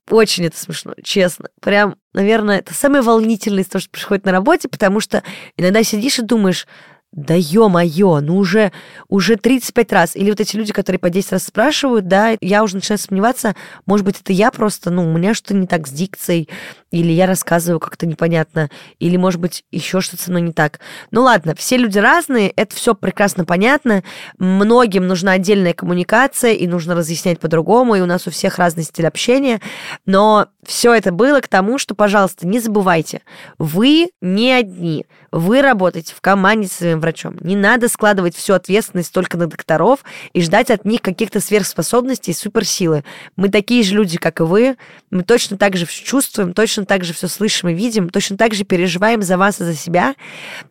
Очень 0.09 0.45
это 0.45 0.57
смешно, 0.57 0.93
честно. 1.03 1.49
Прям, 1.61 1.95
наверное, 2.13 2.59
это 2.59 2.73
самое 2.73 3.03
волнительное 3.03 3.63
из 3.63 3.67
того, 3.67 3.81
что 3.81 3.91
происходит 3.91 4.25
на 4.25 4.31
работе, 4.31 4.67
потому 4.67 4.99
что 4.99 5.23
иногда 5.57 5.83
сидишь 5.83 6.19
и 6.19 6.23
думаешь, 6.23 6.67
да 7.11 7.35
ё-моё, 7.37 8.21
ну 8.21 8.37
уже, 8.37 8.71
уже 9.07 9.35
35 9.35 9.93
раз. 9.93 10.15
Или 10.15 10.31
вот 10.31 10.39
эти 10.39 10.55
люди, 10.55 10.73
которые 10.73 10.99
по 10.99 11.11
10 11.11 11.33
раз 11.33 11.43
спрашивают, 11.43 12.07
да, 12.07 12.35
я 12.41 12.63
уже 12.63 12.75
начинаю 12.75 12.97
сомневаться, 12.97 13.55
может 13.85 14.03
быть, 14.05 14.19
это 14.19 14.33
я 14.33 14.49
просто, 14.49 14.89
ну, 14.89 15.07
у 15.07 15.15
меня 15.15 15.35
что-то 15.35 15.53
не 15.53 15.67
так 15.67 15.87
с 15.87 15.91
дикцией, 15.91 16.49
или 16.93 17.11
я 17.11 17.25
рассказываю 17.25 17.79
как-то 17.79 18.05
непонятно, 18.05 18.69
или, 18.99 19.17
может 19.17 19.41
быть, 19.41 19.63
еще 19.71 19.99
что-то 19.99 20.29
мной 20.29 20.41
не 20.41 20.53
так. 20.53 20.79
Ну 21.09 21.23
ладно, 21.23 21.55
все 21.55 21.75
люди 21.75 21.97
разные, 21.97 22.49
это 22.49 22.75
все 22.75 22.93
прекрасно 22.93 23.45
понятно. 23.45 24.03
Многим 24.37 25.07
нужна 25.07 25.31
отдельная 25.31 25.73
коммуникация, 25.73 26.53
и 26.53 26.67
нужно 26.67 26.93
разъяснять 26.93 27.39
по-другому, 27.39 27.95
и 27.95 28.01
у 28.01 28.05
нас 28.05 28.27
у 28.27 28.31
всех 28.31 28.59
разный 28.59 28.83
стиль 28.83 29.07
общения. 29.07 29.59
Но 30.05 30.49
все 30.63 30.93
это 30.93 31.11
было 31.11 31.39
к 31.39 31.47
тому, 31.47 31.79
что, 31.79 31.95
пожалуйста, 31.95 32.45
не 32.45 32.59
забывайте, 32.59 33.21
вы 33.57 34.11
не 34.21 34.51
одни, 34.51 35.07
вы 35.31 35.63
работаете 35.63 36.13
в 36.13 36.21
команде 36.21 36.67
с 36.67 36.73
своим 36.73 36.99
врачом. 36.99 37.37
Не 37.41 37.55
надо 37.55 37.89
складывать 37.89 38.35
всю 38.35 38.53
ответственность 38.53 39.11
только 39.11 39.37
на 39.37 39.47
докторов 39.47 40.03
и 40.33 40.41
ждать 40.43 40.69
от 40.69 40.85
них 40.85 41.01
каких-то 41.01 41.39
сверхспособностей 41.39 42.31
и 42.31 42.35
суперсилы. 42.35 43.03
Мы 43.35 43.49
такие 43.49 43.83
же 43.83 43.95
люди, 43.95 44.17
как 44.17 44.41
и 44.41 44.43
вы. 44.43 44.77
Мы 45.09 45.23
точно 45.23 45.57
так 45.57 45.75
же 45.75 45.87
чувствуем, 45.87 46.53
точно 46.53 46.82
так 46.85 47.03
же 47.03 47.13
все 47.13 47.27
слышим 47.27 47.69
и 47.69 47.73
видим, 47.73 48.09
точно 48.09 48.37
так 48.37 48.53
же 48.53 48.63
переживаем 48.63 49.21
за 49.21 49.37
вас 49.37 49.61
и 49.61 49.63
за 49.63 49.75
себя. 49.75 50.15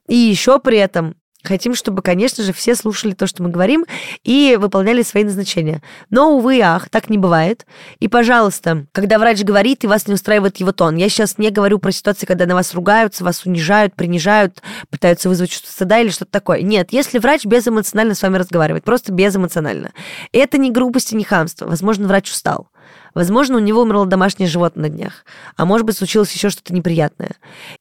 И 0.09 0.17
еще 0.17 0.59
при 0.59 0.79
этом 0.79 1.15
Хотим, 1.45 1.75
чтобы, 1.75 2.03
конечно 2.03 2.45
же, 2.45 2.53
все 2.53 2.77
слушали 2.77 3.15
то, 3.15 3.27
что 3.27 3.43
мы 3.43 3.49
говорим, 3.49 3.85
и 4.23 4.57
выполняли 4.61 5.03
свои 5.03 5.25
назначения. 5.25 5.83
Но, 6.09 6.37
увы, 6.37 6.61
ах, 6.63 6.89
так 6.89 7.11
не 7.11 7.19
бывает. 7.19 7.67
И, 7.99 8.07
пожалуйста, 8.07 8.87
когда 8.93 9.19
врач 9.19 9.43
говорит, 9.43 9.83
и 9.83 9.89
вас 9.89 10.07
не 10.07 10.15
устраивает 10.15 10.59
его 10.59 10.71
тон, 10.71 10.95
я 10.97 11.09
сейчас 11.09 11.39
не 11.39 11.51
говорю 11.51 11.79
про 11.81 11.91
ситуации, 11.91 12.27
когда 12.27 12.47
на 12.47 12.55
вас 12.55 12.75
ругаются, 12.75 13.25
вас 13.25 13.45
унижают, 13.45 13.95
принижают, 13.95 14.63
пытаются 14.89 15.29
вызвать 15.29 15.51
чувство 15.51 15.73
стыда 15.73 15.99
или 15.99 16.11
что-то 16.11 16.31
такое. 16.31 16.63
Нет, 16.63 16.93
если 16.93 17.19
врач 17.19 17.45
безэмоционально 17.45 18.15
с 18.15 18.23
вами 18.23 18.37
разговаривает, 18.37 18.85
просто 18.85 19.13
безэмоционально. 19.13 19.93
Это 20.31 20.59
не 20.59 20.71
грубость 20.71 21.13
и 21.13 21.17
не 21.17 21.25
хамство. 21.25 21.67
Возможно, 21.67 22.07
врач 22.07 22.31
устал. 22.31 22.69
Возможно, 23.15 23.57
у 23.57 23.61
него 23.61 23.83
умерло 23.83 24.07
домашнее 24.07 24.49
животное 24.49 24.83
на 24.83 24.89
днях. 24.89 25.25
А 25.57 25.65
может 25.65 25.87
быть, 25.87 25.97
случилось 25.97 26.33
еще 26.33 26.51
что-то 26.51 26.73
неприятное. 26.73 27.33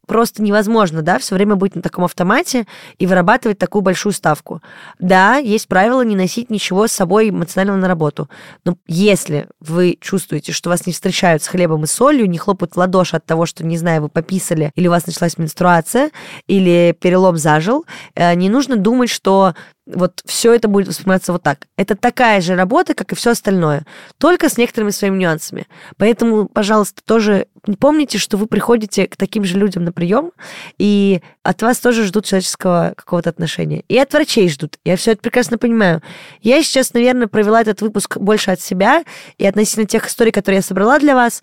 Просто 0.06 0.43
невозможно, 0.43 1.02
да, 1.02 1.20
все 1.20 1.36
время 1.36 1.56
быть 1.56 1.76
на 1.76 1.82
таком 1.82 2.04
автомате 2.04 2.66
и 2.97 3.08
вырабатывать 3.08 3.58
такую 3.58 3.82
большую 3.82 4.14
ставку. 4.14 4.62
Да, 4.99 5.38
есть 5.38 5.68
правило 5.68 6.02
не 6.02 6.16
носить 6.16 6.49
ничего 6.49 6.88
с 6.88 6.91
собой 6.91 7.30
эмоционального 7.30 7.78
на 7.78 7.88
работу. 7.88 8.30
Но 8.66 8.76
если 8.88 9.47
вы 9.60 9.97
чувствуете, 10.02 10.52
что 10.52 10.70
вас 10.70 10.86
не 10.86 10.93
встречают 10.93 11.43
с 11.43 11.47
хлебом 11.47 11.86
и 11.86 11.88
солью, 11.88 12.30
не 12.30 12.38
хлопают 12.38 12.74
в 12.74 12.78
ладоши 12.78 13.16
от 13.16 13.26
того, 13.26 13.45
что, 13.45 13.66
не 13.66 13.78
знаю, 13.78 14.02
вы 14.02 14.10
пописали, 14.10 14.72
или 14.76 14.88
у 14.88 14.91
вас 14.91 15.08
началась 15.08 15.38
менструация, 15.38 16.12
или 16.47 16.95
перелом 16.99 17.38
зажил, 17.38 17.86
э, 18.16 18.34
не 18.36 18.49
нужно 18.49 18.76
думать, 18.76 19.10
что 19.10 19.54
вот 19.88 20.22
все 20.26 20.54
это 20.54 20.68
будет 20.68 20.88
восприниматься 20.88 21.34
вот 21.34 21.44
так. 21.44 21.68
Это 21.76 21.96
такая 21.96 22.42
же 22.42 22.56
работа, 22.56 22.94
как 22.94 23.12
и 23.12 23.16
все 23.16 23.32
остальное, 23.32 23.86
только 24.18 24.50
с 24.50 24.58
некоторыми 24.58 24.92
своими 24.92 25.18
нюансами. 25.18 25.68
Поэтому, 25.98 26.48
пожалуйста, 26.48 27.02
тоже 27.04 27.48
помните, 27.80 28.18
что 28.18 28.38
вы 28.38 28.48
приходите 28.48 29.08
к 29.08 29.16
таким 29.16 29.44
же 29.44 29.58
людям 29.58 29.84
на 29.84 29.92
прием, 29.92 30.32
и 30.78 31.22
от 31.44 31.62
вас 31.62 31.80
тоже 31.80 32.06
ждут 32.06 32.26
человеческого 32.26 32.94
какого-то 32.96 33.30
отношения. 33.30 33.84
И 33.88 33.98
от 33.98 34.14
врачей 34.14 34.50
ждут. 34.50 34.78
Я 34.86 34.96
все 34.96 35.12
это 35.12 35.22
прекрасно 35.22 35.58
понимаю. 35.58 36.02
Я 36.42 36.62
сейчас, 36.64 36.94
наверное, 36.94 37.28
провела 37.28 37.62
этот 37.62 37.82
выпуск 37.82 38.18
больше 38.18 38.52
от 38.52 38.62
себя 38.62 39.04
и 39.38 39.46
относительно 39.46 39.86
тех 39.86 40.08
историй, 40.08 40.32
которые 40.32 40.58
я 40.58 40.64
собрала 40.64 41.00
для 41.00 41.16
вас. 41.16 41.42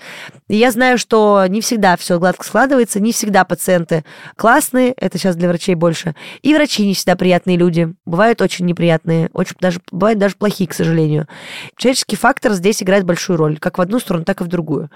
И 0.48 0.56
я 0.56 0.70
знаю, 0.70 0.98
что 0.98 1.44
не 1.48 1.60
всегда 1.60 1.96
все 1.96 2.18
гладко 2.18 2.44
складывается, 2.44 3.00
не 3.00 3.12
всегда 3.12 3.44
пациенты 3.44 4.04
классные, 4.36 4.92
это 4.92 5.18
сейчас 5.18 5.36
для 5.36 5.48
врачей 5.48 5.74
больше, 5.74 6.14
и 6.42 6.54
врачи 6.54 6.86
не 6.86 6.94
всегда 6.94 7.16
приятные 7.16 7.56
люди. 7.56 7.92
Бывают 8.04 8.27
очень 8.36 8.66
неприятные, 8.66 9.30
очень 9.32 9.56
даже, 9.60 9.80
бывают 9.90 10.18
даже 10.18 10.36
плохие, 10.36 10.68
к 10.68 10.74
сожалению. 10.74 11.26
Человеческий 11.76 12.16
фактор 12.16 12.52
здесь 12.52 12.82
играет 12.82 13.04
большую 13.04 13.36
роль, 13.36 13.58
как 13.58 13.78
в 13.78 13.80
одну 13.80 13.98
сторону, 13.98 14.24
так 14.24 14.40
и 14.40 14.44
в 14.44 14.48
другую. 14.48 14.90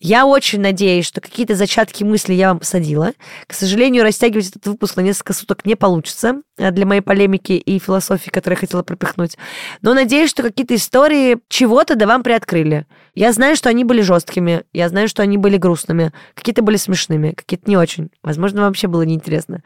Я 0.00 0.26
очень 0.26 0.60
надеюсь, 0.60 1.06
что 1.06 1.20
какие-то 1.20 1.54
зачатки 1.54 2.04
мысли 2.04 2.34
я 2.34 2.48
вам 2.48 2.60
посадила. 2.60 3.12
К 3.46 3.52
сожалению, 3.52 4.04
растягивать 4.04 4.48
этот 4.48 4.66
выпуск 4.66 4.96
на 4.96 5.00
несколько 5.00 5.32
суток 5.32 5.64
не 5.64 5.74
получится 5.74 6.42
э, 6.58 6.70
для 6.70 6.86
моей 6.86 7.00
полемики 7.00 7.52
и 7.52 7.78
философии, 7.78 8.30
которую 8.30 8.56
я 8.56 8.60
хотела 8.60 8.82
пропихнуть. 8.82 9.36
Но 9.82 9.94
надеюсь, 9.94 10.30
что 10.30 10.42
какие-то 10.42 10.74
истории 10.74 11.38
чего-то 11.48 11.96
да 11.96 12.06
вам 12.06 12.22
приоткрыли. 12.22 12.86
Я 13.14 13.32
знаю, 13.32 13.56
что 13.56 13.68
они 13.68 13.84
были 13.84 14.02
жесткими, 14.02 14.64
я 14.72 14.88
знаю, 14.88 15.08
что 15.08 15.22
они 15.22 15.38
были 15.38 15.56
грустными, 15.56 16.12
какие-то 16.34 16.62
были 16.62 16.76
смешными, 16.76 17.32
какие-то 17.32 17.68
не 17.68 17.76
очень. 17.76 18.10
Возможно, 18.22 18.62
вообще 18.62 18.88
было 18.88 19.02
неинтересно. 19.02 19.62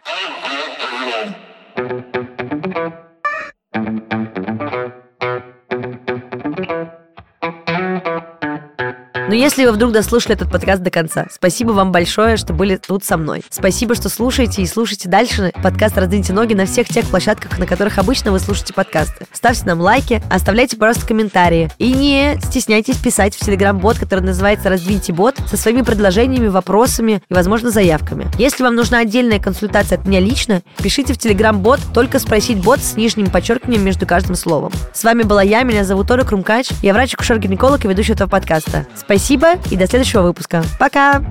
Но 9.30 9.36
если 9.36 9.64
вы 9.64 9.70
вдруг 9.70 9.92
дослушали 9.92 10.34
этот 10.34 10.50
подкаст 10.50 10.82
до 10.82 10.90
конца, 10.90 11.26
спасибо 11.30 11.70
вам 11.70 11.92
большое, 11.92 12.36
что 12.36 12.52
были 12.52 12.74
тут 12.74 13.04
со 13.04 13.16
мной. 13.16 13.44
Спасибо, 13.48 13.94
что 13.94 14.08
слушаете 14.08 14.60
и 14.60 14.66
слушаете 14.66 15.08
дальше 15.08 15.52
подкаст 15.62 15.96
«Раздвиньте 15.96 16.32
ноги» 16.32 16.54
на 16.54 16.66
всех 16.66 16.88
тех 16.88 17.04
площадках, 17.06 17.56
на 17.56 17.64
которых 17.64 17.98
обычно 17.98 18.32
вы 18.32 18.40
слушаете 18.40 18.74
подкасты. 18.74 19.28
Ставьте 19.30 19.66
нам 19.66 19.80
лайки, 19.80 20.20
оставляйте, 20.28 20.76
пожалуйста, 20.76 21.06
комментарии. 21.06 21.70
И 21.78 21.92
не 21.92 22.40
стесняйтесь 22.42 22.96
писать 22.96 23.36
в 23.36 23.38
телеграм-бот, 23.38 24.00
который 24.00 24.24
называется 24.24 24.68
«Раздвиньте 24.68 25.12
бот», 25.12 25.36
со 25.46 25.56
своими 25.56 25.82
предложениями, 25.82 26.48
вопросами 26.48 27.22
и, 27.28 27.32
возможно, 27.32 27.70
заявками. 27.70 28.26
Если 28.36 28.64
вам 28.64 28.74
нужна 28.74 28.98
отдельная 28.98 29.38
консультация 29.38 29.96
от 29.96 30.08
меня 30.08 30.18
лично, 30.18 30.62
пишите 30.82 31.14
в 31.14 31.18
телеграм-бот 31.18 31.78
«Только 31.94 32.18
спросить 32.18 32.58
бот» 32.58 32.80
с 32.80 32.96
нижним 32.96 33.30
подчеркиванием 33.30 33.84
между 33.84 34.08
каждым 34.08 34.34
словом. 34.34 34.72
С 34.92 35.04
вами 35.04 35.22
была 35.22 35.42
я, 35.44 35.62
меня 35.62 35.84
зовут 35.84 36.10
Оля 36.10 36.24
Крумкач, 36.24 36.70
я 36.82 36.92
врач-акушер-гинеколог 36.94 37.84
и 37.84 37.88
ведущая 37.88 38.14
этого 38.14 38.28
подкаста. 38.28 38.88
Спасибо 39.20 39.60
и 39.70 39.76
до 39.76 39.86
следующего 39.86 40.22
выпуска. 40.22 40.64
Пока! 40.78 41.22